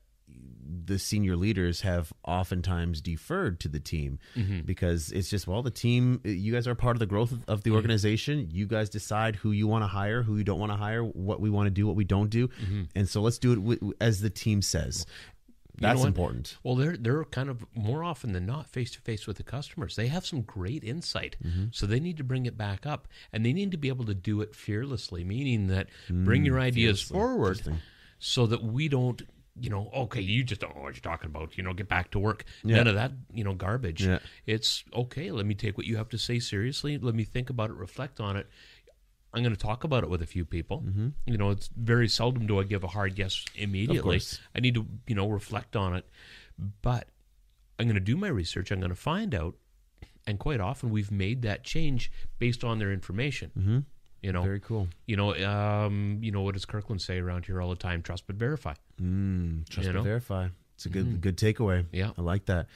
the 0.86 1.00
senior 1.00 1.36
leaders 1.36 1.82
have 1.82 2.14
oftentimes 2.24 3.02
deferred 3.02 3.60
to 3.60 3.68
the 3.68 3.80
team 3.80 4.20
Mm-hmm. 4.36 4.62
because 4.62 5.12
it's 5.12 5.30
just 5.30 5.48
well 5.48 5.62
the 5.64 5.72
team 5.72 6.22
you 6.24 6.54
guys 6.54 6.68
are 6.68 6.76
part 6.76 6.96
of 6.96 7.00
the 7.00 7.06
growth 7.08 7.32
of, 7.32 7.40
Mm-hmm. 7.40 7.70
the 7.70 7.76
organization 7.76 8.50
you 8.52 8.66
guys 8.68 8.90
decide 8.90 9.36
who 9.36 9.52
you 9.52 9.68
want 9.68 9.84
to 9.84 9.88
hire 9.88 10.22
who 10.24 10.38
you 10.38 10.44
don't 10.44 10.60
want 10.60 10.72
to 10.72 10.78
hire 10.78 11.04
what 11.04 11.42
we 11.42 11.50
want 11.50 11.68
to 11.68 11.72
do 11.72 11.86
what 11.88 11.96
we 11.96 12.06
don't 12.06 12.30
do 12.30 12.50
and 12.96 13.10
so 13.10 13.22
let's 13.22 13.40
do 13.40 13.52
it 13.54 13.56
wi- 13.56 13.94
as 14.00 14.22
the 14.22 14.30
team 14.30 14.62
says 14.62 15.06
Mm-hmm. 15.06 15.36
That's 15.80 16.04
important 16.04 16.58
Well, 16.64 16.76
they're 16.76 16.98
they're 16.98 17.24
kind 17.26 17.50
of 17.50 17.66
more 17.74 18.04
often 18.04 18.34
than 18.34 18.46
not 18.46 18.68
face 18.68 18.92
to 18.92 19.02
face 19.02 19.26
with 19.28 19.38
the 19.38 19.44
customers. 19.44 19.96
They 19.96 20.08
have 20.08 20.26
some 20.26 20.42
great 20.42 20.84
insight, 20.84 21.36
Mm-hmm. 21.46 21.66
so 21.72 21.86
they 21.86 22.00
need 22.00 22.18
to 22.18 22.24
bring 22.24 22.46
it 22.46 22.58
back 22.58 22.86
up, 22.86 23.08
and 23.34 23.46
they 23.46 23.54
need 23.54 23.72
to 23.72 23.78
be 23.78 23.88
able 23.88 24.06
to 24.06 24.14
do 24.16 24.42
it 24.42 24.56
fearlessly, 24.56 25.24
meaning 25.24 25.68
that 25.68 25.88
bring 26.10 26.46
your 26.46 26.60
ideas 26.60 27.04
Mm, 27.04 27.12
forward, 27.12 27.62
so 28.20 28.46
that 28.48 28.64
we 28.64 28.88
don't. 28.88 29.22
You 29.62 29.70
know, 29.70 29.90
okay, 29.94 30.22
you 30.22 30.46
just 30.46 30.62
don't 30.62 30.74
know 30.74 30.84
what 30.84 30.94
you're 30.96 31.02
talking 31.12 31.30
about. 31.30 31.58
You 31.58 31.64
know, 31.64 31.74
get 31.74 31.90
back 31.90 32.12
to 32.12 32.20
work. 32.20 32.46
Yeah. 32.64 32.78
None 32.78 32.88
of 32.88 32.96
that, 32.96 33.12
you 33.34 33.44
know, 33.44 33.54
garbage. 33.54 34.06
Yeah. 34.06 34.20
It's 34.46 34.86
okay. 34.94 35.32
Let 35.32 35.46
me 35.46 35.54
take 35.54 35.76
what 35.78 35.86
you 35.86 35.98
have 35.98 36.08
to 36.10 36.18
say 36.18 36.40
seriously. 36.40 36.98
Let 36.98 37.14
me 37.14 37.26
think 37.26 37.50
about 37.50 37.70
it, 37.70 37.76
reflect 37.76 38.22
on 38.22 38.38
it. 38.38 38.48
I'm 39.34 39.44
going 39.44 39.56
to 39.56 39.62
talk 39.62 39.84
about 39.84 40.04
it 40.04 40.10
with 40.10 40.22
a 40.22 40.26
few 40.26 40.44
people. 40.44 40.82
Mm-hmm. 40.82 41.10
You 41.26 41.38
know, 41.38 41.52
it's 41.52 41.70
very 41.76 42.08
seldom 42.08 42.48
do 42.48 42.60
I 42.60 42.64
give 42.64 42.84
a 42.84 42.88
hard 42.88 43.18
yes 43.18 43.46
immediately. 43.56 44.22
I 44.56 44.60
need 44.60 44.74
to, 44.76 44.86
you 45.08 45.16
know, 45.16 45.28
reflect 45.30 45.76
on 45.76 45.96
it. 45.96 46.06
But 46.82 47.08
I'm 47.78 47.86
going 47.86 47.96
to 47.96 48.02
do 48.02 48.18
my 48.18 48.28
research. 48.28 48.72
I'm 48.72 48.80
going 48.80 48.90
to 48.90 48.96
find 48.96 49.36
out. 49.36 49.56
And 50.28 50.38
quite 50.40 50.60
often 50.60 50.90
we've 50.90 51.12
made 51.12 51.44
that 51.44 51.64
change 51.64 52.12
based 52.40 52.64
on 52.64 52.80
their 52.80 52.92
information. 52.92 53.52
Mm-hmm. 53.58 53.80
You 54.22 54.34
know, 54.34 54.42
very 54.42 54.60
cool 54.60 54.90
you 55.06 55.16
know, 55.16 55.34
um, 55.48 56.20
you 56.22 56.32
know, 56.32 56.42
what 56.42 56.54
does 56.54 56.66
Kirkland 56.66 57.02
say 57.02 57.20
around 57.20 57.46
here 57.46 57.62
all 57.62 57.70
the 57.70 57.78
time? 57.78 58.02
Trust 58.02 58.28
but 58.28 58.36
verify. 58.36 58.74
Mm, 59.02 59.68
trust 59.70 59.88
You 59.88 59.94
but 59.94 60.00
know? 60.00 60.04
verify. 60.04 60.50
It's 60.76 60.86
a 60.86 60.90
good 60.90 61.22
good 61.22 61.38
takeaway. 61.38 61.86
Yeah. 61.92 62.12
I 62.18 62.22
like 62.22 62.46
that. 62.48 62.68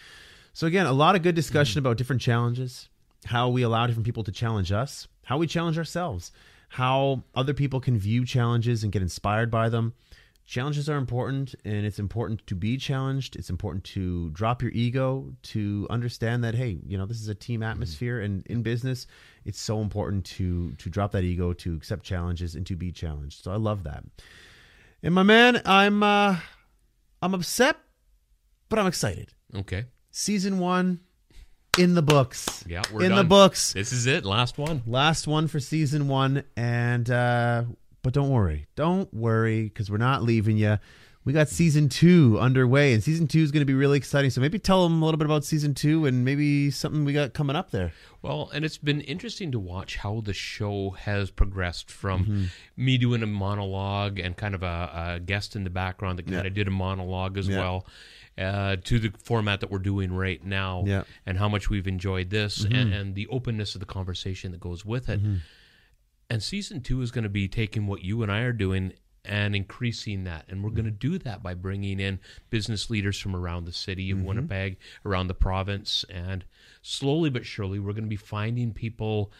So 0.54 0.68
again, 0.68 0.86
a 0.86 0.94
lot 0.94 1.16
of 1.16 1.22
good 1.22 1.36
discussion 1.36 1.80
about 1.80 1.98
different 1.98 2.22
challenges, 2.22 2.88
how 3.26 3.50
we 3.50 3.64
allow 3.64 3.88
different 3.88 4.06
people 4.06 4.24
to 4.24 4.32
challenge 4.32 4.72
us, 4.72 5.08
how 5.24 5.38
we 5.38 5.48
challenge 5.48 5.78
ourselves, 5.78 6.32
how 6.70 7.24
other 7.36 7.54
people 7.54 7.80
can 7.80 7.98
view 7.98 8.26
challenges 8.26 8.84
and 8.84 8.92
get 8.92 9.02
inspired 9.02 9.52
by 9.52 9.70
them. 9.70 9.94
Challenges 10.46 10.90
are 10.90 10.98
important, 10.98 11.56
and 11.64 11.86
it's 11.86 12.00
important 12.00 12.46
to 12.48 12.56
be 12.56 12.76
challenged. 12.76 13.38
It's 13.38 13.50
important 13.50 13.86
to 13.86 14.30
drop 14.32 14.62
your 14.62 14.72
ego, 14.72 15.32
to 15.44 15.88
understand 15.90 16.44
that 16.44 16.54
hey, 16.54 16.80
you 16.86 16.98
know 16.98 17.06
this 17.06 17.22
is 17.22 17.30
a 17.30 17.36
team 17.36 17.64
atmosphere, 17.64 18.20
and 18.20 18.46
in 18.48 18.62
business, 18.62 19.08
it's 19.46 19.60
so 19.60 19.80
important 19.80 20.26
to 20.26 20.74
to 20.74 20.90
drop 20.90 21.14
that 21.14 21.24
ego, 21.24 21.54
to 21.54 21.74
accept 21.76 22.04
challenges, 22.04 22.56
and 22.56 22.68
to 22.68 22.76
be 22.76 22.92
challenged. 22.92 23.42
So 23.42 23.52
I 23.52 23.56
love 23.56 23.84
that. 23.84 24.04
And 25.02 25.16
my 25.16 25.24
man, 25.24 25.62
I'm 25.66 26.04
uh, 26.04 26.36
I'm 27.22 27.34
upset, 27.34 27.78
but 28.68 28.80
I'm 28.80 28.88
excited. 28.88 29.30
Okay. 29.56 29.86
Season 30.12 30.60
one 30.60 31.00
in 31.78 31.96
the 31.96 32.02
books. 32.02 32.64
Yeah, 32.68 32.82
we're 32.92 33.04
in 33.06 33.16
the 33.16 33.24
books. 33.24 33.74
This 33.74 33.92
is 33.92 34.06
it. 34.06 34.26
Last 34.26 34.58
one. 34.58 34.82
Last 34.86 35.28
one 35.28 35.48
for 35.48 35.60
season 35.60 36.08
one, 36.08 36.44
and 36.56 37.10
uh, 37.10 37.64
but 38.02 38.14
don't 38.14 38.30
worry, 38.30 38.68
don't 38.76 39.12
worry, 39.14 39.64
because 39.64 39.90
we're 39.90 39.98
not 39.98 40.24
leaving 40.24 40.58
you. 40.58 40.78
We 41.26 41.32
got 41.32 41.48
season 41.48 41.88
two 41.88 42.38
underway, 42.38 42.94
and 42.94 43.02
season 43.02 43.28
two 43.30 43.40
is 43.40 43.52
going 43.52 43.62
to 43.62 43.66
be 43.66 43.74
really 43.74 43.98
exciting. 43.98 44.30
So 44.30 44.42
maybe 44.42 44.60
tell 44.60 44.84
them 44.84 45.02
a 45.02 45.06
little 45.06 45.18
bit 45.18 45.24
about 45.26 45.46
season 45.46 45.74
two, 45.74 46.06
and 46.06 46.26
maybe 46.26 46.70
something 46.70 47.06
we 47.06 47.14
got 47.14 47.34
coming 47.34 47.56
up 47.56 47.72
there. 47.72 47.94
Well, 48.22 48.50
and 48.54 48.66
it's 48.66 48.78
been 48.78 49.00
interesting 49.00 49.50
to 49.54 49.60
watch 49.60 49.96
how 49.96 50.20
the 50.20 50.34
show 50.34 50.90
has 50.92 51.32
progressed 51.32 51.90
from 51.90 52.26
Mm-hmm. 52.26 52.44
me 52.76 52.98
doing 52.98 53.24
a 53.24 53.26
monologue 53.28 54.20
and 54.20 54.36
kind 54.36 54.54
of 54.54 54.64
a, 54.64 55.14
a 55.16 55.20
guest 55.22 55.56
in 55.56 55.64
the 55.64 55.70
background 55.70 56.20
that 56.20 56.24
kind 56.24 56.36
Yeah. 56.44 56.48
of 56.48 56.54
did 56.54 56.68
a 56.68 56.72
monologue 56.72 57.38
as 57.38 57.48
Yeah. 57.48 57.60
well. 57.60 57.86
Uh, 58.36 58.78
to 58.84 58.98
the 58.98 59.12
format 59.24 59.60
that 59.60 59.70
we're 59.70 59.78
doing 59.78 60.12
right 60.12 60.44
now, 60.44 60.84
Yeah. 60.88 61.02
Mm-hmm. 61.02 61.12
and 61.28 61.38
how 61.38 61.48
much 61.50 61.70
we've 61.70 61.88
enjoyed 61.88 62.32
this, 62.32 62.64
and, 62.64 62.92
and 62.92 63.16
the 63.16 63.28
openness 63.28 63.76
of 63.76 63.80
the 63.80 63.86
conversation 63.86 64.52
that 64.54 64.60
goes 64.60 64.84
with 64.84 65.08
it. 65.08 65.20
And 66.30 66.42
season 66.42 66.82
two 66.82 67.02
is 67.04 67.12
going 67.12 67.24
to 67.26 67.30
be 67.30 67.48
taking 67.48 67.86
what 67.86 68.02
you 68.04 68.24
and 68.24 68.32
I 68.32 68.40
are 68.42 68.52
doing 68.54 68.94
and 69.24 69.56
increasing 69.56 70.24
that. 70.24 70.46
And 70.50 70.64
we're 70.64 70.72
going 70.72 70.86
to 70.86 70.92
do 70.92 71.18
that 71.20 71.44
by 71.44 71.54
bringing 71.54 72.00
in 72.00 72.20
business 72.50 72.90
leaders 72.90 73.20
from 73.20 73.36
around 73.36 73.66
the 73.66 73.72
city 73.72 74.10
of 74.10 74.18
Winnipeg, 74.22 74.78
around 75.06 75.28
the 75.28 75.34
province. 75.36 76.04
And 76.10 76.44
slowly 76.82 77.30
but 77.30 77.46
surely, 77.46 77.78
we're 77.80 77.94
going 77.94 78.04
to 78.06 78.10
be 78.10 78.16
finding 78.16 78.74
people 78.74 79.32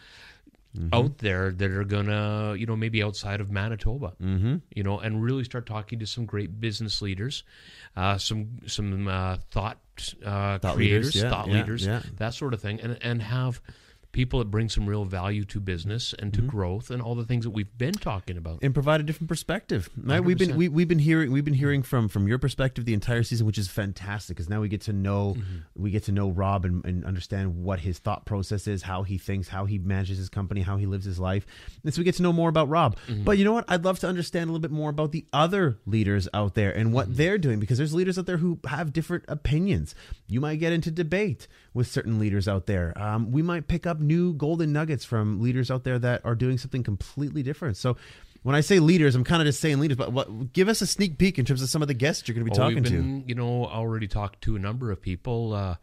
out 0.92 1.18
there 1.18 1.52
that 1.52 1.70
are 1.70 1.84
going 1.84 2.06
to, 2.06 2.56
you 2.58 2.66
know, 2.66 2.76
maybe 2.76 3.02
outside 3.02 3.40
of 3.40 3.50
Manitoba, 3.50 4.14
mm-hmm. 4.20 4.56
you 4.74 4.82
know, 4.82 4.98
and 4.98 5.22
really 5.22 5.44
start 5.44 5.66
talking 5.66 6.00
to 6.00 6.06
some 6.06 6.26
great 6.26 6.60
business 6.60 7.00
leaders, 7.00 7.44
uh, 7.96 8.18
some 8.18 8.58
some 8.66 9.06
uh, 9.06 9.36
thought, 9.50 9.78
uh, 10.24 10.58
Thought 10.58 10.74
creators, 10.74 11.14
leaders, 11.14 11.22
yeah, 11.22 11.30
thought 11.30 11.48
yeah, 11.48 11.54
leaders, 11.54 11.86
yeah. 11.86 12.02
that 12.16 12.34
sort 12.34 12.54
of 12.54 12.60
thing, 12.60 12.80
and 12.80 12.98
and 13.02 13.22
have 13.22 13.60
people 14.14 14.38
that 14.38 14.46
bring 14.46 14.68
some 14.68 14.88
real 14.88 15.04
value 15.04 15.44
to 15.44 15.58
business 15.58 16.14
and 16.20 16.32
to 16.32 16.44
Mm-hmm. 16.44 16.50
growth 16.50 16.90
and 16.90 17.00
all 17.00 17.14
the 17.14 17.24
things 17.24 17.44
that 17.44 17.50
we've 17.50 17.76
been 17.78 17.94
talking 17.94 18.36
about. 18.36 18.58
and 18.62 18.74
provide 18.74 19.00
a 19.00 19.02
different 19.02 19.28
perspective. 19.28 19.88
Right? 19.96 20.20
We've 20.20 20.36
been 20.36 20.56
we, 20.56 20.68
we've 20.68 20.88
been 20.88 20.98
hearing 20.98 21.32
we've 21.32 21.44
been 21.44 21.54
hearing 21.54 21.82
from 21.82 22.08
from 22.08 22.28
your 22.28 22.38
perspective 22.38 22.84
the 22.84 22.92
entire 22.94 23.22
season, 23.22 23.46
which 23.46 23.58
is 23.58 23.68
fantastic 23.68 24.36
because 24.36 24.48
now 24.48 24.60
we 24.60 24.68
get 24.68 24.82
to 24.82 24.92
know 24.92 25.34
mm-hmm. 25.38 25.82
we 25.82 25.90
get 25.90 26.04
to 26.04 26.12
know 26.12 26.30
Rob 26.30 26.64
and, 26.64 26.84
and 26.84 27.04
understand 27.04 27.64
what 27.64 27.80
his 27.80 27.98
thought 27.98 28.26
process 28.26 28.66
is, 28.66 28.82
how 28.82 29.02
he 29.02 29.18
thinks, 29.18 29.48
how 29.48 29.64
he 29.64 29.78
manages 29.78 30.18
his 30.18 30.28
company, 30.28 30.60
how 30.60 30.76
he 30.76 30.86
lives 30.86 31.04
his 31.04 31.18
life, 31.18 31.46
and 31.82 31.94
so 31.94 32.00
we 32.00 32.04
get 32.04 32.16
to 32.16 32.22
know 32.22 32.32
more 32.32 32.48
about 32.48 32.68
Rob. 32.68 32.96
Mm-hmm. 33.08 33.24
But 33.24 33.38
you 33.38 33.44
know 33.44 33.54
what? 33.54 33.64
I'd 33.68 33.84
love 33.84 33.98
to 34.00 34.08
understand 34.08 34.44
a 34.44 34.52
little 34.52 34.60
bit 34.60 34.70
more 34.70 34.90
about 34.90 35.12
the 35.12 35.24
other 35.32 35.78
leaders 35.86 36.28
out 36.34 36.54
there 36.54 36.76
and 36.76 36.92
what 36.92 37.06
mm-hmm. 37.06 37.16
they're 37.16 37.38
doing 37.38 37.58
because 37.58 37.78
there's 37.78 37.94
leaders 37.94 38.18
out 38.18 38.26
there 38.26 38.36
who 38.36 38.58
have 38.66 38.92
different 38.92 39.24
opinions. 39.28 39.94
You 40.28 40.40
might 40.40 40.56
get 40.56 40.72
into 40.72 40.90
debate 40.90 41.48
with 41.74 41.86
certain 41.88 42.18
leaders 42.18 42.46
out 42.48 42.66
there. 42.66 42.96
Um, 42.96 43.30
we 43.32 43.42
might 43.42 43.66
pick 43.68 43.86
up 43.86 43.98
new 44.00 44.32
golden 44.32 44.72
nuggets 44.72 45.04
from 45.04 45.40
leaders 45.42 45.70
out 45.70 45.84
there 45.84 45.98
that 45.98 46.22
are 46.24 46.34
doing 46.36 46.56
something 46.56 46.82
completely 46.84 47.42
different. 47.42 47.76
So 47.76 47.96
when 48.44 48.54
I 48.54 48.60
say 48.60 48.78
leaders, 48.78 49.14
I'm 49.14 49.24
kind 49.24 49.42
of 49.42 49.46
just 49.46 49.60
saying 49.60 49.80
leaders, 49.80 49.96
but 49.96 50.12
what, 50.12 50.52
give 50.52 50.68
us 50.68 50.80
a 50.82 50.86
sneak 50.86 51.18
peek 51.18 51.38
in 51.38 51.44
terms 51.44 51.62
of 51.62 51.68
some 51.68 51.82
of 51.82 51.88
the 51.88 51.94
guests 51.94 52.28
you're 52.28 52.34
going 52.34 52.44
to 52.46 52.50
be 52.50 52.56
Oh, 52.56 52.62
talking 52.62 52.82
we've 52.82 52.92
to. 52.92 53.24
you 53.26 53.34
know, 53.34 53.66
already 53.66 54.06
talked 54.06 54.42
to 54.42 54.54
a 54.56 54.58
number 54.58 54.90
of 54.90 55.02
people. 55.02 55.52
Uh, 55.52 55.76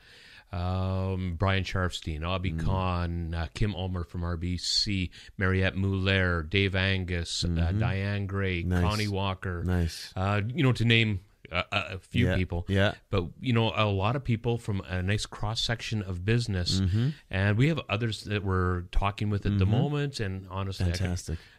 um, 0.56 1.36
Brian 1.40 1.64
Sharfstein, 1.64 2.28
Abby 2.28 2.52
Mm. 2.52 2.64
Khan, 2.66 3.34
uh, 3.34 3.48
Kim 3.54 3.74
Ulmer 3.74 4.04
from 4.04 4.22
RBC, 4.22 5.10
Mariette 5.38 5.76
Mulaire, 5.76 6.44
Dave 6.50 6.76
Angus, 6.76 7.46
uh, 7.46 7.72
Diane 7.72 8.26
Gray, 8.28 8.60
Mm-hmm. 8.62 8.70
Nice. 8.70 8.84
Connie 8.84 9.08
Walker. 9.08 9.64
Nice. 9.64 10.12
Uh, 10.16 10.42
you 10.54 10.62
know, 10.64 10.74
to 10.74 10.84
name 10.86 11.22
a, 11.52 11.66
a 11.72 12.00
few 12.00 12.28
Yeah, 12.28 12.36
people. 12.36 12.66
yeah. 12.68 12.94
But, 13.10 13.26
you 13.40 13.54
know, 13.54 13.72
a 13.76 13.86
lot 13.86 14.16
of 14.16 14.24
people 14.24 14.58
from 14.58 14.82
a 14.88 15.02
nice 15.02 15.26
cross 15.26 15.62
section 15.62 16.02
of 16.02 16.26
business. 16.26 16.80
Mm-hmm. 16.80 17.10
And 17.30 17.58
we 17.58 17.68
have 17.68 17.80
others 17.90 18.24
that 18.26 18.44
we're 18.44 18.82
talking 18.92 19.30
with 19.30 19.46
at 19.46 19.58
the 19.60 19.66
moment. 19.66 20.20
And 20.20 20.48
honestly, 20.50 20.88
I 20.88 20.92
can- 20.92 21.16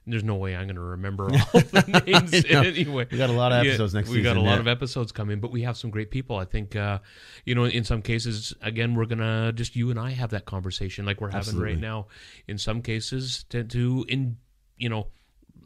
there's 0.07 0.25
no 0.25 0.35
way 0.35 0.57
I'm 0.57 0.67
going 0.67 0.77
to 0.77 0.81
remember 0.83 1.25
all 1.31 1.61
the 1.61 2.03
names 2.07 2.45
anyway. 2.47 3.07
We 3.11 3.19
got 3.19 3.31
a 3.31 3.35
lot 3.35 3.53
of 3.53 3.65
episodes 3.65 3.95
next 3.95 4.09
week. 4.09 4.17
We 4.19 4.23
got 4.23 4.31
a 4.31 4.41
season, 4.41 4.47
lot 4.47 4.55
yeah. 4.55 4.61
of 4.61 4.69
episodes 4.69 5.13
coming, 5.13 5.39
but 5.41 5.53
we 5.53 5.63
have 5.63 5.77
some 5.77 5.91
great 5.91 6.11
people. 6.11 6.37
I 6.39 6.45
think, 6.45 6.75
uh, 6.75 6.99
you 7.45 7.55
know, 7.55 7.65
in 7.65 7.85
some 7.85 8.03
cases, 8.03 8.53
again, 8.63 8.95
we're 8.95 9.07
gonna 9.07 9.53
just 9.53 9.77
you 9.77 9.91
and 9.91 10.01
I 10.01 10.11
have 10.11 10.31
that 10.31 10.45
conversation 10.45 11.07
like 11.07 11.21
we're 11.21 11.29
having 11.29 11.41
Absolutely. 11.41 11.73
right 11.75 11.81
now. 11.81 12.09
In 12.49 12.59
some 12.59 12.83
cases, 12.83 13.45
to, 13.51 13.63
to 13.63 14.05
in 14.09 14.39
you 14.77 14.89
know, 14.89 15.07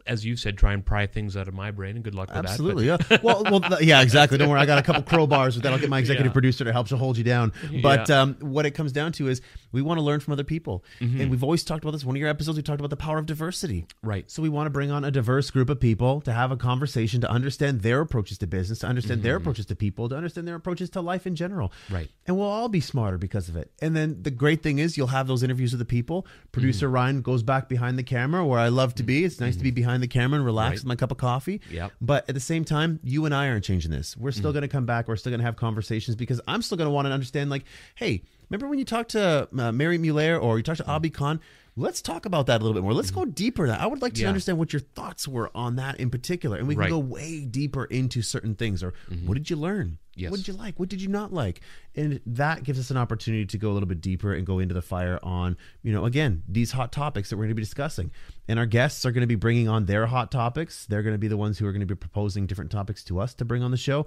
as 0.07 0.25
you 0.25 0.37
said, 0.37 0.57
try 0.57 0.73
and 0.73 0.85
pry 0.85 1.07
things 1.07 1.37
out 1.37 1.49
of 1.49 1.55
my 1.55 1.71
brain. 1.71 1.97
And 1.97 2.05
good 2.05 2.15
luck 2.15 2.29
with 2.29 2.35
that. 2.43 2.51
Absolutely, 2.51 2.87
yeah. 2.87 2.97
Well, 3.23 3.43
well, 3.45 3.83
yeah, 3.83 4.03
exactly. 4.03 4.39
Don't 4.39 4.49
worry, 4.49 4.61
I 4.61 4.67
got 4.67 4.79
a 4.79 4.83
couple 4.83 5.03
crowbars 5.17 5.55
with 5.55 5.63
that. 5.65 5.73
I'll 5.73 5.79
get 5.79 5.91
my 5.91 5.99
executive 5.99 6.31
Yeah. 6.31 6.35
producer 6.35 6.65
to 6.65 6.73
help 6.73 6.89
to 6.89 6.97
hold 6.97 7.17
you 7.19 7.25
down. 7.25 7.53
But 7.83 8.09
Yeah. 8.09 8.21
um, 8.23 8.37
what 8.41 8.67
it 8.67 8.73
comes 8.73 8.93
down 8.93 9.13
to 9.13 9.29
is 9.29 9.41
we 9.73 9.83
want 9.83 9.99
to 9.99 10.03
learn 10.03 10.21
from 10.21 10.33
other 10.33 10.45
people, 10.45 10.85
Mm-hmm. 11.01 11.21
and 11.21 11.31
we've 11.31 11.43
always 11.43 11.65
talked 11.65 11.85
about 11.85 11.91
this. 11.93 12.05
One 12.05 12.17
of 12.17 12.21
your 12.21 12.29
episodes, 12.29 12.57
we 12.57 12.63
talked 12.63 12.81
about 12.81 12.91
the 12.91 12.97
power 12.97 13.19
of 13.19 13.27
diversity. 13.27 13.87
Right, 14.03 14.31
So 14.31 14.43
we 14.43 14.49
want 14.49 14.67
to 14.67 14.71
bring 14.71 14.91
on 14.91 15.05
a 15.05 15.11
diverse 15.11 15.51
group 15.51 15.69
of 15.71 15.81
people 15.81 16.21
to 16.23 16.33
have 16.33 16.51
a 16.51 16.57
conversation 16.57 17.21
to 17.21 17.31
understand 17.31 17.81
their 17.83 18.01
approaches 18.01 18.39
to 18.39 18.47
business, 18.47 18.81
to 18.81 18.87
understand 18.87 19.23
their 19.23 19.37
approaches 19.37 19.67
to 19.67 19.77
people, 19.77 20.09
to 20.09 20.17
understand 20.17 20.47
their 20.49 20.55
approaches 20.55 20.91
to 20.91 21.01
life 21.01 21.27
in 21.27 21.35
general. 21.37 21.69
Mm-hmm. 21.87 21.95
Right. 21.95 22.11
And 22.27 22.37
we'll 22.37 22.47
all 22.47 22.69
be 22.69 22.81
smarter 22.81 23.19
because 23.19 23.49
of 23.49 23.57
it. 23.57 23.71
And 23.81 23.95
then 23.97 24.23
the 24.23 24.31
great 24.31 24.63
thing 24.63 24.79
is 24.79 24.97
you'll 24.97 25.07
have 25.09 25.27
those 25.27 25.43
interviews 25.43 25.73
with 25.73 25.79
the 25.81 25.85
people. 25.85 26.27
Producer 26.53 26.89
Ryan 26.89 27.23
goes 27.23 27.43
back 27.43 27.69
behind 27.69 27.99
the 27.99 28.03
camera 28.03 28.45
where 28.47 28.59
I 28.61 28.69
love 28.69 28.95
to 28.97 29.03
be. 29.03 29.25
It's 29.25 29.41
nice 29.41 29.57
to 29.57 29.63
be 29.63 29.71
behind 29.71 29.96
the 30.01 30.09
camera 30.09 30.37
and 30.39 30.45
relax 30.45 30.71
Right. 30.71 30.75
with 30.79 30.87
my 30.87 30.97
cup 30.97 31.11
of 31.11 31.19
coffee. 31.19 31.61
Yep. 31.71 31.93
But 32.01 32.29
at 32.29 32.35
the 32.35 32.41
same 32.41 32.65
time, 32.65 33.01
you 33.03 33.25
and 33.25 33.35
I 33.35 33.49
aren't 33.49 33.65
changing 33.65 33.91
this. 33.91 34.17
We're 34.17 34.33
still 34.33 34.53
going 34.53 34.63
to 34.63 34.69
come 34.69 34.87
back. 34.87 35.09
We're 35.09 35.17
still 35.17 35.31
going 35.31 35.41
to 35.41 35.45
have 35.47 35.57
conversations 35.57 36.17
because 36.17 36.41
I'm 36.49 36.63
still 36.63 36.77
going 36.77 36.87
to 36.89 36.93
want 36.93 37.07
to 37.07 37.13
understand 37.13 37.51
like, 37.51 37.65
hey, 37.95 38.23
remember 38.51 38.69
when 38.69 38.79
you 38.79 38.85
talked 38.85 39.11
to 39.13 39.49
uh, 39.59 39.73
Mary 39.73 39.99
Mulaire 39.99 40.41
or 40.43 40.57
you 40.57 40.63
talked 40.63 40.79
to 40.79 40.87
Abi 40.89 41.11
Khan? 41.11 41.41
Let's 41.79 42.01
talk 42.01 42.25
about 42.25 42.47
that 42.47 42.61
a 42.61 42.65
little 42.65 42.73
bit 42.73 42.83
more. 42.83 42.95
Let's 42.95 43.11
go 43.11 43.27
deeper. 43.27 43.67
that. 43.67 43.81
I 43.81 43.87
would 43.87 44.01
like 44.01 44.15
to 44.15 44.23
Yeah. 44.23 44.29
understand 44.29 44.57
what 44.59 44.73
your 44.73 44.81
thoughts 44.81 45.29
were 45.29 45.51
on 45.55 45.77
that 45.77 46.01
in 46.01 46.09
particular. 46.09 46.57
And 46.57 46.67
we 46.67 46.75
can 46.75 46.81
Right. 46.81 46.91
go 46.91 46.99
way 46.99 47.45
deeper 47.45 47.85
into 47.85 48.23
certain 48.23 48.55
things 48.55 48.83
or 48.83 48.95
what 49.27 49.35
did 49.35 49.51
you 49.51 49.57
learn? 49.57 49.99
Yes. 50.15 50.31
What 50.31 50.39
did 50.39 50.49
you 50.49 50.55
like? 50.55 50.79
What 50.81 50.89
did 50.89 51.03
you 51.03 51.09
not 51.09 51.35
like? 51.35 51.61
And 51.95 52.21
that 52.25 52.63
gives 52.65 52.79
us 52.79 52.91
an 52.91 52.97
opportunity 52.97 53.45
to 53.45 53.59
go 53.59 53.71
a 53.71 53.75
little 53.75 53.89
bit 53.89 54.01
deeper 54.01 54.33
and 54.33 54.47
go 54.47 54.59
into 54.59 54.73
the 54.73 54.81
fire 54.81 55.19
on, 55.23 55.59
you 55.83 55.93
know, 55.93 56.07
again, 56.07 56.43
these 56.49 56.73
hot 56.73 56.93
topics 56.93 57.29
that 57.29 57.37
we're 57.37 57.43
going 57.45 57.51
to 57.51 57.55
be 57.57 57.63
discussing. 57.63 58.11
And 58.49 58.59
our 58.59 58.65
guests 58.65 59.05
are 59.05 59.13
going 59.13 59.21
to 59.21 59.27
be 59.27 59.35
bringing 59.35 59.69
on 59.69 59.85
their 59.85 60.07
hot 60.07 60.31
topics. 60.33 60.87
They're 60.87 61.03
going 61.03 61.15
to 61.15 61.19
be 61.19 61.29
the 61.29 61.37
ones 61.37 61.59
who 61.59 61.67
are 61.67 61.73
going 61.73 61.81
to 61.81 61.87
be 61.87 61.95
proposing 61.95 62.47
different 62.47 62.71
topics 62.71 63.05
to 63.05 63.21
us 63.21 63.35
to 63.35 63.45
bring 63.45 63.63
on 63.63 63.71
the 63.71 63.77
show. 63.77 64.07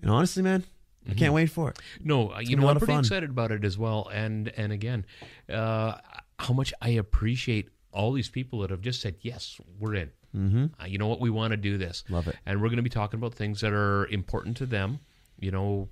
And 0.00 0.10
honestly, 0.10 0.42
man, 0.42 0.64
I 1.06 1.12
can't 1.12 1.34
wait 1.34 1.50
for 1.50 1.68
it. 1.70 1.78
No, 2.02 2.32
uh, 2.32 2.38
you 2.40 2.56
know, 2.56 2.68
I'm 2.68 2.78
pretty 2.78 2.92
fun. 2.94 3.00
excited 3.00 3.28
about 3.28 3.50
it 3.52 3.64
as 3.64 3.76
well. 3.76 4.08
And 4.12 4.48
and 4.56 4.72
again, 4.72 5.04
uh, 5.52 5.98
how 6.38 6.54
much 6.54 6.72
I 6.80 6.90
appreciate 6.90 7.68
all 7.92 8.12
these 8.12 8.28
people 8.28 8.60
that 8.60 8.70
have 8.70 8.80
just 8.80 9.00
said, 9.00 9.16
yes, 9.20 9.60
we're 9.78 9.94
in. 9.94 10.10
Mm-hmm. 10.36 10.66
Uh, 10.80 10.86
you 10.86 10.98
know 10.98 11.06
what? 11.08 11.20
We 11.20 11.30
want 11.30 11.52
to 11.52 11.56
do 11.56 11.78
this. 11.78 12.04
Love 12.08 12.28
it. 12.28 12.36
And 12.46 12.60
we're 12.60 12.68
going 12.68 12.76
to 12.76 12.82
be 12.82 12.90
talking 12.90 13.18
about 13.18 13.34
things 13.34 13.60
that 13.62 13.72
are 13.72 14.06
important 14.06 14.56
to 14.58 14.66
them. 14.66 15.00
You 15.40 15.50
know, 15.50 15.88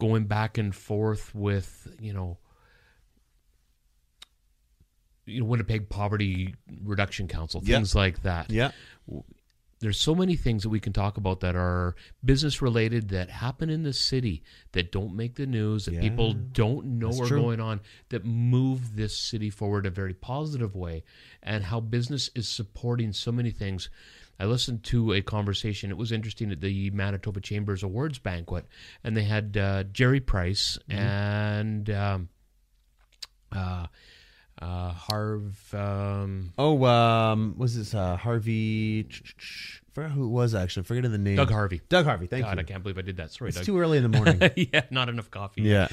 going 0.00 0.24
back 0.24 0.56
and 0.58 0.74
forth 0.74 1.34
with, 1.34 1.94
you 2.00 2.12
know, 2.12 2.38
you 5.26 5.40
know, 5.40 5.46
Winnipeg 5.46 5.88
Poverty 5.88 6.54
Reduction 6.82 7.28
Council, 7.28 7.60
Yeah. 7.64 7.76
things 7.76 7.94
like 7.94 8.22
that 8.22 8.50
Yeah. 8.50 8.72
There's 9.84 10.00
so 10.00 10.14
many 10.14 10.34
things 10.34 10.62
that 10.62 10.70
we 10.70 10.80
can 10.80 10.92
talk 10.92 11.16
about 11.18 11.40
that 11.40 11.54
are 11.54 11.94
business 12.24 12.60
related 12.62 13.10
that 13.10 13.28
happen 13.30 13.68
in 13.70 13.82
the 13.82 13.92
city 13.92 14.42
that 14.72 14.90
don't 14.90 15.14
make 15.14 15.34
the 15.34 15.46
news 15.46 15.84
that 15.84 15.94
Yeah. 15.94 16.00
people 16.00 16.32
don't 16.32 16.86
know 16.98 17.10
are 17.20 17.26
true. 17.26 17.40
going 17.42 17.60
on 17.60 17.80
that 18.08 18.24
move 18.24 18.96
this 18.96 19.16
city 19.16 19.50
forward 19.50 19.86
in 19.86 19.92
a 19.92 19.94
very 19.94 20.14
positive 20.14 20.74
way 20.74 21.04
and 21.42 21.64
how 21.64 21.80
business 21.80 22.30
is 22.34 22.48
supporting 22.48 23.12
so 23.12 23.30
many 23.30 23.50
things 23.50 23.88
I 24.40 24.46
listened 24.46 24.82
to 24.84 25.12
a 25.12 25.22
conversation. 25.22 25.90
It 25.90 25.96
was 25.96 26.10
interesting 26.10 26.50
at 26.50 26.60
the 26.60 26.90
Manitoba 26.90 27.40
Chambers 27.40 27.84
Awards 27.84 28.18
banquet, 28.18 28.66
and 29.04 29.16
they 29.16 29.22
had 29.22 29.56
uh, 29.56 29.84
Jerry 29.84 30.18
Price 30.18 30.76
Mm-hmm. 30.88 30.98
and 31.00 31.90
um, 31.90 32.28
uh, 33.52 33.86
uh, 34.64 34.92
Harv. 34.92 35.74
Um, 35.74 36.52
Oh, 36.58 36.84
um, 36.84 37.54
was 37.58 37.76
this 37.76 37.94
uh, 37.94 38.16
Harvey? 38.16 39.06
forgot 39.92 40.10
who 40.10 40.24
it 40.24 40.28
was 40.28 40.54
actually. 40.54 40.80
I'm 40.80 40.84
forgetting 40.84 41.12
the 41.12 41.18
name. 41.18 41.36
Doug 41.36 41.50
Harvey. 41.50 41.80
Doug 41.88 42.04
Harvey. 42.06 42.26
Thank 42.26 42.44
God, 42.44 42.58
I 42.58 42.62
can't 42.64 42.82
believe 42.82 42.98
I 42.98 43.02
did 43.02 43.16
that. 43.18 43.30
Sorry, 43.32 43.48
It's 43.50 43.58
Doug. 43.58 43.66
too 43.66 43.78
early 43.78 43.98
in 43.98 44.02
the 44.02 44.08
morning. 44.08 44.40
yeah, 44.72 44.82
not 44.90 45.08
enough 45.08 45.30
coffee. 45.30 45.62
yeah. 45.62 45.88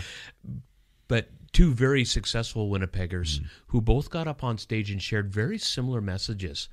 But 1.07 1.29
two 1.51 1.73
very 1.73 2.05
successful 2.05 2.69
Winnipeggers 2.69 3.41
who 3.67 3.81
both 3.81 4.09
got 4.09 4.27
up 4.27 4.43
on 4.43 4.57
stage 4.57 4.89
and 4.89 5.01
shared 5.01 5.31
very 5.31 5.57
similar 5.57 5.99
messages. 6.01 6.69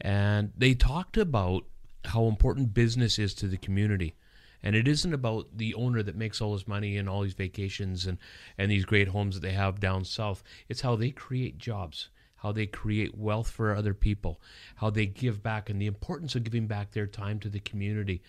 And 0.00 0.52
they 0.56 0.72
talked 0.74 1.16
about 1.18 1.64
how 2.06 2.24
important 2.26 2.72
business 2.74 3.18
is 3.18 3.34
to 3.34 3.46
the 3.46 3.58
community. 3.58 4.14
And 4.62 4.76
it 4.76 4.86
isn't 4.86 5.12
about 5.12 5.48
the 5.56 5.74
owner 5.74 6.02
that 6.02 6.16
makes 6.16 6.40
all 6.40 6.52
his 6.52 6.68
money 6.68 6.96
and 6.96 7.08
all 7.08 7.22
these 7.22 7.34
vacations 7.34 8.06
and, 8.06 8.18
and 8.56 8.70
these 8.70 8.84
great 8.84 9.08
homes 9.08 9.34
that 9.34 9.40
they 9.40 9.52
have 9.54 9.80
down 9.80 10.04
south. 10.04 10.42
It's 10.68 10.82
how 10.82 10.96
they 10.96 11.10
create 11.10 11.58
jobs, 11.58 12.10
how 12.36 12.52
they 12.52 12.66
create 12.66 13.16
wealth 13.16 13.50
for 13.50 13.74
other 13.74 13.94
people, 13.94 14.40
how 14.76 14.90
they 14.90 15.06
give 15.06 15.42
back, 15.42 15.68
and 15.68 15.80
the 15.80 15.86
importance 15.86 16.34
of 16.34 16.44
giving 16.44 16.66
back 16.66 16.92
their 16.92 17.06
time 17.06 17.40
to 17.40 17.48
the 17.48 17.60
community. 17.60 18.22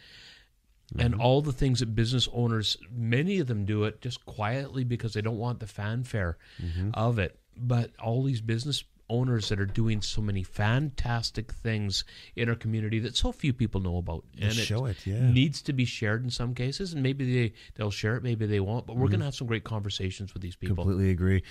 And 0.97 1.13
mm-hmm. 1.13 1.21
all 1.21 1.41
the 1.41 1.53
things 1.53 1.79
that 1.79 1.95
business 1.95 2.27
owners 2.33 2.77
many 2.91 3.39
of 3.39 3.47
them 3.47 3.65
do 3.65 3.85
it 3.85 4.01
just 4.01 4.25
quietly 4.25 4.83
because 4.83 5.13
they 5.13 5.21
don't 5.21 5.37
want 5.37 5.59
the 5.59 5.67
fanfare 5.67 6.37
mm-hmm. 6.61 6.89
of 6.93 7.19
it. 7.19 7.39
But 7.55 7.91
all 7.99 8.23
these 8.23 8.41
business 8.41 8.83
owners 9.09 9.49
that 9.49 9.59
are 9.59 9.65
doing 9.65 10.01
so 10.01 10.21
many 10.21 10.43
fantastic 10.43 11.51
things 11.51 12.03
in 12.35 12.49
our 12.49 12.55
community 12.55 12.99
that 12.99 13.15
so 13.15 13.31
few 13.31 13.53
people 13.53 13.81
know 13.81 13.97
about 13.97 14.23
and 14.41 14.53
show 14.53 14.85
it, 14.85 15.05
yeah. 15.05 15.29
needs 15.31 15.61
to 15.61 15.73
be 15.73 15.85
shared 15.85 16.23
in 16.23 16.29
some 16.29 16.53
cases 16.55 16.93
and 16.93 17.03
maybe 17.03 17.33
they 17.33 17.53
they'll 17.75 17.91
share 17.91 18.15
it 18.15 18.23
maybe 18.23 18.45
they 18.45 18.59
won't 18.59 18.87
but 18.87 18.95
we're 18.95 19.07
going 19.07 19.19
to 19.19 19.25
have 19.25 19.35
some 19.35 19.47
great 19.47 19.63
conversations 19.63 20.33
with 20.33 20.41
these 20.41 20.55
people 20.55 20.75
Completely 20.83 21.11
agree. 21.11 21.43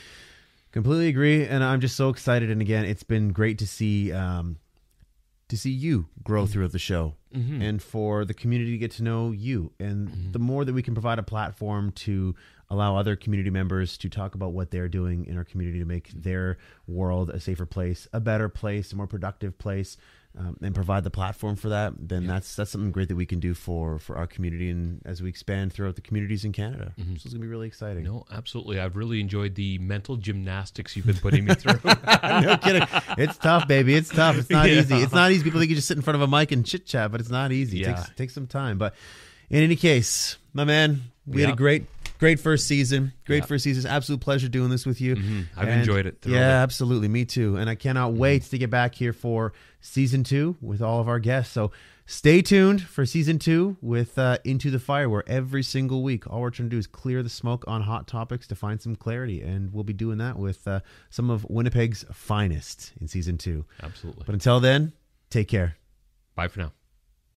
Completely 0.72 1.08
agree, 1.08 1.46
and 1.46 1.62
I'm 1.62 1.80
just 1.80 1.96
so 1.96 2.08
excited. 2.08 2.50
And 2.50 2.62
again, 2.62 2.86
it's 2.86 3.02
been 3.02 3.32
great 3.32 3.58
to 3.58 3.66
see 3.66 4.10
um, 4.10 4.56
to 5.52 5.58
see 5.58 5.68
you 5.68 6.06
grow 6.24 6.44
mm-hmm. 6.44 6.52
throughout 6.52 6.72
the 6.72 6.78
show, 6.78 7.14
mm-hmm. 7.34 7.60
and 7.60 7.82
for 7.82 8.24
the 8.24 8.32
community 8.32 8.70
to 8.70 8.78
get 8.78 8.90
to 8.90 9.02
know 9.02 9.32
you. 9.32 9.70
And 9.78 10.08
mm-hmm. 10.08 10.32
the 10.32 10.38
more 10.38 10.64
that 10.64 10.72
we 10.72 10.82
can 10.82 10.94
provide 10.94 11.18
a 11.18 11.22
platform 11.22 11.92
to 11.92 12.34
allow 12.70 12.96
other 12.96 13.16
community 13.16 13.50
members 13.50 13.98
to 13.98 14.08
talk 14.08 14.34
about 14.34 14.54
what 14.54 14.70
they're 14.70 14.88
doing 14.88 15.26
in 15.26 15.36
our 15.36 15.44
community 15.44 15.78
to 15.78 15.84
make 15.84 16.08
their 16.08 16.56
world 16.86 17.28
a 17.28 17.38
safer 17.38 17.66
place, 17.66 18.08
a 18.14 18.20
better 18.20 18.48
place, 18.48 18.94
a 18.94 18.96
more 18.96 19.06
productive 19.06 19.58
place. 19.58 19.98
Um, 20.38 20.56
and 20.62 20.74
provide 20.74 21.04
the 21.04 21.10
platform 21.10 21.56
for 21.56 21.68
that, 21.68 21.92
then 21.98 22.26
that's 22.26 22.56
that's 22.56 22.70
something 22.70 22.90
great 22.90 23.08
that 23.08 23.16
we 23.16 23.26
can 23.26 23.38
do 23.38 23.52
for 23.52 23.98
for 23.98 24.16
our 24.16 24.26
community 24.26 24.70
and 24.70 25.02
as 25.04 25.20
we 25.20 25.28
expand 25.28 25.74
throughout 25.74 25.94
the 25.94 26.00
communities 26.00 26.42
in 26.46 26.52
Canada. 26.52 26.94
So 26.96 27.04
it's 27.12 27.24
gonna 27.24 27.40
be 27.40 27.48
really 27.48 27.66
exciting. 27.66 28.04
no 28.04 28.24
absolutely 28.32 28.80
i've 28.80 28.96
really 28.96 29.20
enjoyed 29.20 29.56
the 29.56 29.76
mental 29.76 30.16
gymnastics 30.16 30.96
you've 30.96 31.04
been 31.04 31.18
putting 31.18 31.44
me 31.44 31.54
through 31.54 31.78
no 31.84 32.56
kidding. 32.62 32.86
It's 33.18 33.36
tough, 33.36 33.68
baby. 33.68 33.94
It's 33.94 34.08
tough. 34.08 34.38
It's 34.38 34.48
not 34.48 34.68
Yeah. 34.70 34.80
easy. 34.80 34.96
It's 34.96 35.12
not 35.12 35.30
easy. 35.32 35.44
People 35.44 35.60
think 35.60 35.68
you 35.68 35.76
just 35.76 35.88
sit 35.88 35.98
in 35.98 36.02
front 36.02 36.14
of 36.14 36.22
a 36.22 36.26
mic 36.26 36.50
and 36.50 36.64
chit 36.64 36.86
chat, 36.86 37.12
but 37.12 37.20
it's 37.20 37.28
not 37.28 37.52
easy. 37.52 37.82
It 37.82 37.88
Yeah. 37.88 37.94
takes, 37.96 38.10
takes 38.16 38.34
some 38.34 38.46
time. 38.46 38.78
But 38.78 38.94
in 39.50 39.62
any 39.62 39.76
case, 39.76 40.38
my 40.54 40.64
man, 40.64 41.02
we 41.26 41.42
had 41.42 41.50
a 41.50 41.56
great, 41.56 41.84
great 42.22 42.38
first 42.38 42.68
season. 42.68 43.12
Great 43.26 43.38
Yeah. 43.38 43.46
first 43.46 43.64
season. 43.64 43.90
Absolute 43.90 44.20
pleasure 44.20 44.48
doing 44.48 44.70
this 44.70 44.86
with 44.86 45.00
you. 45.00 45.12
I've 45.56 45.66
And- 45.68 45.80
enjoyed 45.80 46.06
it 46.06 46.18
thoroughly. 46.22 46.38
Yeah, 46.38 46.62
absolutely. 46.62 47.08
Me 47.08 47.24
too. 47.24 47.56
And 47.56 47.68
I 47.68 47.74
cannot 47.74 48.14
wait 48.14 48.44
to 48.44 48.58
get 48.58 48.70
back 48.70 48.94
here 48.94 49.12
for 49.12 49.52
season 49.80 50.22
two 50.22 50.56
with 50.60 50.80
all 50.80 51.00
of 51.00 51.08
our 51.08 51.18
guests. 51.18 51.52
So 51.52 51.72
stay 52.06 52.40
tuned 52.40 52.80
for 52.82 53.04
season 53.04 53.40
two 53.40 53.76
with 53.80 54.16
uh, 54.20 54.38
Into 54.44 54.70
the 54.70 54.78
Fire, 54.78 55.08
where 55.10 55.24
every 55.26 55.64
single 55.64 56.04
week, 56.04 56.30
all 56.30 56.40
we're 56.42 56.50
trying 56.50 56.70
to 56.70 56.74
do 56.76 56.78
is 56.78 56.86
clear 56.86 57.24
the 57.24 57.28
smoke 57.28 57.64
on 57.66 57.82
hot 57.82 58.06
topics 58.06 58.46
to 58.46 58.54
find 58.54 58.80
some 58.80 58.94
clarity. 58.94 59.40
And 59.42 59.72
we'll 59.72 59.82
be 59.82 59.92
doing 59.92 60.18
that 60.18 60.38
with 60.38 60.68
uh, 60.68 60.78
some 61.10 61.28
of 61.28 61.44
Winnipeg's 61.50 62.04
finest 62.12 62.92
in 63.00 63.08
season 63.08 63.36
two. 63.36 63.64
absolutely 63.82 64.22
But 64.26 64.34
until 64.34 64.60
then, 64.60 64.92
take 65.28 65.48
care. 65.48 65.76
bye 66.36 66.46
for 66.46 66.60
now 66.60 66.72